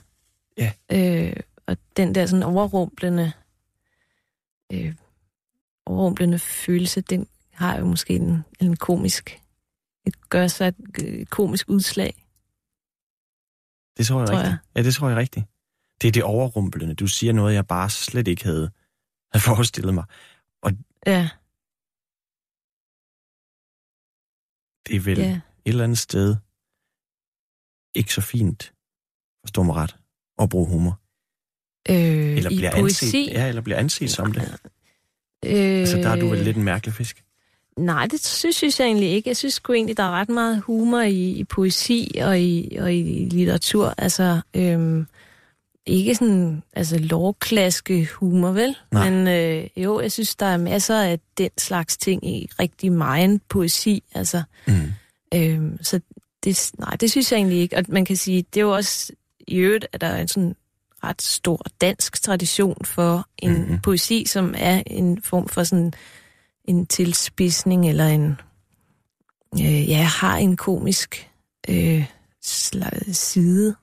Ja. 0.58 0.72
Øh, 0.92 1.36
og 1.68 1.78
den 1.98 2.16
der 2.16 2.26
sådan 2.26 2.44
overrumplende, 2.44 3.32
øh, 4.74 4.94
overrumplende 5.86 6.40
følelse, 6.40 7.02
den 7.02 7.28
har 7.52 7.78
jo 7.78 7.86
måske 7.86 8.14
en, 8.16 8.44
en 8.62 8.76
komisk, 8.76 9.42
et 10.08 10.30
gør 10.30 10.48
sig 10.48 10.68
et, 10.68 10.76
et 10.98 11.30
komisk 11.30 11.70
udslag. 11.70 12.26
Det 13.98 14.06
tror 14.08 14.20
jeg 14.20 14.28
Tror 14.28 14.36
rigtigt. 14.38 14.52
jeg. 14.52 14.58
Ja, 14.76 14.84
det 14.84 14.94
tror 14.94 15.10
jeg 15.10 15.18
rigtigt. 15.18 15.46
Det 16.02 16.08
er 16.08 16.12
det 16.12 16.24
overrumplende. 16.24 16.96
Du 16.96 17.08
siger 17.08 17.34
noget, 17.34 17.54
jeg 17.54 17.68
bare 17.68 17.90
slet 17.90 18.28
ikke 18.28 18.44
havde, 18.44 18.72
havde 19.32 19.44
forestillet 19.56 19.94
mig. 19.94 20.04
Ja, 21.08 21.30
Det 24.88 24.96
er 24.96 25.00
vel 25.00 25.18
ja. 25.18 25.32
et 25.32 25.42
eller 25.66 25.84
andet 25.84 25.98
sted 25.98 26.36
ikke 27.96 28.14
så 28.14 28.22
fint, 28.22 28.74
forstå 29.44 29.64
mig 29.64 29.76
ret, 29.76 29.96
at 30.42 30.50
bruge 30.50 30.68
humor. 30.68 31.00
Øh, 31.90 32.38
Eller 32.38 32.52
I 32.52 32.56
bliver, 32.56 32.72
poesi, 32.72 33.06
anset, 33.06 33.34
ja, 33.34 33.48
eller 33.48 33.62
bliver 33.62 33.78
anset 33.78 34.10
som 34.12 34.32
det. 34.32 34.42
øh, 35.46 35.80
Altså, 35.80 35.98
der 35.98 36.10
er 36.10 36.16
du 36.16 36.28
vel 36.28 36.40
lidt 36.40 36.58
en 36.58 36.64
mærkelig 36.64 36.94
fisk. 36.94 37.24
Nej, 37.78 38.08
det 38.12 38.26
synes, 38.26 38.56
synes 38.56 38.80
jeg 38.80 38.86
egentlig 38.86 39.10
ikke. 39.10 39.30
Jeg 39.30 39.38
synes 39.38 39.54
sgu 39.54 39.74
egentlig, 39.74 39.98
der 39.98 40.04
er 40.04 40.12
ret 40.12 40.30
meget 40.30 40.62
humor 40.62 41.02
i, 41.02 41.32
i 41.32 41.44
poesi 41.44 42.18
og 42.22 42.40
i, 42.40 42.76
og 42.80 42.94
i 42.94 43.30
litteratur. 43.32 43.94
Altså, 43.98 44.42
øhm, 44.54 45.08
ikke 45.88 46.16
sådan 46.16 46.64
altså 46.74 46.98
lovklaske 46.98 48.06
humor, 48.14 48.52
vel? 48.52 48.76
Nej. 48.92 49.10
Men 49.10 49.28
øh, 49.28 49.68
jo, 49.84 50.00
jeg 50.02 50.12
synes, 50.12 50.36
der 50.36 50.46
er 50.46 50.58
masser 50.58 51.02
af 51.02 51.20
den 51.38 51.50
slags 51.58 51.98
ting 51.98 52.28
i 52.28 52.50
rigtig 52.60 52.92
meget 52.92 53.42
poesi. 53.50 54.04
Altså, 54.16 54.44
Mm. 54.68 54.74
øhm, 55.34 55.78
så 55.84 56.00
det, 56.44 56.72
nej, 56.80 56.90
det 57.00 57.12
synes 57.12 57.32
jeg 57.32 57.38
egentlig 57.38 57.60
ikke. 57.60 57.78
Og 57.78 57.84
man 57.88 58.06
kan 58.06 58.16
sige, 58.18 58.46
det 58.54 58.60
er 58.60 58.66
jo 58.66 58.76
også 58.76 59.14
i 59.48 59.56
øvrigt, 59.56 59.86
at 59.94 60.02
der 60.02 60.08
er 60.08 60.22
en 60.22 60.28
sådan 60.28 60.56
ret 61.04 61.22
stor 61.22 61.66
dansk 61.82 62.22
tradition 62.22 62.78
for 62.86 63.28
en 63.38 63.52
Mhm. 63.52 63.60
mm-hmm. 63.62 63.80
poesi, 63.82 64.26
som 64.28 64.54
er 64.58 64.84
en 64.88 65.22
form 65.22 65.48
for 65.48 65.64
sådan 65.64 65.94
en 66.66 66.86
tilspidsning 66.86 67.90
eller 67.90 68.08
en 68.08 68.36
øh, 69.54 69.90
ja, 69.90 70.02
har 70.04 70.38
en 70.38 70.58
komisk 70.58 71.30
øh, 71.70 72.06
side. 73.12 73.76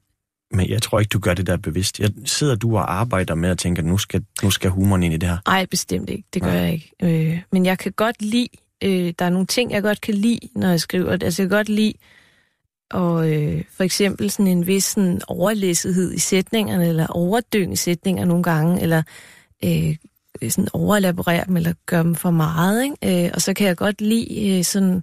Men 0.52 0.68
jeg 0.70 0.82
tror 0.82 1.00
ikke, 1.00 1.08
du 1.08 1.18
gør 1.18 1.34
det 1.34 1.46
der 1.46 1.56
bevidst. 1.56 2.00
Jeg 2.00 2.10
sidder 2.24 2.54
du 2.54 2.76
og 2.76 2.94
arbejder 2.94 3.34
med 3.34 3.50
at 3.50 3.58
tænke, 3.58 3.78
at 3.78 3.84
nu 3.84 3.98
skal, 3.98 4.24
nu 4.42 4.50
skal 4.50 4.70
humoren 4.70 5.02
ind 5.02 5.14
i 5.14 5.16
det 5.16 5.28
her. 5.28 5.38
Nej, 5.46 5.66
bestemt 5.66 6.10
ikke. 6.10 6.24
Det 6.34 6.42
gør 6.42 6.50
Nej. 6.50 6.60
jeg 6.60 6.72
ikke. 6.72 6.92
Øh, 7.02 7.40
men 7.52 7.66
jeg 7.66 7.78
kan 7.78 7.92
godt 7.92 8.22
lide, 8.22 8.48
øh, 8.84 9.14
der 9.18 9.24
er 9.24 9.30
nogle 9.30 9.46
ting, 9.46 9.72
jeg 9.72 9.82
godt 9.82 10.00
kan 10.00 10.14
lide, 10.14 10.48
når 10.56 10.68
jeg 10.68 10.80
skriver. 10.80 11.12
Altså, 11.12 11.42
jeg 11.42 11.50
kan 11.50 11.56
godt 11.56 11.68
lide, 11.68 11.94
og 12.90 13.32
øh, 13.32 13.62
for 13.76 13.84
eksempel 13.84 14.30
sådan 14.30 14.46
en 14.46 14.66
vis 14.66 14.84
sådan 14.84 15.20
overlæssighed 15.28 16.12
i 16.12 16.18
sætningerne, 16.18 16.88
eller 16.88 17.06
overdynge 17.06 17.76
sætninger 17.76 18.24
nogle 18.24 18.42
gange, 18.42 18.82
eller 18.82 19.02
øh, 19.64 19.96
sådan 20.48 20.68
overelaborere 20.72 21.44
dem, 21.46 21.56
eller 21.56 21.72
gøre 21.86 22.02
dem 22.02 22.14
for 22.14 22.30
meget. 22.30 22.84
Ikke? 22.84 23.24
Øh, 23.26 23.30
og 23.34 23.42
så 23.42 23.54
kan 23.54 23.66
jeg 23.66 23.76
godt 23.76 24.00
lide 24.00 24.58
øh, 24.58 24.64
sådan 24.64 25.02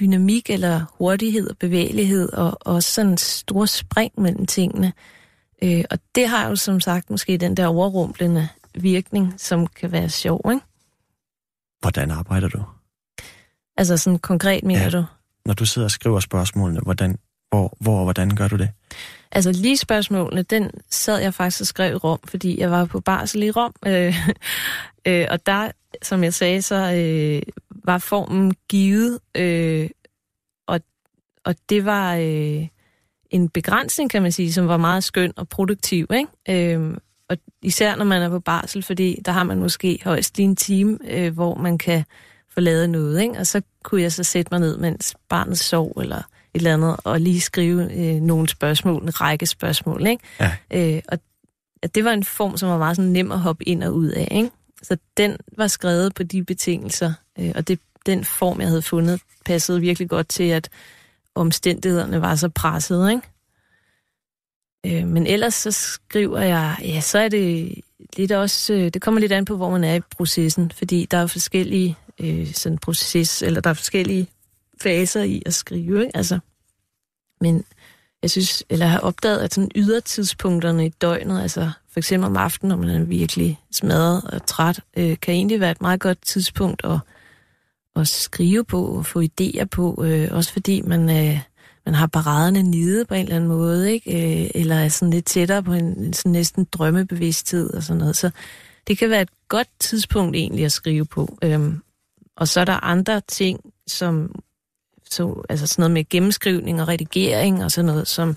dynamik, 0.00 0.50
eller 0.50 0.84
hurtighed 0.98 1.50
og 1.50 1.58
bevægelighed, 1.58 2.32
og 2.32 2.58
også 2.60 2.90
sådan 2.92 3.18
store 3.18 3.66
spring 3.66 4.12
mellem 4.18 4.46
tingene. 4.46 4.92
Øh, 5.62 5.84
og 5.90 5.98
det 6.14 6.28
har 6.28 6.48
jo 6.48 6.56
som 6.56 6.80
sagt 6.80 7.10
måske 7.10 7.36
den 7.36 7.56
der 7.56 7.66
overrumplende 7.66 8.48
virkning, 8.74 9.34
som 9.36 9.66
kan 9.66 9.92
være 9.92 10.08
sjov, 10.08 10.40
ikke? 10.52 10.64
Hvordan 11.80 12.10
arbejder 12.10 12.48
du? 12.48 12.62
Altså 13.76 13.96
sådan 13.96 14.18
konkret, 14.18 14.64
mener 14.64 14.82
Ja. 14.82 14.90
du? 14.90 15.04
Når 15.46 15.54
du 15.54 15.66
sidder 15.66 15.86
og 15.86 15.90
skriver 15.90 16.20
spørgsmålene, 16.20 16.80
hvordan, 16.80 17.18
hvor, 17.48 17.76
hvor 17.80 17.96
og 17.98 18.04
hvordan 18.04 18.36
gør 18.36 18.48
du 18.48 18.56
det? 18.56 18.70
Altså 19.32 19.52
lige 19.52 19.76
spørgsmålene, 19.76 20.42
den 20.42 20.70
sad 20.90 21.18
jeg 21.18 21.34
faktisk 21.34 21.60
og 21.60 21.66
skrev 21.66 21.92
i 21.92 21.96
Rom, 21.96 22.18
fordi 22.24 22.60
jeg 22.60 22.70
var 22.70 22.84
på 22.84 23.00
barsel 23.00 23.42
i 23.42 23.50
Rom. 23.50 23.74
Øh, 23.86 24.14
øh, 25.06 25.26
og 25.30 25.46
der, 25.46 25.70
som 26.02 26.24
jeg 26.24 26.34
sagde, 26.34 26.62
så 26.62 26.92
øh, 26.92 27.42
var 27.90 27.98
formen 27.98 28.54
givet, 28.68 29.18
øh, 29.34 29.90
og, 30.66 30.80
og 31.44 31.54
det 31.68 31.84
var 31.84 32.16
øh, 32.16 32.66
en 33.30 33.48
begrænsning, 33.48 34.10
kan 34.10 34.22
man 34.22 34.32
sige, 34.32 34.52
som 34.52 34.68
var 34.68 34.76
meget 34.76 35.04
skøn 35.04 35.32
og 35.36 35.48
produktiv. 35.48 36.06
Ikke? 36.14 36.74
Øh, 36.76 36.96
og 37.28 37.36
især 37.62 37.96
når 37.96 38.04
man 38.04 38.22
er 38.22 38.28
på 38.28 38.40
barsel, 38.40 38.82
fordi 38.82 39.20
der 39.24 39.32
har 39.32 39.44
man 39.44 39.58
måske 39.58 39.98
højst 40.04 40.36
lige 40.36 40.46
en 40.46 40.56
time, 40.56 40.98
øh, 41.08 41.34
hvor 41.34 41.54
man 41.54 41.78
kan 41.78 42.04
få 42.48 42.60
lavet 42.60 42.90
noget. 42.90 43.22
Ikke? 43.22 43.38
Og 43.38 43.46
så 43.46 43.62
kunne 43.84 44.02
jeg 44.02 44.12
så 44.12 44.24
sætte 44.24 44.48
mig 44.52 44.60
ned, 44.60 44.78
mens 44.78 45.16
barnet 45.28 45.58
sov, 45.58 45.92
eller 46.00 46.16
et 46.16 46.24
eller 46.54 46.74
andet, 46.74 46.96
og 47.04 47.20
lige 47.20 47.40
skrive 47.40 47.82
øh, 47.94 48.20
nogle 48.20 48.48
spørgsmål, 48.48 49.02
en 49.02 49.20
række 49.20 49.46
spørgsmål. 49.46 50.06
Ikke? 50.06 50.24
Ja. 50.40 50.52
Øh, 50.70 51.02
og 51.08 51.18
det 51.94 52.04
var 52.04 52.12
en 52.12 52.24
form, 52.24 52.56
som 52.56 52.68
var 52.68 52.78
meget 52.78 52.96
sådan 52.96 53.10
nem 53.10 53.32
at 53.32 53.40
hoppe 53.40 53.68
ind 53.68 53.84
og 53.84 53.94
ud 53.94 54.08
af. 54.08 54.28
Ikke? 54.30 54.50
Så 54.82 54.96
den 55.16 55.36
var 55.56 55.66
skrevet 55.66 56.14
på 56.14 56.22
de 56.22 56.44
betingelser, 56.44 57.12
øh, 57.38 57.52
og 57.54 57.68
det, 57.68 57.80
den 58.06 58.24
form, 58.24 58.60
jeg 58.60 58.68
havde 58.68 58.82
fundet, 58.82 59.20
passede 59.44 59.80
virkelig 59.80 60.08
godt 60.08 60.28
til, 60.28 60.44
at 60.44 60.68
omstændighederne 61.34 62.20
var 62.20 62.34
så 62.34 62.48
pressede. 62.48 63.10
Ikke? 63.12 63.28
Øh, 64.86 65.06
men 65.06 65.26
ellers 65.26 65.54
så 65.54 65.72
skriver 65.72 66.40
jeg, 66.40 66.76
ja, 66.82 67.00
så 67.00 67.18
er 67.18 67.28
det 67.28 67.74
lidt 68.16 68.32
også, 68.32 68.72
øh, 68.74 68.88
det 68.88 69.02
kommer 69.02 69.20
lidt 69.20 69.32
an 69.32 69.44
på, 69.44 69.56
hvor 69.56 69.70
man 69.70 69.84
er 69.84 69.94
i 69.94 70.00
processen, 70.00 70.70
fordi 70.70 71.06
der 71.10 71.16
er 71.18 71.26
forskellige 71.26 71.96
øh, 72.20 72.52
sådan 72.52 72.78
proces, 72.78 73.42
eller 73.42 73.60
der 73.60 73.70
er 73.70 73.74
forskellige 73.74 74.26
faser 74.82 75.22
i 75.22 75.42
at 75.46 75.54
skrive, 75.54 76.00
ikke? 76.00 76.16
Altså, 76.16 76.38
men 77.40 77.64
jeg 78.22 78.30
synes, 78.30 78.64
eller 78.70 78.86
har 78.86 78.98
opdaget, 78.98 79.38
at 79.38 79.54
sådan 79.54 79.70
ydertidspunkterne 79.74 80.86
i 80.86 80.88
døgnet, 80.88 81.42
altså 81.42 81.70
for 81.92 82.00
eksempel 82.00 82.26
om 82.26 82.36
aftenen, 82.36 82.68
når 82.68 82.76
man 82.76 83.02
er 83.02 83.04
virkelig 83.04 83.60
smadret 83.72 84.24
og 84.24 84.46
træt, 84.46 84.80
øh, 84.96 85.16
kan 85.22 85.34
egentlig 85.34 85.60
være 85.60 85.70
et 85.70 85.80
meget 85.80 86.00
godt 86.00 86.18
tidspunkt 86.22 86.84
at, 86.84 86.98
at 87.96 88.08
skrive 88.08 88.64
på 88.64 88.84
og 88.84 89.06
få 89.06 89.22
idéer 89.22 89.64
på, 89.64 90.04
øh, 90.04 90.28
også 90.30 90.52
fordi 90.52 90.80
man, 90.80 91.00
øh, 91.00 91.16
man 91.26 91.40
man 91.86 91.94
har 91.94 92.06
paraderne 92.06 92.62
nede 92.62 93.04
på 93.04 93.14
en 93.14 93.22
eller 93.22 93.36
anden 93.36 93.48
måde, 93.48 93.92
ikke? 93.92 94.42
Øh, 94.44 94.50
eller 94.54 94.76
er 94.76 94.88
sådan 94.88 95.12
lidt 95.12 95.24
tættere 95.24 95.62
på 95.62 95.72
en 95.72 96.12
sådan 96.12 96.32
næsten 96.32 96.66
drømmebevidsthed 96.72 97.74
og 97.74 97.82
sådan 97.82 97.98
noget. 97.98 98.16
Så 98.16 98.30
det 98.88 98.98
kan 98.98 99.10
være 99.10 99.22
et 99.22 99.48
godt 99.48 99.68
tidspunkt 99.78 100.36
egentlig 100.36 100.64
at 100.64 100.72
skrive 100.72 101.04
på. 101.04 101.38
Øhm, 101.44 101.82
og 102.36 102.48
så 102.48 102.60
er 102.60 102.64
der 102.64 102.84
andre 102.84 103.20
ting, 103.28 103.60
som 103.86 104.34
så, 105.10 105.42
altså 105.48 105.66
sådan 105.66 105.82
noget 105.82 105.90
med 105.90 106.08
gennemskrivning 106.08 106.82
og 106.82 106.88
redigering 106.88 107.64
og 107.64 107.70
sådan 107.70 107.86
noget, 107.86 108.08
som 108.08 108.36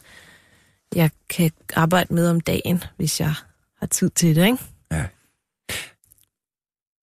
jeg 0.96 1.12
kan 1.30 1.52
arbejde 1.76 2.14
med 2.14 2.30
om 2.30 2.42
dagen, 2.42 2.84
hvis 2.98 3.20
jeg 3.20 3.34
har 3.80 3.88
tid 3.88 4.10
til 4.10 4.36
det, 4.36 4.46
ikke? 4.46 4.58
Ja. 4.92 5.06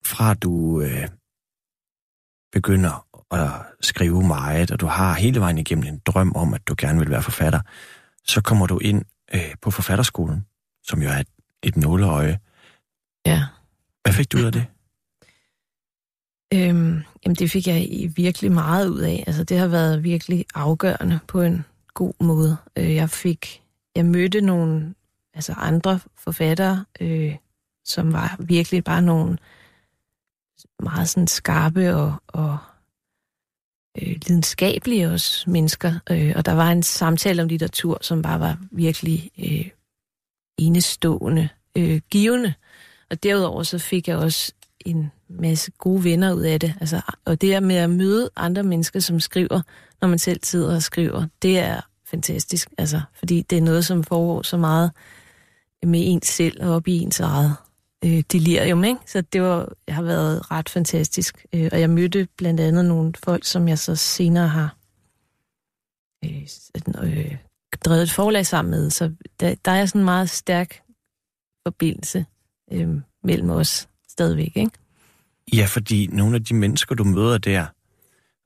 Fra 0.07 0.35
du 0.35 0.81
øh, 0.81 1.09
begynder 2.53 3.07
at 3.31 3.51
skrive 3.81 4.27
meget, 4.27 4.71
og 4.71 4.81
du 4.81 4.87
har 4.87 5.15
hele 5.15 5.41
vejen 5.41 5.59
igennem 5.59 5.85
en 5.85 5.99
drøm 6.07 6.33
om, 6.37 6.55
at 6.55 6.69
du 6.69 6.75
gerne 6.79 6.99
vil 6.99 7.11
være 7.11 7.23
forfatter, 7.23 7.61
så 8.25 8.41
kommer 8.41 8.67
du 8.67 8.79
ind 8.79 9.05
øh, 9.35 9.55
på 9.63 9.71
forfatterskolen, 9.71 10.47
som 10.83 11.03
jo 11.03 11.09
er 11.09 11.17
et, 11.17 11.29
et 11.63 11.77
nåleøje. 11.77 12.39
Ja. 13.27 13.45
Hvad 14.03 14.13
fik 14.13 14.33
du 14.33 14.39
ud 14.39 14.45
af 14.45 14.53
det? 14.53 14.67
Øhm, 16.55 17.03
jamen 17.25 17.37
det 17.37 17.51
fik 17.51 17.67
jeg 17.67 17.89
virkelig 18.17 18.53
meget 18.53 18.89
ud 18.89 19.01
af. 19.01 19.25
Altså 19.27 19.45
det 19.45 19.59
har 19.59 19.69
været 19.69 20.05
virkelig 20.05 20.45
afgørende 20.55 21.19
på 21.27 21.43
en 21.43 21.65
god 21.95 22.15
måde. 22.21 22.57
Øh, 22.77 22.95
jeg 22.95 23.11
fik, 23.11 23.63
jeg 23.97 24.07
mødte 24.07 24.41
nogle 24.41 24.95
altså 25.35 25.53
andre 25.53 26.01
forfattere, 26.19 26.85
øh, 27.01 27.37
som 27.85 28.13
var 28.13 28.37
virkelig 28.39 28.85
bare 28.85 29.03
nogle 29.03 29.39
meget 30.83 31.09
sådan 31.09 31.27
skarpe 31.27 31.97
og, 31.97 32.15
og 32.27 32.59
øh, 34.03 34.17
lidenskabelige 34.27 35.11
også 35.11 35.51
mennesker. 35.51 35.95
Øh, 36.11 36.33
og 36.37 36.47
der 36.47 36.53
var 36.53 36.71
en 36.71 36.83
samtale 36.83 37.43
om 37.43 37.49
litteratur, 37.49 37.99
som 38.01 38.23
bare 38.23 38.41
var 38.41 38.59
virkelig 38.71 39.31
øh, 39.39 39.71
enestående, 40.59 41.49
øh, 41.77 42.01
givende. 42.11 42.55
Og 43.11 43.23
derudover 43.23 43.63
så 43.63 43.79
fik 43.79 44.09
jeg 44.09 44.17
også 44.17 44.53
en 44.81 45.13
masse 45.31 45.71
gode 45.79 46.05
venner 46.05 46.33
ud 46.33 46.43
af 46.43 46.61
det. 46.61 46.75
Altså, 46.81 47.01
og 47.25 47.41
det 47.41 47.63
med 47.63 47.77
at 47.77 47.91
møde 47.91 48.31
andre 48.37 48.63
mennesker, 48.63 49.01
som 49.01 49.21
skriver, 49.21 49.61
når 50.01 50.09
man 50.09 50.19
selv 50.19 50.41
sidder 50.43 50.75
og 50.75 50.83
skriver, 50.83 51.27
det 51.43 51.59
er 51.59 51.81
fantastisk. 52.07 52.69
Altså, 52.79 53.01
fordi 53.19 53.43
det 53.43 53.59
er 53.59 53.63
noget, 53.63 53.85
som 53.85 54.05
foregår 54.05 54.43
så 54.43 54.57
meget 54.57 54.91
med 55.83 56.01
ens 56.03 56.27
selv 56.27 56.65
og 56.65 56.75
op 56.75 56.89
i 56.89 56.99
ens 56.99 57.21
eget 57.21 57.57
øh, 58.05 58.23
delirium. 58.33 58.85
Ikke? 58.85 59.01
Så 59.07 59.21
det 59.21 59.43
var, 59.43 59.73
jeg 59.87 59.95
har 59.95 60.03
været 60.03 60.51
ret 60.51 60.69
fantastisk. 60.69 61.47
Øh, 61.53 61.69
og 61.73 61.81
jeg 61.81 61.91
mødte 61.91 62.29
blandt 62.37 62.61
andet 62.61 62.85
nogle 62.85 63.13
folk, 63.25 63.45
som 63.45 63.69
jeg 63.69 63.79
så 63.79 63.97
senere 63.97 64.49
har 64.49 64.77
øh, 66.25 66.49
øh, 67.03 67.37
drevet 67.85 68.03
et 68.03 68.11
forlag 68.11 68.47
sammen 68.47 68.71
med. 68.71 68.91
Så 68.91 69.13
der, 69.41 69.55
der 69.65 69.71
er 69.71 69.87
sådan 69.87 70.01
en 70.01 70.05
meget 70.05 70.31
stærk 70.31 70.83
forbindelse 71.67 72.27
øh, 72.73 72.89
mellem 73.25 73.51
os 73.51 73.89
stadigvæk. 74.09 74.53
Ikke? 74.57 74.80
Ja, 75.53 75.65
fordi 75.65 76.09
nogle 76.13 76.37
af 76.37 76.45
de 76.45 76.55
mennesker, 76.55 76.95
du 76.95 77.05
møder 77.05 77.39
der, 77.39 77.67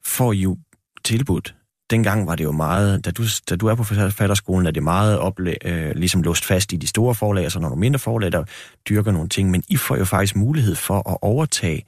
får 0.05 0.33
jo 0.33 0.59
tilbudt 1.05 1.55
dengang 1.91 2.27
var 2.27 2.35
det 2.35 2.45
jo 2.45 2.53
meget, 2.53 3.05
da 3.05 3.11
du, 3.11 3.25
da 3.51 3.57
du 3.57 3.67
er 3.67 3.75
på 3.75 3.85
forfatterskolen, 3.85 4.67
er 4.67 4.71
det 4.71 4.83
meget 4.83 5.19
ople, 5.19 5.67
øh, 5.67 5.97
ligesom 5.97 6.23
låst 6.23 6.45
fast 6.45 6.73
i 6.73 6.77
de 6.77 6.87
store 6.87 7.15
forlag, 7.15 7.45
og 7.45 7.53
så 7.53 7.59
når 7.61 7.69
du 7.69 7.75
mindre 7.75 7.99
forlag, 7.99 8.33
der 8.33 8.45
dyrker 8.89 9.13
nogle 9.13 9.29
ting, 9.29 9.51
men 9.51 9.63
I 9.69 9.77
får 9.77 9.97
jo 9.97 10.05
faktisk 10.05 10.37
mulighed 10.37 10.75
for 10.75 11.11
at 11.11 11.17
overtage 11.23 11.85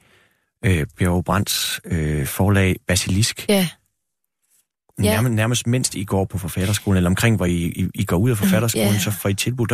øh, 0.65 0.85
Bjerg 0.97 1.25
Brands 1.25 1.79
øh, 1.85 2.25
forlag 2.25 2.75
Basilisk. 2.87 3.45
Ja. 3.49 3.69
Nærmest, 4.99 5.33
nærmest 5.33 5.67
mindst 5.67 5.95
I 5.95 6.03
går 6.03 6.25
på 6.25 6.37
forfatterskolen, 6.37 6.97
eller 6.97 7.09
omkring, 7.09 7.35
hvor 7.35 7.45
I, 7.45 7.55
I, 7.55 7.87
I 7.95 8.05
går 8.05 8.17
ud 8.17 8.29
af 8.29 8.37
forfatterskolen, 8.37 8.87
yeah. 8.87 8.99
så 8.99 9.11
får 9.11 9.29
I 9.29 9.33
tilbudt 9.33 9.73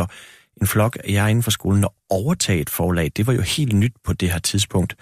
en 0.62 0.68
flok 0.68 0.98
af 1.04 1.12
jer 1.12 1.28
inden 1.28 1.44
for 1.44 1.52
skolen 1.52 1.84
at 1.84 1.90
overtage 2.10 2.60
et 2.60 2.70
forlag. 2.70 3.12
Det 3.18 3.28
var 3.28 3.34
jo 3.34 3.42
helt 3.42 3.74
nyt 3.74 3.94
på 4.04 4.14
det 4.14 4.32
her 4.32 4.40
tidspunkt. 4.40 4.96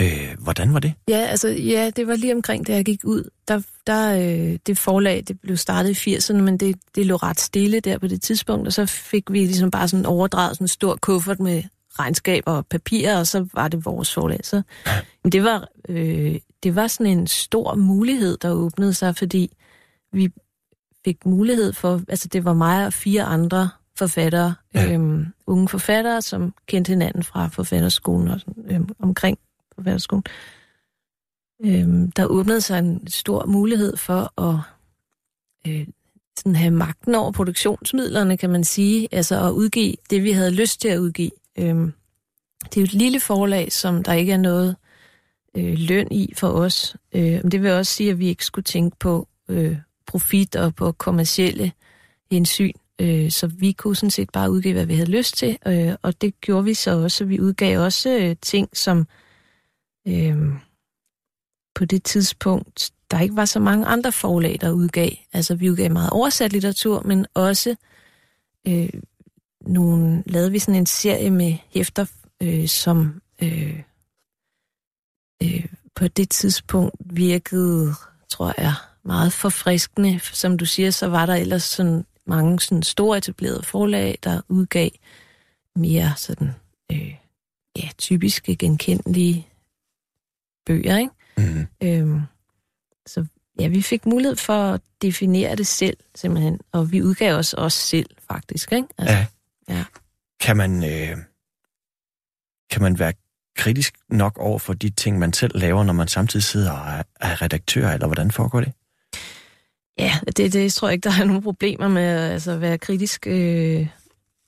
Øh, 0.00 0.36
hvordan 0.38 0.74
var 0.74 0.80
det? 0.80 0.94
Ja, 1.08 1.18
altså, 1.18 1.48
ja, 1.48 1.90
det 1.96 2.06
var 2.06 2.16
lige 2.16 2.34
omkring, 2.34 2.66
da 2.66 2.74
jeg 2.74 2.84
gik 2.84 3.00
ud. 3.04 3.30
Der, 3.48 3.62
der, 3.86 4.14
øh, 4.14 4.58
det 4.66 4.78
forlag, 4.78 5.24
det 5.28 5.40
blev 5.40 5.56
startet 5.56 6.06
i 6.06 6.16
80'erne, 6.16 6.40
men 6.40 6.58
det, 6.58 6.76
det 6.94 7.06
lå 7.06 7.16
ret 7.16 7.40
stille 7.40 7.80
der 7.80 7.98
på 7.98 8.06
det 8.06 8.22
tidspunkt, 8.22 8.66
og 8.66 8.72
så 8.72 8.86
fik 8.86 9.32
vi 9.32 9.38
ligesom 9.38 9.70
bare 9.70 9.88
sådan 9.88 10.06
overdraget 10.06 10.56
sådan 10.56 10.64
en 10.64 10.68
stor 10.68 10.96
kuffert 10.96 11.40
med 11.40 11.62
regnskaber 11.98 12.52
og 12.52 12.66
papirer, 12.66 13.18
og 13.18 13.26
så 13.26 13.46
var 13.52 13.68
det 13.68 13.84
vores 13.84 14.14
forlag. 14.14 14.40
Så, 14.42 14.62
men 15.24 15.32
det 15.32 15.44
var, 15.44 15.68
øh, 15.88 16.38
det 16.62 16.74
var 16.74 16.86
sådan 16.86 17.18
en 17.18 17.26
stor 17.26 17.74
mulighed, 17.74 18.36
der 18.36 18.50
åbnede 18.50 18.94
sig, 18.94 19.16
fordi 19.16 19.56
vi 20.12 20.28
fik 21.04 21.26
mulighed 21.26 21.72
for, 21.72 22.00
altså 22.08 22.28
det 22.28 22.44
var 22.44 22.54
mig 22.54 22.86
og 22.86 22.92
fire 22.92 23.22
andre 23.22 23.68
forfattere, 23.98 24.54
ja. 24.74 24.92
øhm, 24.92 25.26
unge 25.46 25.68
forfattere, 25.68 26.22
som 26.22 26.54
kendte 26.66 26.88
hinanden 26.88 27.22
fra 27.22 27.48
forfatterskolen 27.48 28.28
og 28.28 28.40
sådan, 28.40 28.64
øhm, 28.70 28.88
omkring 28.98 29.38
på 29.76 29.82
Værtskolen. 29.82 30.24
Øhm, 31.64 32.10
der 32.10 32.26
åbnede 32.26 32.60
sig 32.60 32.78
en 32.78 33.06
stor 33.06 33.46
mulighed 33.46 33.96
for 33.96 34.40
at 34.42 34.60
øh, 35.66 35.86
sådan 36.36 36.56
have 36.56 36.70
magten 36.70 37.14
over 37.14 37.32
produktionsmidlerne, 37.32 38.36
kan 38.36 38.50
man 38.50 38.64
sige. 38.64 39.08
Altså 39.12 39.46
at 39.46 39.50
udgive 39.50 39.94
det, 40.10 40.22
vi 40.22 40.32
havde 40.32 40.50
lyst 40.50 40.80
til 40.80 40.88
at 40.88 40.98
udgive. 40.98 41.30
Øhm, 41.58 41.92
det 42.64 42.76
er 42.76 42.80
jo 42.80 42.84
et 42.84 42.94
lille 42.94 43.20
forlag, 43.20 43.72
som 43.72 44.02
der 44.02 44.12
ikke 44.12 44.32
er 44.32 44.36
noget 44.36 44.76
øh, 45.56 45.74
løn 45.78 46.08
i 46.10 46.32
for 46.36 46.48
os. 46.48 46.96
Øh, 47.14 47.42
det 47.42 47.62
vil 47.62 47.70
også 47.70 47.92
sige, 47.94 48.10
at 48.10 48.18
vi 48.18 48.28
ikke 48.28 48.44
skulle 48.44 48.64
tænke 48.64 48.96
på 49.00 49.28
øh, 49.48 49.76
profit 50.06 50.56
og 50.56 50.74
på 50.74 50.92
kommercielle 50.92 51.72
hensyn. 52.30 52.72
Øh, 53.00 53.30
så 53.30 53.46
vi 53.46 53.72
kunne 53.72 53.96
sådan 53.96 54.10
set 54.10 54.30
bare 54.30 54.50
udgive, 54.50 54.74
hvad 54.74 54.86
vi 54.86 54.94
havde 54.94 55.10
lyst 55.10 55.36
til, 55.36 55.58
øh, 55.66 55.94
og 56.02 56.20
det 56.20 56.40
gjorde 56.40 56.64
vi 56.64 56.74
så 56.74 56.90
også. 56.90 57.24
Vi 57.24 57.40
udgav 57.40 57.80
også 57.80 58.10
øh, 58.10 58.36
ting, 58.42 58.68
som 58.76 59.06
øh, 60.08 60.36
på 61.74 61.84
det 61.84 62.02
tidspunkt, 62.02 62.92
der 63.10 63.20
ikke 63.20 63.36
var 63.36 63.44
så 63.44 63.60
mange 63.60 63.86
andre 63.86 64.12
forlag, 64.12 64.58
der 64.60 64.70
udgav. 64.70 65.10
Altså, 65.32 65.54
vi 65.54 65.70
udgav 65.70 65.90
meget 65.90 66.10
oversat 66.10 66.52
litteratur, 66.52 67.02
men 67.02 67.26
også 67.34 67.76
øh, 68.66 68.88
nogle, 69.60 70.22
lavede 70.26 70.52
vi 70.52 70.58
sådan 70.58 70.80
en 70.80 70.86
serie 70.86 71.30
med 71.30 71.56
hæfter, 71.70 72.06
øh, 72.42 72.68
som 72.68 73.22
øh, 73.42 73.82
øh, 75.42 75.66
på 75.94 76.08
det 76.08 76.30
tidspunkt 76.30 76.96
virkede, 77.00 77.94
tror 78.28 78.54
jeg, 78.58 78.74
meget 79.02 79.32
forfriskende. 79.32 80.20
Som 80.20 80.58
du 80.58 80.66
siger, 80.66 80.90
så 80.90 81.06
var 81.06 81.26
der 81.26 81.34
ellers 81.34 81.62
sådan 81.62 82.06
mange 82.26 82.60
sådan 82.60 82.82
store 82.82 83.18
etablerede 83.18 83.62
forlag, 83.62 84.18
der 84.24 84.40
udgav 84.48 84.90
mere 85.76 86.12
sådan, 86.16 86.50
øh, 86.92 87.14
ja, 87.76 87.88
typiske 87.98 88.56
genkendelige 88.56 89.48
bøger, 90.66 90.98
ikke? 90.98 91.12
Mm. 91.36 91.66
Øhm, 91.82 92.20
så 93.06 93.26
ja, 93.60 93.68
vi 93.68 93.82
fik 93.82 94.06
mulighed 94.06 94.36
for 94.36 94.72
at 94.72 94.80
definere 95.02 95.56
det 95.56 95.66
selv, 95.66 95.96
simpelthen. 96.14 96.60
Og 96.72 96.92
vi 96.92 97.02
udgav 97.02 97.34
os 97.34 97.52
også 97.52 97.78
selv, 97.78 98.06
faktisk, 98.30 98.72
ikke? 98.72 98.88
Altså, 98.98 99.16
ja. 99.16 99.26
ja. 99.68 99.84
Kan 100.40 100.56
man, 100.56 100.84
øh, 100.84 101.16
kan 102.70 102.82
man 102.82 102.98
være 102.98 103.12
kritisk 103.56 103.94
nok 104.08 104.38
over 104.38 104.58
for 104.58 104.72
de 104.72 104.90
ting, 104.90 105.18
man 105.18 105.32
selv 105.32 105.58
laver, 105.58 105.84
når 105.84 105.92
man 105.92 106.08
samtidig 106.08 106.44
sidder 106.44 106.72
og 106.72 106.90
er, 106.90 107.02
er 107.20 107.42
redaktør, 107.42 107.88
eller 107.88 108.06
hvordan 108.06 108.30
foregår 108.30 108.60
det? 108.60 108.72
Ja, 109.98 110.18
det, 110.36 110.52
det 110.52 110.72
tror 110.72 110.88
jeg 110.88 110.92
ikke, 110.92 111.08
der 111.08 111.20
er 111.20 111.24
nogen 111.24 111.42
problemer 111.42 111.88
med 111.88 112.30
altså, 112.30 112.50
at 112.50 112.60
være 112.60 112.78
kritisk 112.78 113.26
øh, 113.26 113.86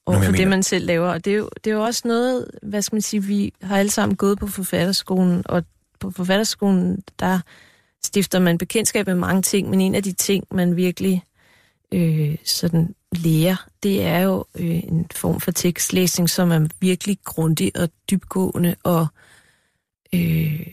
over 0.07 0.23
for 0.23 0.33
det, 0.33 0.49
man 0.49 0.63
selv 0.63 0.87
laver. 0.87 1.09
Og 1.09 1.25
det 1.25 1.33
er, 1.33 1.37
jo, 1.37 1.51
det 1.65 1.71
er 1.71 1.75
jo 1.75 1.85
også 1.85 2.03
noget, 2.05 2.51
hvad 2.63 2.83
skal 2.83 2.97
man 2.97 3.03
sige, 3.03 3.23
vi 3.23 3.53
har 3.63 3.79
alle 3.79 3.91
sammen 3.91 4.17
gået 4.17 4.39
på 4.39 4.47
forfatterskolen, 4.47 5.43
og 5.45 5.65
på 6.01 6.11
forfatterskolen, 6.11 7.03
der 7.19 7.41
stifter 8.05 8.39
man 8.39 8.59
bekendtskab 8.59 9.07
med 9.07 9.15
mange 9.15 9.43
ting, 9.43 9.71
men 9.71 9.81
en 9.81 9.95
af 9.95 10.03
de 10.03 10.13
ting, 10.13 10.45
man 10.51 10.77
virkelig 10.77 11.23
øh, 11.93 12.37
sådan 12.45 12.95
lærer, 13.13 13.67
det 13.83 14.05
er 14.05 14.19
jo 14.19 14.45
øh, 14.55 14.83
en 14.85 15.07
form 15.15 15.41
for 15.41 15.51
tekstlæsning, 15.51 16.31
som 16.31 16.51
er 16.51 16.69
virkelig 16.81 17.19
grundig 17.25 17.73
og 17.77 17.89
dybgående, 18.11 18.77
og 18.83 19.07
øh, 20.15 20.67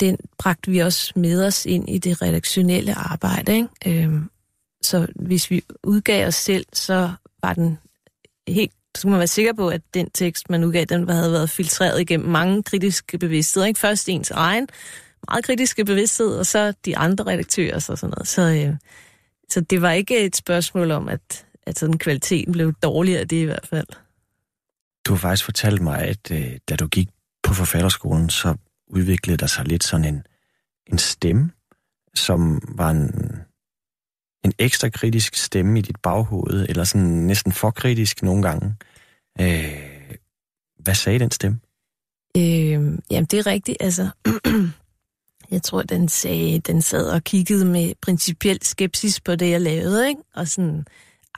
den 0.00 0.18
bragte 0.38 0.70
vi 0.70 0.78
også 0.78 1.12
med 1.16 1.46
os 1.46 1.66
ind 1.66 1.88
i 1.88 1.98
det 1.98 2.22
redaktionelle 2.22 2.94
arbejde. 2.94 3.56
Ikke? 3.56 4.04
Øh, 4.04 4.22
så 4.82 5.06
hvis 5.14 5.50
vi 5.50 5.62
udgav 5.82 6.26
os 6.26 6.34
selv, 6.34 6.66
så 6.72 7.10
var 7.42 7.54
den 7.54 7.78
helt 8.48 8.72
så 8.98 9.02
kunne 9.02 9.10
man 9.10 9.18
være 9.18 9.26
sikker 9.26 9.52
på, 9.52 9.68
at 9.68 9.80
den 9.94 10.10
tekst, 10.10 10.50
man 10.50 10.64
udgav, 10.64 10.84
den 10.84 11.08
havde 11.08 11.32
været 11.32 11.50
filtreret 11.50 12.00
igennem 12.00 12.28
mange 12.28 12.62
kritiske 12.62 13.18
bevidstheder. 13.18 13.66
Ikke? 13.66 13.80
Først 13.80 14.08
ens 14.08 14.30
egen 14.30 14.68
meget 15.28 15.44
kritiske 15.44 15.84
bevidsthed, 15.84 16.38
og 16.38 16.46
så 16.46 16.72
de 16.84 16.96
andre 16.96 17.24
redaktører 17.24 17.74
og 17.74 17.82
sådan 17.82 18.10
noget. 18.10 18.28
Så, 18.28 18.42
øh, 18.42 18.74
så 19.48 19.60
det 19.60 19.82
var 19.82 19.92
ikke 19.92 20.24
et 20.24 20.36
spørgsmål 20.36 20.90
om, 20.90 21.08
at, 21.08 21.46
at 21.62 21.78
sådan 21.78 21.98
kvaliteten 21.98 22.52
blev 22.52 22.72
dårligere, 22.72 23.24
det 23.24 23.36
i 23.36 23.44
hvert 23.44 23.66
fald. 23.66 23.86
Du 25.06 25.12
har 25.12 25.18
faktisk 25.18 25.44
fortalt 25.44 25.82
mig, 25.82 25.98
at 25.98 26.30
øh, 26.30 26.58
da 26.68 26.76
du 26.76 26.86
gik 26.86 27.08
på 27.42 27.54
forfatterskolen, 27.54 28.30
så 28.30 28.54
udviklede 28.86 29.36
der 29.36 29.46
sig 29.46 29.64
lidt 29.64 29.84
sådan 29.84 30.04
en, 30.04 30.22
en 30.92 30.98
stemme, 30.98 31.50
som 32.14 32.62
var 32.68 32.90
en, 32.90 33.37
en 34.44 34.52
ekstra 34.58 34.88
kritisk 34.88 35.36
stemme 35.36 35.78
i 35.78 35.82
dit 35.82 35.96
baghoved, 36.02 36.66
eller 36.68 36.84
sådan 36.84 37.06
næsten 37.06 37.52
for 37.52 37.70
kritisk 37.70 38.22
nogle 38.22 38.42
gange. 38.42 38.74
Øh, 39.40 40.14
hvad 40.78 40.94
sagde 40.94 41.18
den 41.18 41.30
stemme? 41.30 41.60
Øh, 42.36 42.98
jamen, 43.10 43.24
det 43.24 43.34
er 43.34 43.46
rigtigt. 43.46 43.76
Altså, 43.80 44.08
jeg 45.50 45.62
tror, 45.62 45.82
den 45.82 46.08
sagde, 46.08 46.58
den 46.58 46.82
sad 46.82 47.10
og 47.10 47.24
kiggede 47.24 47.64
med 47.64 47.92
principiel 48.02 48.58
skepsis 48.62 49.20
på 49.20 49.36
det, 49.36 49.50
jeg 49.50 49.60
lavede, 49.60 50.08
ikke? 50.08 50.22
Og 50.34 50.48
sådan, 50.48 50.86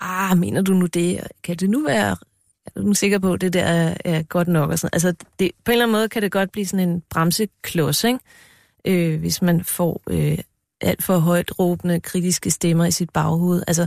ah, 0.00 0.38
mener 0.38 0.62
du 0.62 0.72
nu 0.72 0.86
det? 0.86 1.20
Kan 1.42 1.56
det 1.56 1.70
nu 1.70 1.84
være 1.84 2.16
er 2.66 2.80
du 2.80 2.94
sikker 2.94 3.18
på, 3.18 3.32
at 3.32 3.40
det 3.40 3.52
der 3.52 3.64
er, 3.64 3.94
er 4.04 4.22
godt 4.22 4.48
nok? 4.48 4.70
Og 4.70 4.78
sådan. 4.78 4.90
Altså, 4.92 5.14
det, 5.38 5.50
på 5.64 5.70
en 5.70 5.72
eller 5.72 5.84
anden 5.84 5.92
måde 5.92 6.08
kan 6.08 6.22
det 6.22 6.32
godt 6.32 6.52
blive 6.52 6.66
sådan 6.66 6.88
en 6.88 7.02
bremseklods, 7.10 8.04
ikke? 8.04 8.18
Øh, 8.84 9.20
hvis 9.20 9.42
man 9.42 9.64
får 9.64 10.02
øh, 10.10 10.38
alt 10.80 11.02
for 11.02 11.18
højt 11.18 11.58
råbende 11.58 12.00
kritiske 12.00 12.50
stemmer 12.50 12.84
i 12.84 12.90
sit 12.90 13.10
baghoved. 13.10 13.62
Altså, 13.66 13.86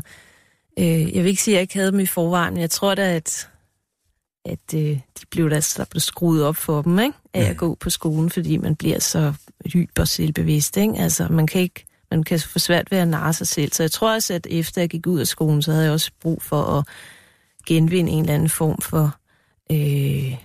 øh, 0.79 1.15
jeg 1.15 1.23
vil 1.23 1.29
ikke 1.29 1.41
sige, 1.41 1.53
at 1.53 1.55
jeg 1.55 1.61
ikke 1.61 1.75
havde 1.75 1.91
dem 1.91 1.99
i 1.99 2.05
forvejen, 2.05 2.53
men 2.53 2.61
jeg 2.61 2.69
tror 2.69 2.95
da, 2.95 3.15
at, 3.15 3.49
at 4.45 4.73
øh, 4.75 4.99
de 5.19 5.25
blev 5.31 5.49
da 5.49 5.59
der 5.77 5.85
blev 5.89 6.01
skruet 6.01 6.43
op 6.43 6.55
for 6.55 6.81
dem, 6.81 6.99
ikke? 6.99 7.17
af 7.33 7.43
at 7.43 7.57
gå 7.57 7.75
på 7.75 7.89
skolen, 7.89 8.29
fordi 8.29 8.57
man 8.57 8.75
bliver 8.75 8.99
så 8.99 9.33
hyper 9.65 10.05
selvbevidst. 10.05 10.77
Ikke? 10.77 10.93
Altså, 10.97 11.27
man 11.27 11.47
kan 11.47 11.61
ikke 11.61 11.85
man 12.11 12.23
kan 12.23 12.39
få 12.39 12.59
svært 12.59 12.91
ved 12.91 12.97
at 12.97 13.07
narre 13.07 13.33
sig 13.33 13.47
selv. 13.47 13.71
Så 13.71 13.83
jeg 13.83 13.91
tror 13.91 14.13
også, 14.13 14.33
at 14.33 14.47
efter 14.49 14.81
jeg 14.81 14.89
gik 14.89 15.07
ud 15.07 15.19
af 15.19 15.27
skolen, 15.27 15.61
så 15.61 15.71
havde 15.71 15.83
jeg 15.83 15.93
også 15.93 16.11
brug 16.21 16.41
for 16.41 16.61
at 16.63 16.87
genvinde 17.65 18.11
en 18.11 18.19
eller 18.19 18.33
anden 18.33 18.49
form 18.49 18.81
for 18.81 19.17
øh, 19.71 20.37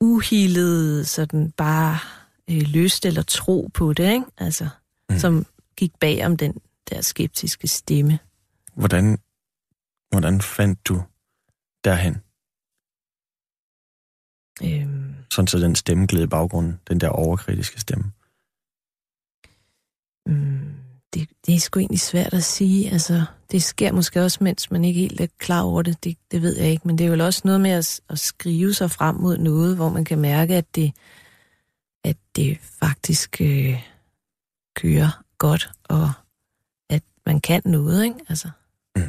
uhilet, 0.00 1.08
sådan 1.08 1.50
bare 1.50 1.98
øh, 2.50 2.62
lyst 2.62 3.06
eller 3.06 3.22
tro 3.22 3.70
på 3.74 3.92
det, 3.92 4.12
ikke? 4.12 4.24
Altså, 4.38 4.68
mm. 5.10 5.18
som 5.18 5.46
gik 5.76 5.92
bag 6.00 6.26
om 6.26 6.36
den 6.36 6.54
der 6.90 7.00
skeptiske 7.00 7.68
stemme. 7.68 8.18
Hvordan, 8.74 9.18
hvordan 10.10 10.40
fandt 10.40 10.88
du 10.88 11.02
derhen? 11.84 12.16
Øhm, 14.62 15.14
Sådan 15.30 15.46
så 15.46 15.58
den 15.58 15.74
stemme 15.74 16.06
gled 16.06 16.22
i 16.22 16.26
baggrunden, 16.26 16.80
den 16.88 17.00
der 17.00 17.08
overkritiske 17.08 17.80
stemme. 17.80 18.12
Mm, 20.26 20.74
det, 21.14 21.28
det 21.46 21.54
er 21.54 21.58
sgu 21.58 21.80
egentlig 21.80 22.00
svært 22.00 22.34
at 22.34 22.44
sige. 22.44 22.90
Altså, 22.90 23.24
det 23.50 23.62
sker 23.62 23.92
måske 23.92 24.22
også, 24.22 24.44
mens 24.44 24.70
man 24.70 24.84
ikke 24.84 25.00
helt 25.00 25.20
er 25.20 25.26
klar 25.38 25.62
over 25.62 25.82
det. 25.82 26.04
det. 26.04 26.16
Det 26.30 26.42
ved 26.42 26.56
jeg 26.56 26.70
ikke. 26.70 26.88
Men 26.88 26.98
det 26.98 27.06
er 27.06 27.16
jo 27.16 27.24
også 27.24 27.42
noget 27.44 27.60
med 27.60 27.70
at, 27.70 28.00
at 28.08 28.18
skrive 28.18 28.74
sig 28.74 28.90
frem 28.90 29.16
mod 29.16 29.38
noget, 29.38 29.76
hvor 29.76 29.88
man 29.88 30.04
kan 30.04 30.18
mærke, 30.18 30.56
at 30.56 30.74
det, 30.74 30.92
at 32.04 32.16
det 32.36 32.58
faktisk 32.60 33.40
øh, 33.40 33.82
kører 34.82 35.22
godt, 35.38 35.70
og 35.88 36.12
at 36.90 37.02
man 37.26 37.40
kan 37.40 37.62
noget, 37.64 38.04
ikke? 38.04 38.16
Altså. 38.28 38.50
Mm. 38.96 39.02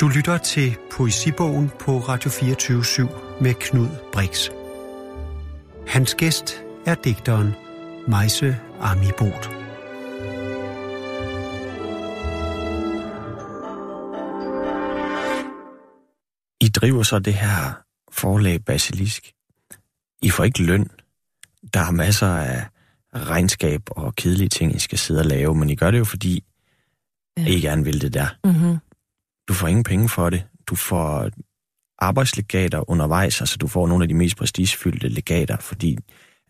Du 0.00 0.08
lytter 0.08 0.38
til 0.38 0.76
Poesibogen 0.90 1.70
på 1.80 1.98
Radio 1.98 2.30
24 2.30 2.84
med 3.40 3.54
Knud 3.54 3.88
Brix. 4.12 4.48
Hans 5.86 6.14
gæst 6.14 6.64
er 6.86 6.94
digteren 6.94 7.54
Meise 8.08 8.56
Amibot. 8.80 9.50
I 16.60 16.68
driver 16.68 17.02
så 17.02 17.18
det 17.18 17.34
her 17.34 17.82
forlag 18.12 18.64
Basilisk. 18.64 19.32
I 20.22 20.30
får 20.30 20.44
ikke 20.44 20.62
løn. 20.62 20.90
Der 21.74 21.80
er 21.80 21.90
masser 21.90 22.28
af 22.28 22.66
regnskab 23.14 23.82
og 23.90 24.14
kedelige 24.14 24.48
ting, 24.48 24.76
I 24.76 24.78
skal 24.78 24.98
sidde 24.98 25.20
og 25.20 25.26
lave, 25.26 25.54
men 25.54 25.70
I 25.70 25.74
gør 25.74 25.90
det 25.90 25.98
jo, 25.98 26.04
fordi 26.04 26.44
ja. 27.38 27.46
I 27.46 27.60
gerne 27.60 27.84
vil 27.84 28.00
det 28.00 28.14
der. 28.14 28.28
Mm-hmm. 28.44 28.78
Du 29.48 29.54
får 29.54 29.68
ingen 29.68 29.84
penge 29.84 30.08
for 30.08 30.30
det. 30.30 30.44
Du 30.66 30.76
får 30.76 31.30
arbejdslegater 31.98 32.90
undervejs, 32.90 33.40
altså 33.40 33.56
du 33.56 33.68
får 33.68 33.86
nogle 33.86 34.04
af 34.04 34.08
de 34.08 34.14
mest 34.14 34.36
prestigefyldte 34.36 35.08
legater, 35.08 35.56
fordi 35.56 35.98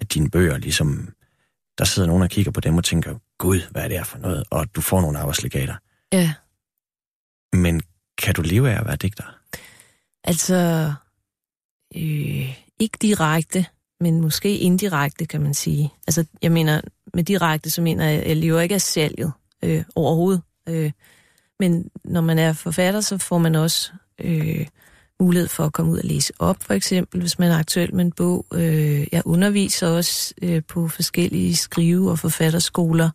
at 0.00 0.14
dine 0.14 0.30
bøger 0.30 0.58
ligesom, 0.58 1.08
der 1.78 1.84
sidder 1.84 2.08
nogen 2.08 2.22
og 2.22 2.30
kigger 2.30 2.52
på 2.52 2.60
dem 2.60 2.76
og 2.76 2.84
tænker, 2.84 3.14
gud, 3.38 3.60
hvad 3.70 3.82
er 3.82 3.88
det 3.88 3.96
her 3.96 4.04
for 4.04 4.18
noget? 4.18 4.44
Og 4.50 4.74
du 4.76 4.80
får 4.80 5.00
nogle 5.00 5.18
arbejdslegater. 5.18 5.74
Ja. 6.12 6.34
Men 7.52 7.82
kan 8.18 8.34
du 8.34 8.42
leve 8.42 8.70
af 8.70 8.80
at 8.80 8.86
være 8.86 8.96
digter? 8.96 9.38
Altså, 10.24 10.92
øh, 11.96 12.58
ikke 12.80 12.98
direkte, 13.02 13.66
men 14.00 14.20
måske 14.20 14.58
indirekte, 14.58 15.26
kan 15.26 15.42
man 15.42 15.54
sige. 15.54 15.92
Altså, 16.06 16.24
jeg 16.42 16.52
mener, 16.52 16.80
med 17.14 17.24
direkte, 17.24 17.70
så 17.70 17.82
mener 17.82 18.04
jeg, 18.04 18.22
at 18.22 18.28
jeg 18.28 18.36
lever 18.36 18.60
ikke 18.60 18.74
af 18.74 18.80
salget 18.80 19.32
øh, 19.62 19.84
overhovedet. 19.94 20.42
Øh, 20.68 20.92
men 21.60 21.90
når 22.04 22.20
man 22.20 22.38
er 22.38 22.52
forfatter, 22.52 23.00
så 23.00 23.18
får 23.18 23.38
man 23.38 23.54
også 23.54 23.90
øh, 24.20 24.66
mulighed 25.20 25.48
for 25.48 25.64
at 25.64 25.72
komme 25.72 25.92
ud 25.92 25.98
og 25.98 26.04
læse 26.04 26.32
op, 26.38 26.56
for 26.62 26.74
eksempel, 26.74 27.20
hvis 27.20 27.38
man 27.38 27.50
er 27.50 27.58
aktuel 27.58 27.94
med 27.94 28.04
en 28.04 28.12
bog. 28.12 28.46
Øh, 28.54 29.06
jeg 29.12 29.22
underviser 29.24 29.88
også 29.88 30.34
øh, 30.42 30.62
på 30.68 30.88
forskellige 30.88 31.56
skrive- 31.56 32.10
og 32.10 32.18
forfatterskoler. 32.18 33.10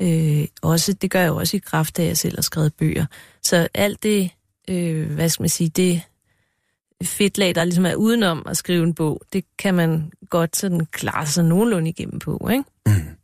Øh, 0.00 0.44
også, 0.62 0.92
det 0.92 1.10
gør 1.10 1.20
jeg 1.20 1.32
også 1.32 1.56
i 1.56 1.60
kraft 1.60 1.98
af, 1.98 2.02
at 2.02 2.08
jeg 2.08 2.18
selv 2.18 2.36
har 2.36 2.42
skrevet 2.42 2.74
bøger. 2.74 3.06
Så 3.42 3.68
alt 3.74 4.02
det, 4.02 4.30
øh, 4.68 5.12
hvad 5.12 5.28
skal 5.28 5.42
man 5.42 5.48
sige, 5.48 5.68
det 5.68 6.02
fedtlag, 7.04 7.54
der 7.54 7.64
ligesom 7.64 7.86
er 7.86 7.94
udenom 7.94 8.42
at 8.46 8.56
skrive 8.56 8.84
en 8.84 8.94
bog, 8.94 9.22
det 9.32 9.44
kan 9.58 9.74
man 9.74 10.12
godt 10.30 10.56
sådan 10.56 10.86
klare 10.86 11.26
sig 11.26 11.44
nogenlunde 11.44 11.88
igennem 11.88 12.18
på, 12.18 12.48
ikke? 12.50 12.64
Mm. 12.86 13.16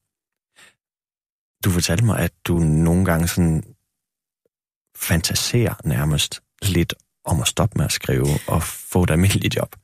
Du 1.64 1.70
fortalte 1.70 2.04
mig, 2.04 2.18
at 2.18 2.32
du 2.44 2.58
nogle 2.58 3.04
gange 3.04 3.28
sådan 3.28 3.62
fantaserer 4.96 5.74
nærmest 5.84 6.42
lidt 6.62 6.94
om 7.24 7.40
at 7.40 7.48
stoppe 7.48 7.78
med 7.78 7.84
at 7.84 7.92
skrive 7.92 8.26
og 8.48 8.62
få 8.62 9.02
et 9.02 9.10
almindeligt 9.10 9.56
job? 9.56 9.76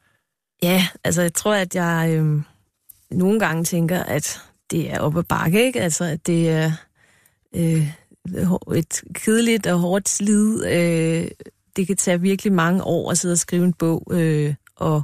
Ja, 0.62 0.88
altså 1.04 1.22
jeg 1.22 1.34
tror, 1.34 1.54
at 1.54 1.74
jeg 1.74 2.10
øh, 2.10 2.42
nogle 3.10 3.40
gange 3.40 3.64
tænker, 3.64 4.02
at 4.02 4.40
det 4.70 4.92
er 4.92 5.00
op 5.00 5.16
ad 5.16 5.22
bakke, 5.22 5.66
ikke? 5.66 5.80
Altså, 5.80 6.04
at 6.04 6.26
det 6.26 6.50
er 6.50 6.72
øh, 7.54 7.88
et 8.76 9.02
kedeligt 9.12 9.66
og 9.66 9.78
hårdt 9.78 10.08
slid. 10.08 10.64
Øh, 10.66 11.28
det 11.76 11.86
kan 11.86 11.96
tage 11.96 12.20
virkelig 12.20 12.52
mange 12.52 12.84
år 12.84 13.10
at 13.10 13.18
sidde 13.18 13.32
og 13.32 13.38
skrive 13.38 13.64
en 13.64 13.72
bog, 13.72 14.06
øh, 14.10 14.54
og 14.76 15.02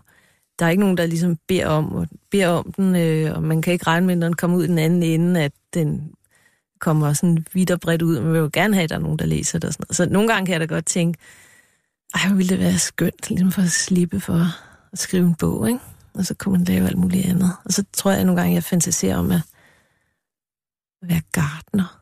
der 0.58 0.66
er 0.66 0.70
ikke 0.70 0.80
nogen, 0.80 0.96
der 0.96 1.06
ligesom 1.06 1.36
beder 1.48 1.66
om, 1.66 2.06
beder 2.30 2.48
om 2.48 2.72
den, 2.72 2.96
øh, 2.96 3.36
og 3.36 3.42
man 3.42 3.62
kan 3.62 3.72
ikke 3.72 3.86
regne 3.86 4.06
med, 4.06 4.16
når 4.16 4.26
den 4.26 4.36
kommer 4.36 4.56
ud 4.56 4.64
i 4.64 4.68
den 4.68 4.78
anden 4.78 5.02
ende, 5.02 5.42
at 5.42 5.52
den 5.74 6.12
kommer 6.80 7.12
sådan 7.12 7.46
vidt 7.52 7.70
og 7.70 7.80
bredt 7.80 8.02
ud, 8.02 8.20
man 8.20 8.32
vil 8.32 8.38
jo 8.38 8.50
gerne 8.52 8.74
have, 8.74 8.84
at 8.84 8.90
der 8.90 8.96
er 8.96 9.00
nogen, 9.00 9.18
der 9.18 9.26
læser 9.26 9.58
det 9.58 9.68
og 9.68 9.72
sådan 9.74 9.84
noget. 9.88 9.96
Så 9.96 10.06
nogle 10.06 10.32
gange 10.32 10.46
kan 10.46 10.52
jeg 10.52 10.60
da 10.60 10.74
godt 10.74 10.86
tænke, 10.86 11.18
ej, 12.14 12.28
hvor 12.28 12.36
ville 12.36 12.50
det 12.50 12.58
være 12.58 12.78
skønt, 12.78 13.28
ligesom 13.28 13.52
for 13.52 13.62
at 13.62 13.70
slippe 13.70 14.20
for 14.20 14.46
at 14.92 14.98
skrive 14.98 15.26
en 15.26 15.34
bog, 15.34 15.68
ikke? 15.68 15.80
Og 16.14 16.26
så 16.26 16.34
kunne 16.34 16.52
man 16.52 16.64
lave 16.64 16.86
alt 16.86 16.98
muligt 16.98 17.26
andet. 17.26 17.50
Og 17.64 17.72
så 17.72 17.84
tror 17.92 18.10
jeg 18.10 18.24
nogle 18.24 18.40
gange, 18.40 18.54
jeg 18.54 18.64
fantaserer 18.64 19.16
om 19.16 19.30
at 19.30 19.40
være 21.02 21.22
gartner. 21.32 22.00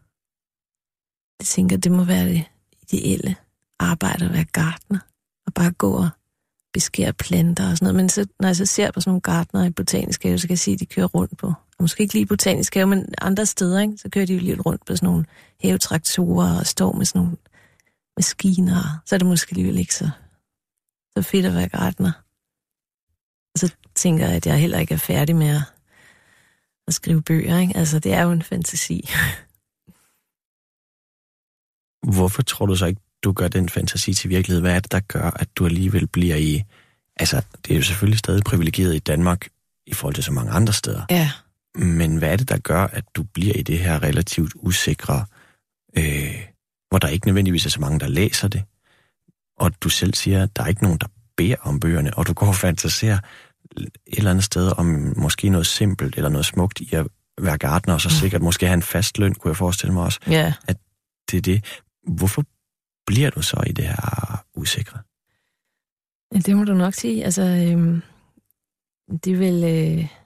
Jeg 1.40 1.46
tænker, 1.46 1.76
det 1.76 1.92
må 1.92 2.04
være 2.04 2.24
det 2.28 2.44
ideelle 2.82 3.36
arbejde 3.78 4.24
at 4.24 4.32
være 4.32 4.44
gartner. 4.44 4.98
Og 5.46 5.54
bare 5.54 5.70
gå 5.70 5.92
og 5.92 6.08
beskære 6.72 7.12
planter 7.12 7.70
og 7.70 7.76
sådan 7.76 7.86
noget. 7.86 7.96
Men 7.96 8.08
så, 8.08 8.26
når 8.40 8.48
jeg 8.48 8.56
så 8.56 8.66
ser 8.66 8.90
på 8.90 9.00
sådan 9.00 9.10
nogle 9.10 9.20
gartner 9.20 9.64
i 9.64 9.70
botanisk 9.70 10.22
have, 10.22 10.38
så 10.38 10.46
kan 10.46 10.52
jeg 10.52 10.58
se, 10.58 10.70
at 10.70 10.80
de 10.80 10.86
kører 10.86 11.06
rundt 11.06 11.38
på 11.38 11.46
og 11.78 11.82
måske 11.84 12.02
ikke 12.02 12.14
lige 12.14 12.26
botanisk 12.26 12.74
have, 12.74 12.86
men 12.86 13.14
andre 13.18 13.46
steder, 13.46 13.80
ikke? 13.80 13.96
så 13.96 14.08
kører 14.08 14.26
de 14.26 14.34
jo 14.34 14.40
lige 14.40 14.60
rundt 14.60 14.86
på 14.86 14.96
sådan 14.96 15.06
nogle 15.06 15.24
havetraktorer 15.62 16.58
og 16.58 16.66
står 16.66 16.92
med 16.92 17.04
sådan 17.04 17.22
nogle 17.22 17.36
maskiner. 18.16 19.02
Så 19.06 19.14
er 19.14 19.18
det 19.18 19.26
måske 19.26 19.52
alligevel 19.52 19.78
ikke 19.78 19.94
så, 19.94 20.10
så 21.16 21.22
fedt 21.22 21.46
at 21.46 21.54
være 21.54 21.68
gartner. 21.68 22.12
Og 23.54 23.58
så 23.58 23.74
tænker 23.94 24.26
jeg, 24.26 24.36
at 24.36 24.46
jeg 24.46 24.60
heller 24.60 24.78
ikke 24.78 24.94
er 24.94 24.98
færdig 24.98 25.36
med 25.36 25.48
at, 25.48 25.62
at 26.86 26.94
skrive 26.94 27.22
bøger. 27.22 27.58
Ikke? 27.58 27.76
Altså, 27.76 27.98
det 27.98 28.12
er 28.12 28.22
jo 28.22 28.30
en 28.30 28.42
fantasi. 28.42 29.08
Hvorfor 32.14 32.42
tror 32.42 32.66
du 32.66 32.76
så 32.76 32.86
ikke, 32.86 33.00
du 33.24 33.32
gør 33.32 33.48
den 33.48 33.68
fantasi 33.68 34.14
til 34.14 34.30
virkelighed? 34.30 34.60
Hvad 34.60 34.74
er 34.74 34.80
det, 34.80 34.92
der 34.92 35.00
gør, 35.00 35.30
at 35.30 35.48
du 35.56 35.66
alligevel 35.66 36.06
bliver 36.06 36.36
i... 36.36 36.62
Altså, 37.16 37.42
det 37.66 37.72
er 37.72 37.76
jo 37.76 37.82
selvfølgelig 37.82 38.18
stadig 38.18 38.44
privilegeret 38.44 38.94
i 38.94 38.98
Danmark 38.98 39.48
i 39.86 39.94
forhold 39.94 40.14
til 40.14 40.24
så 40.24 40.32
mange 40.32 40.52
andre 40.52 40.72
steder. 40.72 41.02
Ja. 41.10 41.30
Men 41.74 42.16
hvad 42.16 42.32
er 42.32 42.36
det, 42.36 42.48
der 42.48 42.58
gør, 42.58 42.84
at 42.84 43.04
du 43.14 43.22
bliver 43.22 43.54
i 43.54 43.62
det 43.62 43.78
her 43.78 44.02
relativt 44.02 44.52
usikre, 44.54 45.24
øh, 45.96 46.44
hvor 46.88 46.98
der 46.98 47.08
ikke 47.08 47.26
nødvendigvis 47.26 47.66
er 47.66 47.70
så 47.70 47.80
mange, 47.80 48.00
der 48.00 48.08
læser 48.08 48.48
det, 48.48 48.62
og 49.58 49.82
du 49.82 49.88
selv 49.88 50.14
siger, 50.14 50.42
at 50.42 50.56
der 50.56 50.62
er 50.62 50.66
ikke 50.66 50.82
nogen, 50.82 50.98
der 50.98 51.06
beder 51.36 51.56
om 51.60 51.80
bøgerne, 51.80 52.14
og 52.14 52.26
du 52.26 52.32
går 52.32 52.46
og 52.46 52.54
fantaserer 52.54 53.18
et 53.76 53.90
eller 54.06 54.30
andet 54.30 54.44
sted 54.44 54.72
om 54.78 55.12
måske 55.16 55.48
noget 55.48 55.66
simpelt 55.66 56.16
eller 56.16 56.28
noget 56.28 56.46
smukt 56.46 56.80
i 56.80 56.94
at 56.94 57.06
være 57.40 57.58
gartner, 57.58 57.94
og 57.94 58.00
så 58.00 58.08
mm. 58.08 58.14
sikkert 58.14 58.42
måske 58.42 58.66
have 58.66 58.74
en 58.74 58.82
fast 58.82 59.18
løn, 59.18 59.34
kunne 59.34 59.48
jeg 59.48 59.56
forestille 59.56 59.92
mig 59.92 60.02
også. 60.02 60.20
Ja. 60.26 60.52
At 60.68 60.76
det 61.30 61.36
er 61.36 61.40
det. 61.40 61.64
Hvorfor 62.06 62.44
bliver 63.08 63.30
du 63.30 63.42
så 63.42 63.62
i 63.66 63.72
det 63.72 63.84
her 63.84 64.44
usikre? 64.54 64.98
Det 66.32 66.56
må 66.56 66.64
du 66.64 66.74
nok 66.74 66.94
sige. 66.94 67.24
Altså, 67.24 67.42
øhm, 67.42 68.02
det 69.24 69.32
er 69.32 69.36
vel... 69.36 69.64
Øh 69.64 70.18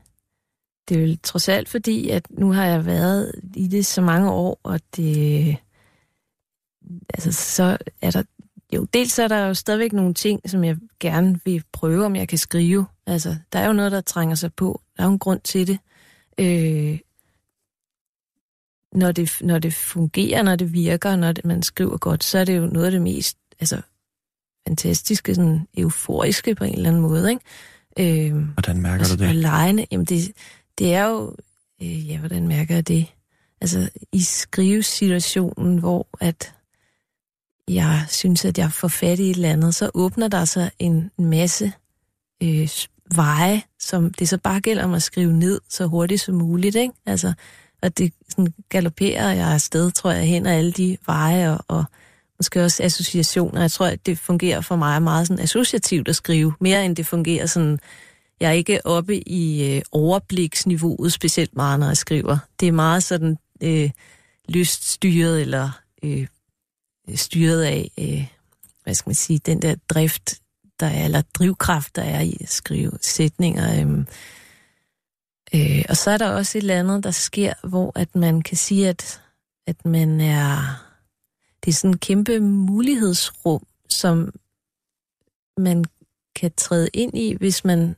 det 0.89 0.97
er 0.97 1.01
vel 1.01 1.19
trods 1.23 1.49
alt 1.49 1.69
fordi, 1.69 2.09
at 2.09 2.27
nu 2.31 2.53
har 2.53 2.65
jeg 2.65 2.87
været 2.87 3.33
i 3.55 3.69
det 3.69 3.87
så 3.87 4.03
mange 4.03 4.31
år, 4.31 4.61
og 4.63 4.81
det... 4.97 5.57
Altså, 7.15 7.33
så 7.33 7.79
er 8.03 8.11
der... 8.11 8.23
Jo, 8.75 8.85
dels 8.85 9.19
er 9.19 9.29
der 9.29 9.47
jo 9.47 9.55
stadigvæk 9.55 9.93
nogle 9.93 10.15
ting, 10.15 10.51
som 10.51 10.65
jeg 10.65 10.77
gerne 11.01 11.41
vil 11.45 11.63
prøve, 11.73 12.05
om 12.05 12.17
jeg 12.17 12.29
kan 12.29 12.39
skrive. 12.39 12.87
Altså, 13.07 13.37
der 13.53 13.59
er 13.59 13.67
jo 13.67 13.73
noget, 13.73 13.93
der 13.93 14.01
trænger 14.01 14.35
sig 14.35 14.55
på. 14.55 14.81
Der 14.97 15.03
er 15.03 15.07
jo 15.07 15.13
en 15.13 15.19
grund 15.19 15.41
til 15.41 15.67
det. 15.67 15.79
Øh, 16.39 16.99
når 18.93 19.13
det, 19.13 19.33
når 19.41 19.59
det 19.59 19.75
fungerer, 19.75 20.43
når 20.43 20.57
det 20.57 20.73
virker, 20.73 21.17
når 21.17 21.33
det, 21.33 21.45
man 21.45 21.63
skriver 21.63 21.99
godt, 21.99 22.25
så 22.25 22.39
er 22.39 22.45
det 22.45 22.57
jo 22.57 22.67
noget 22.67 22.87
af 22.87 22.93
det 22.93 23.03
mest 23.03 23.39
altså, 23.61 23.81
fantastiske, 24.69 25.35
sådan 25.35 25.69
euforiske 25.77 26.55
på 26.55 26.65
en 26.65 26.75
eller 26.75 26.89
anden 26.89 27.03
måde. 27.03 27.31
Ikke? 27.31 28.29
Øh, 28.29 28.37
hvordan 28.37 28.81
mærker 28.81 28.99
altså, 28.99 29.17
du 29.17 29.23
det? 29.23 29.29
Og 29.29 29.35
lejene, 29.35 29.87
jamen 29.91 30.05
det, 30.07 30.33
det 30.79 30.95
er 30.95 31.05
jo, 31.05 31.37
øh, 31.83 32.09
ja, 32.09 32.19
hvordan 32.19 32.49
mærker 32.49 32.75
jeg 32.75 32.89
det? 32.89 33.07
Altså 33.61 33.91
i 34.13 34.23
skrivesituationen, 34.23 35.79
hvor 35.79 36.07
at 36.21 36.55
jeg 37.69 38.05
synes, 38.09 38.45
at 38.45 38.59
jeg 38.59 38.73
får 38.73 38.89
fat 38.89 39.19
i 39.19 39.31
et 39.31 39.37
eller 39.37 39.53
andet, 39.53 39.75
så 39.75 39.91
åbner 39.95 40.29
der 40.29 40.45
sig 40.45 40.71
en 40.79 41.11
masse 41.19 41.73
øh, 42.43 42.69
veje, 43.15 43.63
som 43.79 44.15
det 44.15 44.29
så 44.29 44.39
bare 44.39 44.61
gælder 44.61 44.85
om 44.85 44.95
at 44.95 45.03
skrive 45.03 45.33
ned 45.33 45.61
så 45.69 45.87
hurtigt 45.87 46.21
som 46.21 46.35
muligt, 46.35 46.77
ikke? 46.77 46.95
Altså, 47.07 47.33
og 47.83 47.99
det 47.99 48.13
sådan 48.29 48.55
galopperer 48.69 49.33
jeg 49.33 49.49
afsted, 49.49 49.91
tror 49.91 50.11
jeg, 50.11 50.27
hen 50.27 50.47
ad 50.47 50.53
alle 50.53 50.73
de 50.73 50.97
veje 51.07 51.51
og, 51.51 51.65
og 51.69 51.85
måske 52.39 52.65
også 52.65 52.83
associationer. 52.83 53.61
Jeg 53.61 53.71
tror, 53.71 53.87
at 53.87 54.07
det 54.07 54.19
fungerer 54.19 54.61
for 54.61 54.77
mig 54.77 55.03
meget 55.03 55.27
sådan 55.27 55.43
associativt 55.43 56.09
at 56.09 56.17
skrive, 56.17 56.53
mere 56.61 56.85
end 56.85 56.97
det 56.97 57.07
fungerer 57.07 57.47
sådan 57.47 57.79
jeg 58.43 58.49
er 58.49 58.53
ikke 58.53 58.87
oppe 58.87 59.29
i 59.29 59.77
øh, 59.77 59.83
overbliksniveauet 59.93 61.13
specielt 61.13 61.57
meget, 61.57 61.81
når 61.81 61.87
jeg 61.87 61.97
skriver. 61.97 62.39
Det 62.61 62.69
er 62.69 62.73
meget 62.73 63.03
sådan 63.03 63.37
øh, 63.63 63.91
lyststyret 64.49 65.41
eller 65.41 65.71
øh, 66.03 66.27
øh, 67.09 67.17
styret 67.17 67.63
af, 67.63 67.91
øh, 67.99 68.27
hvad 68.85 68.95
skal 68.95 69.09
man 69.09 69.15
sige, 69.15 69.39
den 69.39 69.63
der 69.63 69.75
drift, 69.89 70.35
der 70.81 70.87
er, 70.87 71.05
eller 71.05 71.23
drivkraft, 71.35 71.97
der 71.97 72.03
er 72.03 72.21
i 72.21 72.37
at 72.41 72.49
skrive 72.49 72.93
sætninger. 73.01 73.81
Øh, 73.81 74.05
øh, 75.55 75.85
og 75.89 75.97
så 75.97 76.11
er 76.11 76.19
der 76.19 76.31
også 76.31 76.59
et 76.59 76.63
eller 76.63 76.79
andet, 76.79 77.05
der 77.05 77.11
sker, 77.11 77.69
hvor 77.69 77.93
at 77.95 78.17
man 78.17 78.43
kan 78.43 78.57
sige, 78.57 78.89
at, 78.89 79.23
at 79.67 79.85
man 79.85 80.21
er... 80.21 80.57
Det 81.65 81.71
er 81.71 81.75
sådan 81.75 81.91
en 81.91 81.99
kæmpe 81.99 82.41
mulighedsrum, 82.41 83.67
som 83.91 84.35
man 85.59 85.85
kan 86.35 86.53
træde 86.57 86.89
ind 86.93 87.19
i, 87.19 87.35
hvis 87.35 87.65
man 87.65 87.97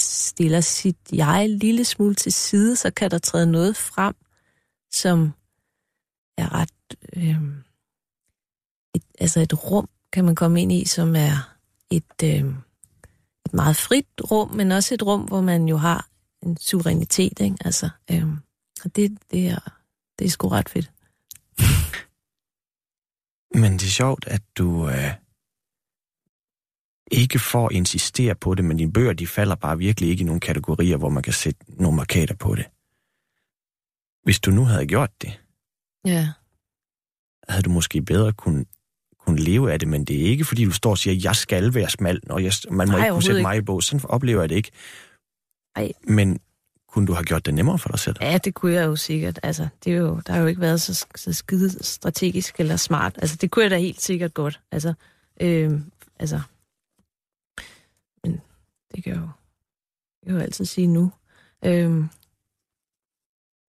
stiller 0.00 0.60
sit 0.60 0.96
jeg 1.12 1.44
en 1.44 1.58
lille 1.58 1.84
smule 1.84 2.14
til 2.14 2.32
side, 2.32 2.76
så 2.76 2.90
kan 2.90 3.10
der 3.10 3.18
træde 3.18 3.52
noget 3.52 3.76
frem, 3.76 4.14
som 4.90 5.32
er 6.38 6.54
ret... 6.54 6.96
Øh, 7.16 7.42
et, 8.94 9.02
altså 9.18 9.40
et 9.40 9.70
rum 9.70 9.88
kan 10.12 10.24
man 10.24 10.34
komme 10.34 10.62
ind 10.62 10.72
i, 10.72 10.84
som 10.84 11.16
er 11.16 11.56
et, 11.90 12.22
øh, 12.24 12.54
meget 13.54 13.76
frit 13.76 14.06
rum, 14.30 14.50
men 14.50 14.72
også 14.72 14.94
et 14.94 15.02
rum, 15.02 15.20
hvor 15.20 15.40
man 15.40 15.68
jo 15.68 15.76
har 15.76 16.08
en 16.42 16.56
suverænitet. 16.56 17.40
Ikke? 17.40 17.56
Altså, 17.64 17.88
øh, 18.10 18.24
og 18.84 18.96
det, 18.96 19.18
det, 19.30 19.48
er, 19.48 19.80
det 20.18 20.24
er 20.24 20.30
sgu 20.30 20.48
ret 20.48 20.68
fedt. 20.68 20.90
Men 23.54 23.72
det 23.72 23.82
er 23.82 23.90
sjovt, 23.90 24.26
at 24.26 24.42
du... 24.58 24.88
Øh 24.88 25.14
ikke 27.10 27.40
at 27.54 27.72
insistere 27.72 28.34
på 28.34 28.54
det, 28.54 28.64
men 28.64 28.76
dine 28.76 28.92
bøger, 28.92 29.12
de 29.12 29.26
falder 29.26 29.54
bare 29.54 29.78
virkelig 29.78 30.10
ikke 30.10 30.20
i 30.20 30.24
nogle 30.24 30.40
kategorier, 30.40 30.96
hvor 30.96 31.08
man 31.08 31.22
kan 31.22 31.32
sætte 31.32 31.60
nogle 31.68 31.96
markader 31.96 32.34
på 32.34 32.54
det. 32.54 32.66
Hvis 34.22 34.40
du 34.40 34.50
nu 34.50 34.64
havde 34.64 34.86
gjort 34.86 35.22
det, 35.22 35.40
ja. 36.04 36.28
havde 37.48 37.62
du 37.62 37.70
måske 37.70 38.02
bedre 38.02 38.32
kunne, 38.32 38.64
kunne 39.28 39.40
leve 39.40 39.72
af 39.72 39.78
det, 39.78 39.88
men 39.88 40.04
det 40.04 40.20
er 40.20 40.24
ikke, 40.24 40.44
fordi 40.44 40.64
du 40.64 40.70
står 40.70 40.90
og 40.90 40.98
siger, 40.98 41.20
jeg 41.22 41.36
skal 41.36 41.74
være 41.74 41.90
smal, 41.90 42.20
og 42.30 42.44
jeg, 42.44 42.52
man 42.70 42.88
må 42.88 42.92
Nej, 42.92 43.04
ikke 43.04 43.12
kunne 43.12 43.22
sætte 43.22 43.42
mig 43.42 43.56
i 43.56 43.60
bog. 43.60 43.82
Sådan 43.82 44.00
oplever 44.08 44.40
jeg 44.42 44.48
det 44.48 44.56
ikke. 44.56 44.70
Ej. 45.76 45.92
Men 46.02 46.40
kunne 46.88 47.06
du 47.06 47.12
have 47.12 47.24
gjort 47.24 47.46
det 47.46 47.54
nemmere 47.54 47.78
for 47.78 47.88
dig 47.88 47.98
selv? 47.98 48.16
Ja, 48.20 48.38
det 48.38 48.54
kunne 48.54 48.72
jeg 48.72 48.86
jo 48.86 48.96
sikkert. 48.96 49.38
Altså, 49.42 49.68
det 49.84 49.92
er 49.92 49.96
jo, 49.96 50.20
der 50.26 50.32
har 50.32 50.40
jo 50.40 50.46
ikke 50.46 50.60
været 50.60 50.80
så, 50.80 51.06
så 51.16 51.32
skide 51.32 51.84
strategisk 51.84 52.60
eller 52.60 52.76
smart. 52.76 53.18
Altså, 53.18 53.36
det 53.36 53.50
kunne 53.50 53.62
jeg 53.62 53.70
da 53.70 53.78
helt 53.78 54.02
sikkert 54.02 54.34
godt. 54.34 54.60
Altså, 54.72 54.94
øh, 55.40 55.80
altså 56.18 56.40
det 58.94 59.04
kan 59.04 59.12
jeg 59.12 59.20
jo, 59.20 59.28
jeg 60.26 60.32
jo 60.32 60.38
altid 60.38 60.64
sige 60.64 60.86
nu. 60.86 61.12
Øhm, 61.64 62.08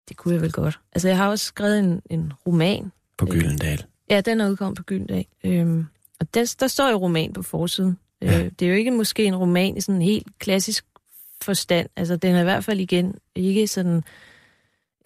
det 0.09 0.17
kunne 0.17 0.33
jeg 0.33 0.41
vel 0.41 0.51
godt. 0.51 0.79
Altså, 0.93 1.07
jeg 1.07 1.17
har 1.17 1.29
også 1.29 1.45
skrevet 1.45 1.79
en, 1.79 2.01
en 2.09 2.33
roman. 2.47 2.91
På 3.17 3.25
Gyldendal? 3.25 3.85
Ja, 4.11 4.21
den 4.21 4.41
er 4.41 4.49
udkommet 4.49 4.77
på 4.77 4.83
Gyldendal. 4.83 5.25
Øhm, 5.43 5.85
og 6.19 6.33
der, 6.33 6.55
der 6.59 6.67
står 6.67 6.89
jo 6.89 6.97
roman 6.97 7.33
på 7.33 7.41
forsiden. 7.41 7.97
Øh, 8.21 8.29
ja. 8.29 8.39
Øh, 8.39 8.51
det 8.59 8.65
er 8.65 8.69
jo 8.69 8.75
ikke 8.75 8.91
måske 8.91 9.25
en 9.25 9.35
roman 9.35 9.77
i 9.77 9.81
sådan 9.81 9.95
en 9.95 10.07
helt 10.07 10.27
klassisk 10.39 10.85
forstand. 11.41 11.89
Altså, 11.95 12.15
den 12.15 12.35
er 12.35 12.39
i 12.39 12.43
hvert 12.43 12.63
fald 12.63 12.79
igen 12.79 13.15
ikke 13.35 13.67
sådan 13.67 14.03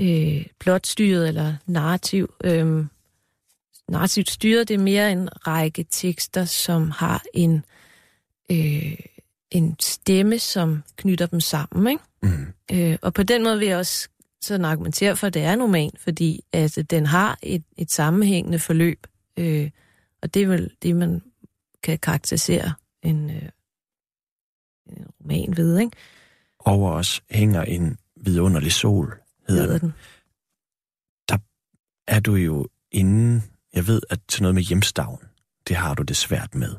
øh, 0.02 0.46
plotstyret 0.60 1.28
eller 1.28 1.56
narrativ. 1.66 2.34
Øh, 2.44 2.86
narrativt 3.88 4.30
styret, 4.30 4.68
det 4.68 4.74
er 4.74 4.80
mere 4.80 5.12
en 5.12 5.30
række 5.48 5.86
tekster, 5.90 6.46
som 6.46 6.92
har 6.92 7.24
en... 7.34 7.66
Øh, 8.52 8.96
en 9.52 9.76
stemme, 9.80 10.40
som 10.40 10.84
knytter 10.96 11.26
dem 11.26 11.40
sammen. 11.40 11.92
Ikke? 11.92 12.04
Mm. 12.24 12.54
Øh, 12.72 12.98
og 13.02 13.14
på 13.14 13.24
den 13.24 13.44
måde 13.44 13.60
vil 13.60 13.68
jeg 13.68 13.78
også 13.78 14.10
sådan 14.46 14.66
argumentere 14.66 15.16
for, 15.16 15.28
at 15.28 15.34
det 15.34 15.42
er 15.42 15.54
en 15.54 15.62
roman, 15.62 15.92
fordi 15.98 16.42
at 16.54 16.78
den 16.90 17.06
har 17.06 17.40
et, 17.44 17.64
et 17.78 17.92
sammenhængende 17.92 18.60
forløb. 18.60 19.08
Øh, 19.38 19.72
og 20.22 20.34
det 20.34 20.42
er 20.42 20.48
vel 20.48 20.72
det, 20.82 20.96
man 20.96 21.22
kan 21.84 22.00
karakterisere 22.00 22.74
en, 23.04 23.30
øh, 23.30 23.50
en 24.90 25.08
roman 25.22 25.58
ved. 25.58 25.80
Ikke? 25.80 25.98
Over 26.60 26.92
os 26.92 27.24
hænger 27.32 27.62
en 27.62 27.98
vidunderlig 28.16 28.72
sol, 28.72 29.14
hedder, 29.48 29.64
hedder 29.64 29.78
den. 29.78 29.94
Der 31.30 31.38
er 32.08 32.20
du 32.20 32.36
jo 32.36 32.68
inde, 32.92 33.42
jeg 33.74 33.88
ved, 33.88 34.02
at 34.10 34.20
til 34.28 34.42
noget 34.42 34.56
med 34.56 34.64
hjemstavn, 34.64 35.24
det 35.68 35.76
har 35.76 35.94
du 35.94 36.04
det 36.04 36.18
svært 36.18 36.56
med. 36.56 36.76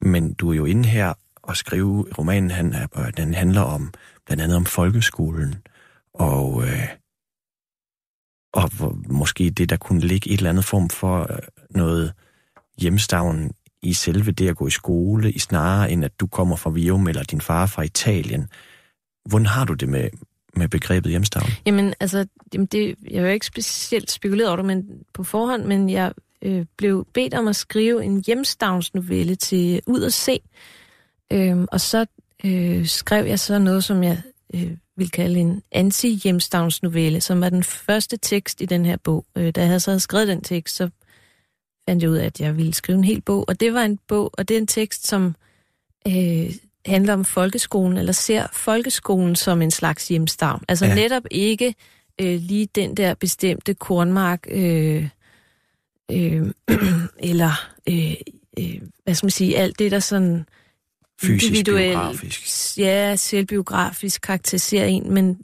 Men 0.00 0.34
du 0.34 0.50
er 0.50 0.54
jo 0.54 0.64
inde 0.64 0.88
her 0.88 1.14
at 1.48 1.56
skrive 1.56 2.06
romanen, 2.18 2.50
han, 2.50 2.88
den 3.16 3.34
handler 3.34 3.60
om 3.60 3.92
blandt 4.26 4.42
andet 4.42 4.56
om 4.56 4.66
folkeskolen, 4.66 5.54
og, 6.14 6.62
øh, 6.66 6.88
og 6.88 6.99
måske 9.10 9.50
det, 9.50 9.70
der 9.70 9.76
kunne 9.76 10.00
ligge 10.00 10.30
et 10.30 10.38
eller 10.38 10.50
andet 10.50 10.64
form 10.64 10.88
for 10.88 11.32
øh, 11.32 11.38
noget 11.70 12.12
hjemstavn 12.78 13.50
i 13.82 13.92
selve 13.92 14.32
det 14.32 14.48
at 14.48 14.56
gå 14.56 14.66
i 14.66 14.70
skole, 14.70 15.32
i 15.32 15.38
snarere 15.38 15.90
end 15.90 16.04
at 16.04 16.20
du 16.20 16.26
kommer 16.26 16.56
fra 16.56 16.70
Vium 16.70 17.08
eller 17.08 17.22
din 17.22 17.40
far 17.40 17.66
fra 17.66 17.82
Italien. 17.82 18.48
Hvordan 19.28 19.46
har 19.46 19.64
du 19.64 19.74
det 19.74 19.88
med, 19.88 20.10
med 20.56 20.68
begrebet 20.68 21.10
hjemstavn? 21.10 21.46
Jamen, 21.66 21.94
altså, 22.00 22.26
jamen 22.54 22.66
det, 22.66 22.94
jeg 23.10 23.20
har 23.20 23.28
jo 23.28 23.34
ikke 23.34 23.46
specielt 23.46 24.10
spekuleret 24.10 24.48
over 24.48 24.56
det 24.56 24.64
men, 24.64 24.84
på 25.14 25.24
forhånd, 25.24 25.64
men 25.64 25.90
jeg 25.90 26.12
øh, 26.42 26.64
blev 26.76 27.06
bedt 27.14 27.34
om 27.34 27.48
at 27.48 27.56
skrive 27.56 28.04
en 28.04 28.24
hjemstavnsnovelle 28.26 29.34
til 29.34 29.80
Ud 29.86 30.02
at 30.02 30.12
se, 30.12 30.40
Øhm, 31.32 31.66
og 31.72 31.80
så 31.80 32.06
øh, 32.44 32.86
skrev 32.86 33.26
jeg 33.26 33.38
så 33.38 33.58
noget, 33.58 33.84
som 33.84 34.02
jeg 34.02 34.22
øh, 34.54 34.70
vil 35.00 35.10
kalde 35.10 35.40
en 35.40 35.62
anti-hjemstavnsnovelle, 35.72 37.20
som 37.20 37.42
er 37.42 37.48
den 37.48 37.64
første 37.64 38.16
tekst 38.16 38.60
i 38.60 38.64
den 38.64 38.84
her 38.84 38.96
bog. 38.96 39.26
Øh, 39.36 39.50
da 39.50 39.60
jeg 39.60 39.68
havde 39.68 39.80
så 39.80 39.98
skrevet 39.98 40.28
den 40.28 40.40
tekst, 40.40 40.76
så 40.76 40.88
fandt 41.88 42.02
jeg 42.02 42.10
ud 42.10 42.16
af, 42.16 42.26
at 42.26 42.40
jeg 42.40 42.56
ville 42.56 42.74
skrive 42.74 42.98
en 42.98 43.04
hel 43.04 43.20
bog. 43.20 43.44
Og 43.48 43.60
det 43.60 43.74
var 43.74 43.82
en 43.82 43.98
bog, 44.08 44.30
og 44.32 44.48
det 44.48 44.54
er 44.54 44.58
en 44.58 44.66
tekst, 44.66 45.06
som 45.06 45.34
øh, 46.08 46.50
handler 46.86 47.12
om 47.12 47.24
folkeskolen, 47.24 47.98
eller 47.98 48.12
ser 48.12 48.46
folkeskolen 48.52 49.36
som 49.36 49.62
en 49.62 49.70
slags 49.70 50.08
hjemstavn. 50.08 50.64
Altså 50.68 50.86
ja. 50.86 50.94
netop 50.94 51.22
ikke 51.30 51.74
øh, 52.20 52.40
lige 52.40 52.68
den 52.74 52.96
der 52.96 53.14
bestemte 53.14 53.74
kornmark, 53.74 54.46
øh, 54.50 55.08
øh, 56.12 56.46
eller 57.30 57.68
øh, 57.88 58.14
øh, 58.58 58.80
hvad 59.04 59.14
skal 59.14 59.26
man 59.26 59.30
sige, 59.30 59.58
alt 59.58 59.78
det, 59.78 59.90
der 59.90 59.98
sådan 59.98 60.46
Fysisk, 61.20 61.64
biografisk. 61.64 62.78
Ja, 62.78 63.16
selvbiografisk 63.16 64.20
karakteriserer 64.20 64.86
en, 64.86 65.14
men 65.14 65.38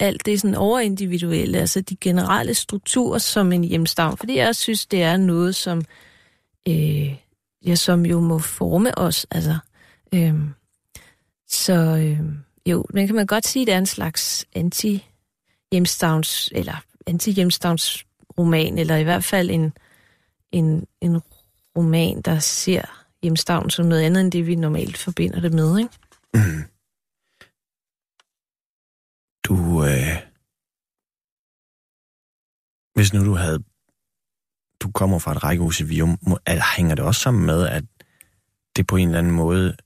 alt 0.00 0.26
det 0.26 0.40
sådan 0.40 0.54
overindividuelle, 0.54 1.58
altså 1.58 1.80
de 1.80 1.96
generelle 1.96 2.54
strukturer 2.54 3.18
som 3.18 3.52
en 3.52 3.64
hjemstavn, 3.64 4.16
fordi 4.16 4.36
jeg 4.36 4.56
synes, 4.56 4.86
det 4.86 5.02
er 5.02 5.16
noget, 5.16 5.54
som, 5.54 5.82
øh, 6.68 7.14
ja, 7.66 7.74
som 7.74 8.06
jo 8.06 8.20
må 8.20 8.38
forme 8.38 8.98
os. 8.98 9.26
Altså, 9.30 9.58
øh, 10.14 10.34
så 11.48 11.72
øh, 11.74 12.20
jo, 12.66 12.84
men 12.90 13.06
kan 13.06 13.16
man 13.16 13.26
godt 13.26 13.46
sige, 13.46 13.62
at 13.62 13.66
det 13.66 13.74
er 13.74 13.78
en 13.78 13.86
slags 13.86 14.46
anti-hjemstavns, 14.56 16.48
eller 16.52 16.84
anti-hjemstavns 17.06 18.04
roman, 18.38 18.78
eller 18.78 18.96
i 18.96 19.02
hvert 19.02 19.24
fald 19.24 19.50
en, 19.50 19.72
en, 20.52 20.86
en 21.00 21.20
roman, 21.76 22.20
der 22.20 22.38
ser 22.38 23.03
hjemstavn 23.24 23.70
som 23.70 23.86
noget 23.86 24.02
andet 24.02 24.20
end 24.20 24.32
det, 24.32 24.46
vi 24.46 24.54
normalt 24.54 24.96
forbinder 24.96 25.40
det 25.40 25.52
med. 25.54 25.78
Ikke? 25.78 25.90
Mm. 26.34 26.62
Du, 29.44 29.84
øh, 29.84 30.16
hvis 32.94 33.12
nu 33.12 33.24
du 33.24 33.34
havde, 33.34 33.58
du 34.82 34.90
kommer 34.92 35.18
fra 35.18 35.32
et 35.32 35.44
rækkehus 35.44 35.80
i 35.80 35.84
Vium, 35.84 36.18
er- 36.46 36.76
hænger 36.76 36.94
det 36.94 37.04
også 37.04 37.20
sammen 37.20 37.46
med, 37.46 37.66
at 37.68 37.84
det 38.76 38.86
på 38.86 38.96
en 38.96 39.08
eller 39.08 39.18
anden 39.18 39.32
måde 39.32 39.76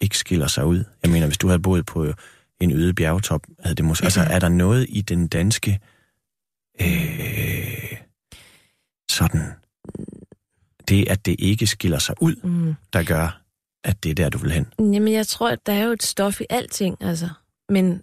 ikke 0.00 0.18
skiller 0.18 0.46
sig 0.46 0.66
ud? 0.66 0.84
Jeg 1.02 1.10
mener, 1.10 1.26
hvis 1.26 1.38
du 1.38 1.46
havde 1.48 1.62
boet 1.62 1.86
på 1.86 2.12
en 2.60 2.72
øde 2.72 2.94
bjergetop, 2.94 3.46
havde 3.60 3.74
det 3.76 3.84
måske, 3.84 4.04
altså 4.04 4.20
er 4.20 4.38
der 4.38 4.48
noget 4.48 4.86
i 4.88 5.00
den 5.02 5.28
danske, 5.28 5.80
øh, 6.80 7.98
sådan, 9.10 9.52
det 10.88 11.08
at 11.08 11.26
det 11.26 11.36
ikke 11.38 11.66
skiller 11.66 11.98
sig 11.98 12.14
ud, 12.20 12.34
Mm. 12.44 12.74
der 12.92 13.02
gør, 13.02 13.40
at 13.84 14.02
det 14.04 14.10
er 14.10 14.14
der, 14.14 14.28
du 14.28 14.38
vil 14.38 14.50
hen? 14.52 14.66
Jamen, 14.78 15.12
jeg 15.12 15.26
tror, 15.26 15.48
at 15.50 15.66
der 15.66 15.72
er 15.72 15.84
jo 15.84 15.92
et 15.92 16.02
stof 16.02 16.40
i 16.40 16.44
alting, 16.50 16.96
altså. 17.00 17.28
Men 17.68 18.02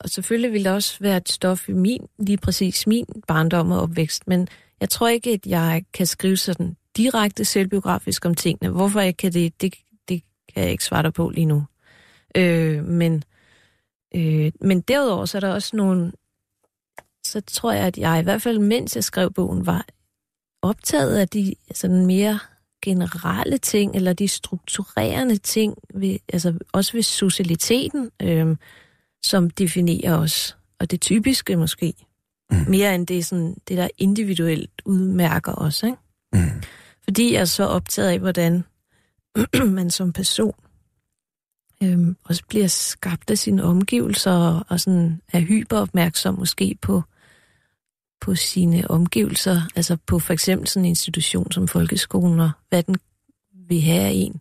og 0.00 0.10
selvfølgelig 0.10 0.52
vil 0.52 0.64
der 0.64 0.72
også 0.72 0.96
være 1.00 1.16
et 1.16 1.28
stof 1.28 1.68
i 1.68 1.72
min, 1.72 2.06
lige 2.18 2.38
præcis 2.38 2.86
min 2.86 3.06
barndom 3.28 3.70
og 3.70 3.80
opvækst, 3.80 4.28
men 4.28 4.48
jeg 4.80 4.90
tror 4.90 5.08
ikke, 5.08 5.30
at 5.30 5.46
jeg 5.46 5.84
kan 5.94 6.06
skrive 6.06 6.36
sådan 6.36 6.76
direkte 6.96 7.44
selvbiografisk 7.44 8.26
om 8.26 8.34
tingene. 8.34 8.72
Hvorfor 8.72 9.00
jeg 9.00 9.16
kan 9.16 9.32
det, 9.32 9.60
det, 9.60 9.74
det 10.08 10.22
kan 10.54 10.62
jeg 10.62 10.70
ikke 10.72 10.84
svare 10.84 11.02
dig 11.02 11.12
på 11.12 11.28
lige 11.30 11.44
nu. 11.44 11.64
Øh, 12.36 12.84
men, 12.84 13.24
øh, 14.14 14.52
men 14.60 14.80
derudover 14.80 15.24
så 15.26 15.38
er 15.38 15.40
der 15.40 15.48
også 15.54 15.76
nogle... 15.76 16.12
Så 17.26 17.40
tror 17.40 17.72
jeg, 17.72 17.86
at 17.86 17.98
jeg 17.98 18.20
i 18.20 18.22
hvert 18.22 18.42
fald, 18.42 18.58
mens 18.58 18.96
jeg 18.96 19.04
skrev 19.04 19.32
bogen, 19.32 19.66
var 19.66 19.86
optaget 20.62 21.16
af 21.16 21.28
de 21.28 21.54
sådan 21.74 22.06
mere 22.06 22.38
generelle 22.82 23.58
ting, 23.58 23.96
eller 23.96 24.12
de 24.12 24.28
strukturerende 24.28 25.36
ting, 25.36 25.74
ved, 25.94 26.18
altså 26.32 26.58
også 26.72 26.92
ved 26.92 27.02
socialiteten, 27.02 28.10
øh, 28.22 28.56
som 29.22 29.50
definerer 29.50 30.18
os. 30.18 30.56
Og 30.80 30.90
det 30.90 31.00
typiske 31.00 31.56
måske. 31.56 31.94
Mm. 32.50 32.64
Mere 32.68 32.94
end 32.94 33.06
det, 33.06 33.26
sådan, 33.26 33.56
det, 33.68 33.78
der 33.78 33.88
individuelt 33.98 34.82
udmærker 34.84 35.54
os. 35.54 35.82
Ikke? 35.82 35.96
Mm. 36.32 36.62
Fordi 37.04 37.32
jeg 37.32 37.40
er 37.40 37.44
så 37.44 37.64
optaget 37.64 38.08
af, 38.08 38.18
hvordan 38.18 38.64
man 39.76 39.90
som 39.90 40.12
person 40.12 40.54
øhm, 41.82 42.16
også 42.24 42.42
bliver 42.48 42.66
skabt 42.66 43.30
af 43.30 43.38
sine 43.38 43.62
omgivelser, 43.62 44.32
og, 44.32 44.64
og 44.68 44.80
sådan 44.80 45.20
er 45.32 45.40
hyperopmærksom 45.40 46.38
måske 46.38 46.76
på, 46.82 47.02
på 48.20 48.34
sine 48.34 48.90
omgivelser, 48.90 49.62
altså 49.76 49.96
på 50.06 50.18
for 50.18 50.32
eksempel 50.32 50.68
sådan 50.68 50.84
en 50.84 50.88
institution 50.88 51.52
som 51.52 51.68
folkeskolen, 51.68 52.40
og 52.40 52.50
hvad 52.68 52.82
den 52.82 52.96
vil 53.68 53.80
have 53.80 54.02
af 54.02 54.12
en, 54.14 54.40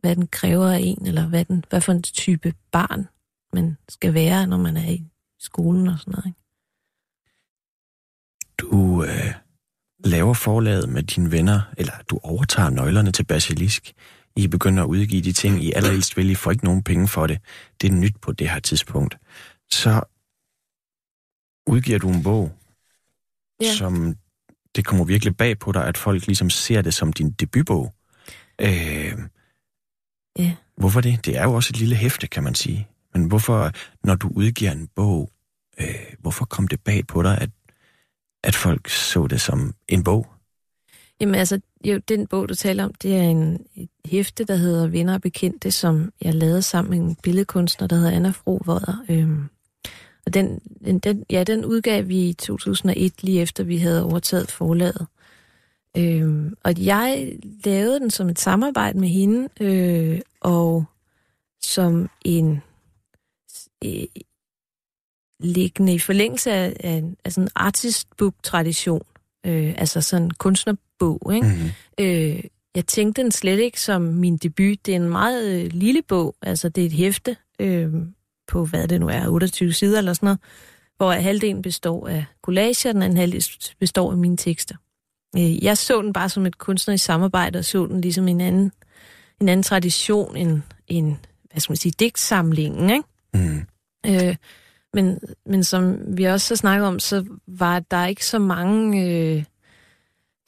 hvad 0.00 0.16
den 0.16 0.26
kræver 0.26 0.68
af 0.68 0.78
en, 0.82 1.06
eller 1.06 1.26
hvad, 1.26 1.44
den, 1.44 1.64
hvad 1.70 1.80
for 1.80 1.92
en 1.92 2.02
type 2.02 2.54
barn 2.72 3.08
man 3.52 3.76
skal 3.88 4.14
være, 4.14 4.46
når 4.46 4.56
man 4.56 4.76
er 4.76 4.90
i 4.90 5.04
skolen 5.38 5.88
og 5.88 5.98
sådan 5.98 6.12
noget. 6.12 6.26
Ikke? 6.26 6.38
Du 8.58 9.04
øh, 9.04 9.34
laver 10.04 10.34
forlaget 10.34 10.88
med 10.88 11.02
dine 11.02 11.32
venner, 11.32 11.60
eller 11.78 11.92
du 12.10 12.20
overtager 12.22 12.70
nøglerne 12.70 13.12
til 13.12 13.24
Basilisk. 13.24 13.92
I 14.36 14.48
begynder 14.48 14.82
at 14.82 14.86
udgive 14.86 15.22
de 15.22 15.32
ting, 15.32 15.64
I 15.64 15.72
allerhelst 15.72 16.16
vil. 16.16 16.30
I 16.30 16.34
får 16.34 16.50
ikke 16.50 16.64
nogen 16.64 16.82
penge 16.82 17.08
for 17.08 17.26
det. 17.26 17.38
Det 17.80 17.90
er 17.90 17.94
nyt 17.94 18.16
på 18.20 18.32
det 18.32 18.48
her 18.50 18.60
tidspunkt. 18.60 19.18
Så 19.72 20.02
udgiver 21.66 21.98
du 21.98 22.08
en 22.08 22.22
bog, 22.22 22.52
Ja. 23.62 23.74
som 23.74 24.16
det 24.76 24.84
kommer 24.84 25.04
virkelig 25.04 25.36
bag 25.36 25.58
på 25.58 25.72
dig, 25.72 25.86
at 25.86 25.98
folk 25.98 26.26
ligesom 26.26 26.50
ser 26.50 26.82
det 26.82 26.94
som 26.94 27.12
din 27.12 27.30
debutbog. 27.30 27.94
Øh, 28.60 29.18
Ja. 30.38 30.54
Hvorfor 30.76 31.00
det? 31.00 31.26
Det 31.26 31.36
er 31.36 31.42
jo 31.42 31.54
også 31.54 31.70
et 31.72 31.78
lille 31.78 31.96
hæfte, 31.96 32.26
kan 32.26 32.42
man 32.42 32.54
sige. 32.54 32.88
Men 33.14 33.24
hvorfor, 33.24 33.70
når 34.06 34.14
du 34.14 34.30
udgiver 34.34 34.72
en 34.72 34.88
bog, 34.94 35.30
øh, 35.80 35.86
hvorfor 36.18 36.44
kom 36.44 36.68
det 36.68 36.80
bag 36.80 37.06
på 37.06 37.22
dig, 37.22 37.38
at, 37.40 37.50
at 38.44 38.54
folk 38.54 38.88
så 38.88 39.26
det 39.26 39.40
som 39.40 39.74
en 39.88 40.04
bog? 40.04 40.26
Jamen 41.20 41.34
altså, 41.34 41.60
jo, 41.84 42.00
den 42.08 42.26
bog, 42.26 42.48
du 42.48 42.54
taler 42.54 42.84
om, 42.84 42.94
det 42.94 43.16
er 43.16 43.22
en 43.22 43.66
et 43.74 43.88
hæfte, 44.04 44.44
der 44.44 44.56
hedder 44.56 44.86
Venner 44.86 45.14
og 45.14 45.20
Bekendte, 45.20 45.70
som 45.70 46.12
jeg 46.22 46.34
lavede 46.34 46.62
sammen 46.62 46.90
med 46.90 47.08
en 47.10 47.16
billedkunstner, 47.22 47.86
der 47.88 47.96
hedder 47.96 48.10
Anna 48.10 48.30
Frovoder. 48.30 49.04
Øhm, 49.08 49.48
og 50.26 50.34
den, 50.34 50.60
den, 50.84 50.98
den, 50.98 51.24
ja, 51.30 51.44
den 51.44 51.64
udgav 51.64 52.08
vi 52.08 52.28
i 52.28 52.32
2001, 52.32 53.22
lige 53.22 53.42
efter 53.42 53.64
vi 53.64 53.76
havde 53.76 54.04
overtaget 54.04 54.50
forlaget. 54.50 55.06
Øhm, 55.96 56.54
og 56.64 56.78
jeg 56.78 57.32
lavede 57.64 58.00
den 58.00 58.10
som 58.10 58.28
et 58.28 58.38
samarbejde 58.38 58.98
med 58.98 59.08
hende, 59.08 59.48
øh, 59.60 60.20
og 60.40 60.84
som 61.62 62.10
en 62.24 62.62
øh, 63.84 64.04
liggende 65.40 65.94
i 65.94 65.98
forlængelse 65.98 66.52
af, 66.52 66.76
af, 66.80 67.04
af 67.24 67.32
sådan 67.32 67.44
en 67.44 67.50
artist 67.54 68.08
book-tradition, 68.16 69.02
øh, 69.46 69.74
altså 69.78 70.00
sådan 70.00 70.24
en 70.24 70.30
kunstnerbog, 70.30 71.34
ikke? 71.34 71.46
Mm. 71.46 72.04
Øh, 72.04 72.44
jeg 72.74 72.86
tænkte 72.86 73.22
den 73.22 73.30
slet 73.30 73.58
ikke 73.58 73.80
som 73.80 74.02
min 74.02 74.36
debut. 74.36 74.86
Det 74.86 74.92
er 74.92 74.96
en 74.96 75.08
meget 75.08 75.64
øh, 75.64 75.70
lille 75.72 76.02
bog, 76.02 76.34
altså 76.42 76.68
det 76.68 76.82
er 76.82 76.86
et 76.86 76.92
hæfte 76.92 77.36
øh, 77.60 77.92
på, 78.52 78.64
hvad 78.64 78.88
det 78.88 79.00
nu 79.00 79.08
er, 79.08 79.28
28 79.28 79.72
sider 79.72 79.98
eller 79.98 80.12
sådan 80.12 80.26
noget, 80.26 80.38
hvor 80.96 81.12
halvdelen 81.12 81.62
består 81.62 82.08
af 82.08 82.24
collager, 82.42 82.92
den 82.92 83.02
anden 83.02 83.18
halvdel 83.18 83.44
består 83.80 84.12
af 84.12 84.18
mine 84.18 84.36
tekster. 84.36 84.76
Øh, 85.36 85.64
jeg 85.64 85.78
så 85.78 86.02
den 86.02 86.12
bare 86.12 86.28
som 86.28 86.46
et 86.46 86.58
kunstnerisk 86.58 87.04
samarbejde, 87.04 87.58
og 87.58 87.64
så 87.64 87.86
den 87.86 88.00
ligesom 88.00 88.28
en 88.28 88.40
anden, 88.40 88.72
en 89.40 89.48
anden 89.48 89.62
tradition, 89.62 90.36
en, 90.36 90.62
en 90.88 91.18
hvad 91.50 91.60
skal 91.60 91.72
man 91.72 91.76
sige, 91.76 91.94
digtsamlingen, 91.98 92.90
ikke? 92.90 93.04
Mm. 93.34 93.62
Øh, 94.06 94.36
men, 94.94 95.18
men 95.46 95.64
som 95.64 95.98
vi 96.16 96.24
også 96.24 96.54
har 96.54 96.56
snakket 96.56 96.86
om, 96.86 96.98
så 96.98 97.24
var 97.46 97.80
der 97.80 98.06
ikke 98.06 98.26
så 98.26 98.38
mange, 98.38 99.06
øh, 99.06 99.44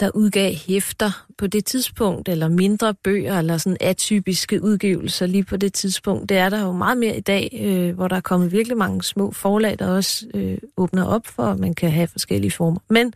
der 0.00 0.10
udgav 0.14 0.52
hæfter 0.54 1.26
på 1.38 1.46
det 1.46 1.64
tidspunkt, 1.64 2.28
eller 2.28 2.48
mindre 2.48 2.94
bøger, 2.94 3.38
eller 3.38 3.58
sådan 3.58 3.76
atypiske 3.80 4.62
udgivelser 4.62 5.26
lige 5.26 5.44
på 5.44 5.56
det 5.56 5.72
tidspunkt. 5.72 6.28
Det 6.28 6.36
er 6.36 6.48
der 6.48 6.60
jo 6.60 6.72
meget 6.72 6.98
mere 6.98 7.16
i 7.16 7.20
dag, 7.20 7.58
øh, 7.60 7.94
hvor 7.94 8.08
der 8.08 8.16
er 8.16 8.20
kommet 8.20 8.52
virkelig 8.52 8.76
mange 8.78 9.02
små 9.02 9.32
forlag, 9.32 9.78
der 9.78 9.88
også 9.88 10.26
øh, 10.34 10.58
åbner 10.76 11.04
op 11.04 11.26
for, 11.26 11.42
at 11.42 11.58
man 11.58 11.74
kan 11.74 11.90
have 11.90 12.06
forskellige 12.06 12.50
former. 12.50 12.80
Men 12.90 13.14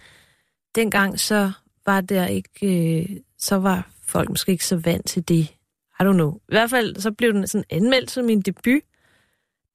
dengang 0.74 1.20
så 1.20 1.50
var 1.86 2.00
der 2.00 2.26
ikke, 2.26 3.00
øh, 3.00 3.16
så 3.38 3.56
var 3.56 3.90
folk 4.02 4.28
måske 4.28 4.52
ikke 4.52 4.66
så 4.66 4.76
vant 4.76 5.06
til 5.06 5.28
det. 5.28 5.48
I 6.00 6.02
don't 6.02 6.12
know. 6.12 6.34
I 6.34 6.38
hvert 6.48 6.70
fald 6.70 6.96
så 6.96 7.12
blev 7.12 7.32
den 7.32 7.46
sådan 7.46 7.64
anmeldt 7.70 8.10
som 8.10 8.24
min 8.24 8.40
debut, 8.40 8.82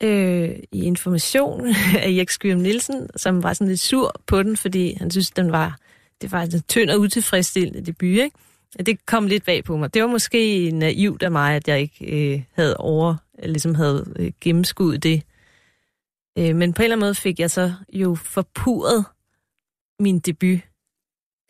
øh, 0.03 0.49
i 0.71 0.83
information 0.83 1.67
af 1.99 2.09
Erik 2.09 2.29
Skyrum 2.29 2.59
Nielsen, 2.59 3.07
som 3.15 3.43
var 3.43 3.53
sådan 3.53 3.67
lidt 3.67 3.79
sur 3.79 4.21
på 4.27 4.43
den, 4.43 4.57
fordi 4.57 4.93
han 4.93 5.11
synes, 5.11 5.31
den 5.31 5.51
var, 5.51 5.77
det 6.21 6.31
var 6.31 6.41
en 6.41 6.61
tynd 6.61 6.89
og 6.89 6.99
utilfredsstillende 6.99 7.85
debut, 7.85 8.09
ikke? 8.09 8.37
Det 8.85 9.05
kom 9.05 9.27
lidt 9.27 9.45
bag 9.45 9.63
på 9.63 9.77
mig. 9.77 9.93
Det 9.93 10.01
var 10.01 10.07
måske 10.07 10.71
naivt 10.71 11.23
af 11.23 11.31
mig, 11.31 11.55
at 11.55 11.67
jeg 11.67 11.81
ikke 11.81 12.33
øh, 12.33 12.43
havde 12.53 12.77
over, 12.77 13.15
ligesom 13.43 13.75
havde 13.75 14.13
øh, 14.15 14.31
gennemskuddet 14.41 15.03
det. 15.03 15.23
Øh, 16.37 16.55
men 16.55 16.73
på 16.73 16.81
en 16.81 16.83
eller 16.83 16.95
anden 16.95 16.99
måde 16.99 17.15
fik 17.15 17.39
jeg 17.39 17.51
så 17.51 17.73
jo 17.93 18.15
forpuret 18.15 19.05
min 19.99 20.19
debut, 20.19 20.59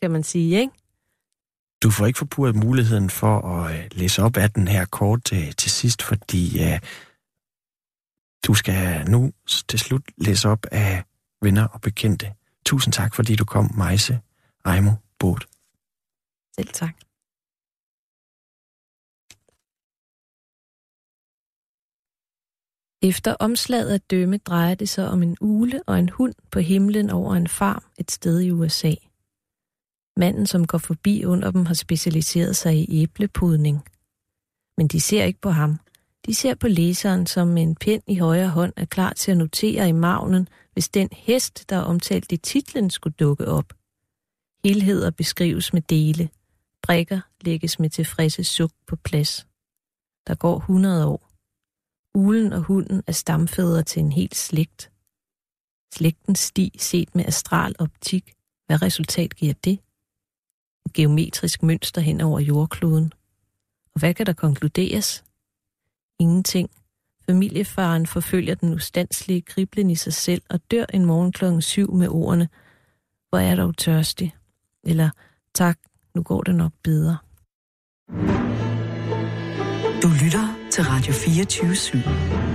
kan 0.02 0.10
man 0.10 0.22
sige, 0.22 0.60
ikke? 0.60 0.72
Du 1.82 1.90
får 1.90 2.06
ikke 2.06 2.18
forpurret 2.18 2.56
muligheden 2.56 3.10
for 3.10 3.40
at 3.40 3.78
øh, 3.78 3.84
læse 3.92 4.22
op 4.22 4.36
af 4.36 4.50
den 4.50 4.68
her 4.68 4.84
kort 4.84 5.24
til, 5.24 5.54
til 5.54 5.70
sidst, 5.70 6.02
fordi 6.02 6.62
øh, 6.62 6.80
du 8.46 8.54
skal 8.54 9.10
nu 9.10 9.32
til 9.68 9.78
slut 9.78 10.02
læse 10.16 10.48
op 10.48 10.66
af 10.72 11.04
venner 11.42 11.66
og 11.66 11.80
bekendte. 11.80 12.32
Tusind 12.66 12.92
tak, 12.92 13.14
fordi 13.14 13.36
du 13.36 13.44
kom, 13.44 13.70
Majse 13.74 14.20
Ejmo 14.64 14.90
Bot. 15.18 15.42
Selv 16.56 16.68
tak. 16.68 16.94
Efter 23.02 23.36
omslaget 23.40 23.90
at 23.94 24.10
dømme 24.10 24.38
drejer 24.38 24.74
det 24.74 24.88
sig 24.88 25.08
om 25.08 25.22
en 25.22 25.36
ule 25.40 25.82
og 25.86 25.98
en 25.98 26.08
hund 26.08 26.34
på 26.50 26.58
himlen 26.60 27.10
over 27.10 27.34
en 27.34 27.48
farm 27.48 27.84
et 27.98 28.10
sted 28.10 28.40
i 28.40 28.50
USA. 28.50 28.94
Manden, 30.16 30.46
som 30.46 30.66
går 30.66 30.78
forbi 30.78 31.24
under 31.24 31.50
dem, 31.50 31.66
har 31.66 31.74
specialiseret 31.74 32.56
sig 32.56 32.74
i 32.76 33.02
æblepudning. 33.02 33.84
Men 34.76 34.88
de 34.88 35.00
ser 35.00 35.24
ikke 35.24 35.40
på 35.40 35.50
ham. 35.50 35.78
De 36.26 36.34
ser 36.34 36.54
på 36.54 36.68
læseren, 36.68 37.26
som 37.26 37.48
med 37.48 37.62
en 37.62 37.76
pind 37.76 38.02
i 38.06 38.16
højre 38.18 38.48
hånd 38.48 38.72
er 38.76 38.84
klar 38.84 39.12
til 39.12 39.30
at 39.30 39.36
notere 39.38 39.88
i 39.88 39.92
magnen, 39.92 40.48
hvis 40.72 40.88
den 40.88 41.08
hest, 41.12 41.70
der 41.70 41.76
er 41.76 41.82
omtalt 41.82 42.32
i 42.32 42.36
titlen, 42.36 42.90
skulle 42.90 43.14
dukke 43.18 43.48
op. 43.48 43.72
Helheder 44.64 45.10
beskrives 45.10 45.72
med 45.72 45.82
dele. 45.82 46.28
Brikker 46.82 47.20
lægges 47.40 47.78
med 47.78 47.90
tilfredse 47.90 48.44
suk 48.44 48.70
på 48.86 48.96
plads. 48.96 49.46
Der 50.26 50.34
går 50.34 50.56
100 50.56 51.06
år. 51.06 51.30
Ulen 52.14 52.52
og 52.52 52.60
hunden 52.62 53.02
er 53.06 53.12
stamfædre 53.12 53.82
til 53.82 54.00
en 54.00 54.12
hel 54.12 54.32
slægt. 54.32 54.90
Slægtens 55.94 56.38
sti 56.38 56.72
set 56.78 57.14
med 57.14 57.24
astral 57.24 57.74
optik. 57.78 58.32
Hvad 58.66 58.82
resultat 58.82 59.36
giver 59.36 59.54
det? 59.64 59.78
Et 60.86 60.92
geometrisk 60.92 61.62
mønster 61.62 62.00
hen 62.00 62.20
over 62.20 62.40
jordkloden. 62.40 63.12
Og 63.94 64.00
hvad 64.00 64.14
kan 64.14 64.26
der 64.26 64.32
konkluderes? 64.32 65.24
Ingenting. 66.18 66.70
Familiefaren 67.26 68.06
forfølger 68.06 68.54
den 68.54 68.74
ustandslige 68.74 69.42
kriblen 69.42 69.90
i 69.90 69.94
sig 69.94 70.12
selv 70.12 70.42
og 70.50 70.60
dør 70.70 70.84
en 70.94 71.04
morgen 71.04 71.32
klokken 71.32 71.62
syv 71.62 71.94
med 71.94 72.08
ordene, 72.08 72.48
hvor 73.28 73.38
er 73.38 73.56
dog 73.56 73.76
tørstig, 73.76 74.34
eller 74.86 75.10
tak, 75.54 75.78
nu 76.14 76.22
går 76.22 76.42
det 76.42 76.54
nok 76.54 76.72
bedre. 76.82 77.16
Du 80.02 80.08
lytter 80.24 80.56
til 80.70 80.84
Radio 80.84 81.12
24 81.12 81.72
/7. 81.72 82.53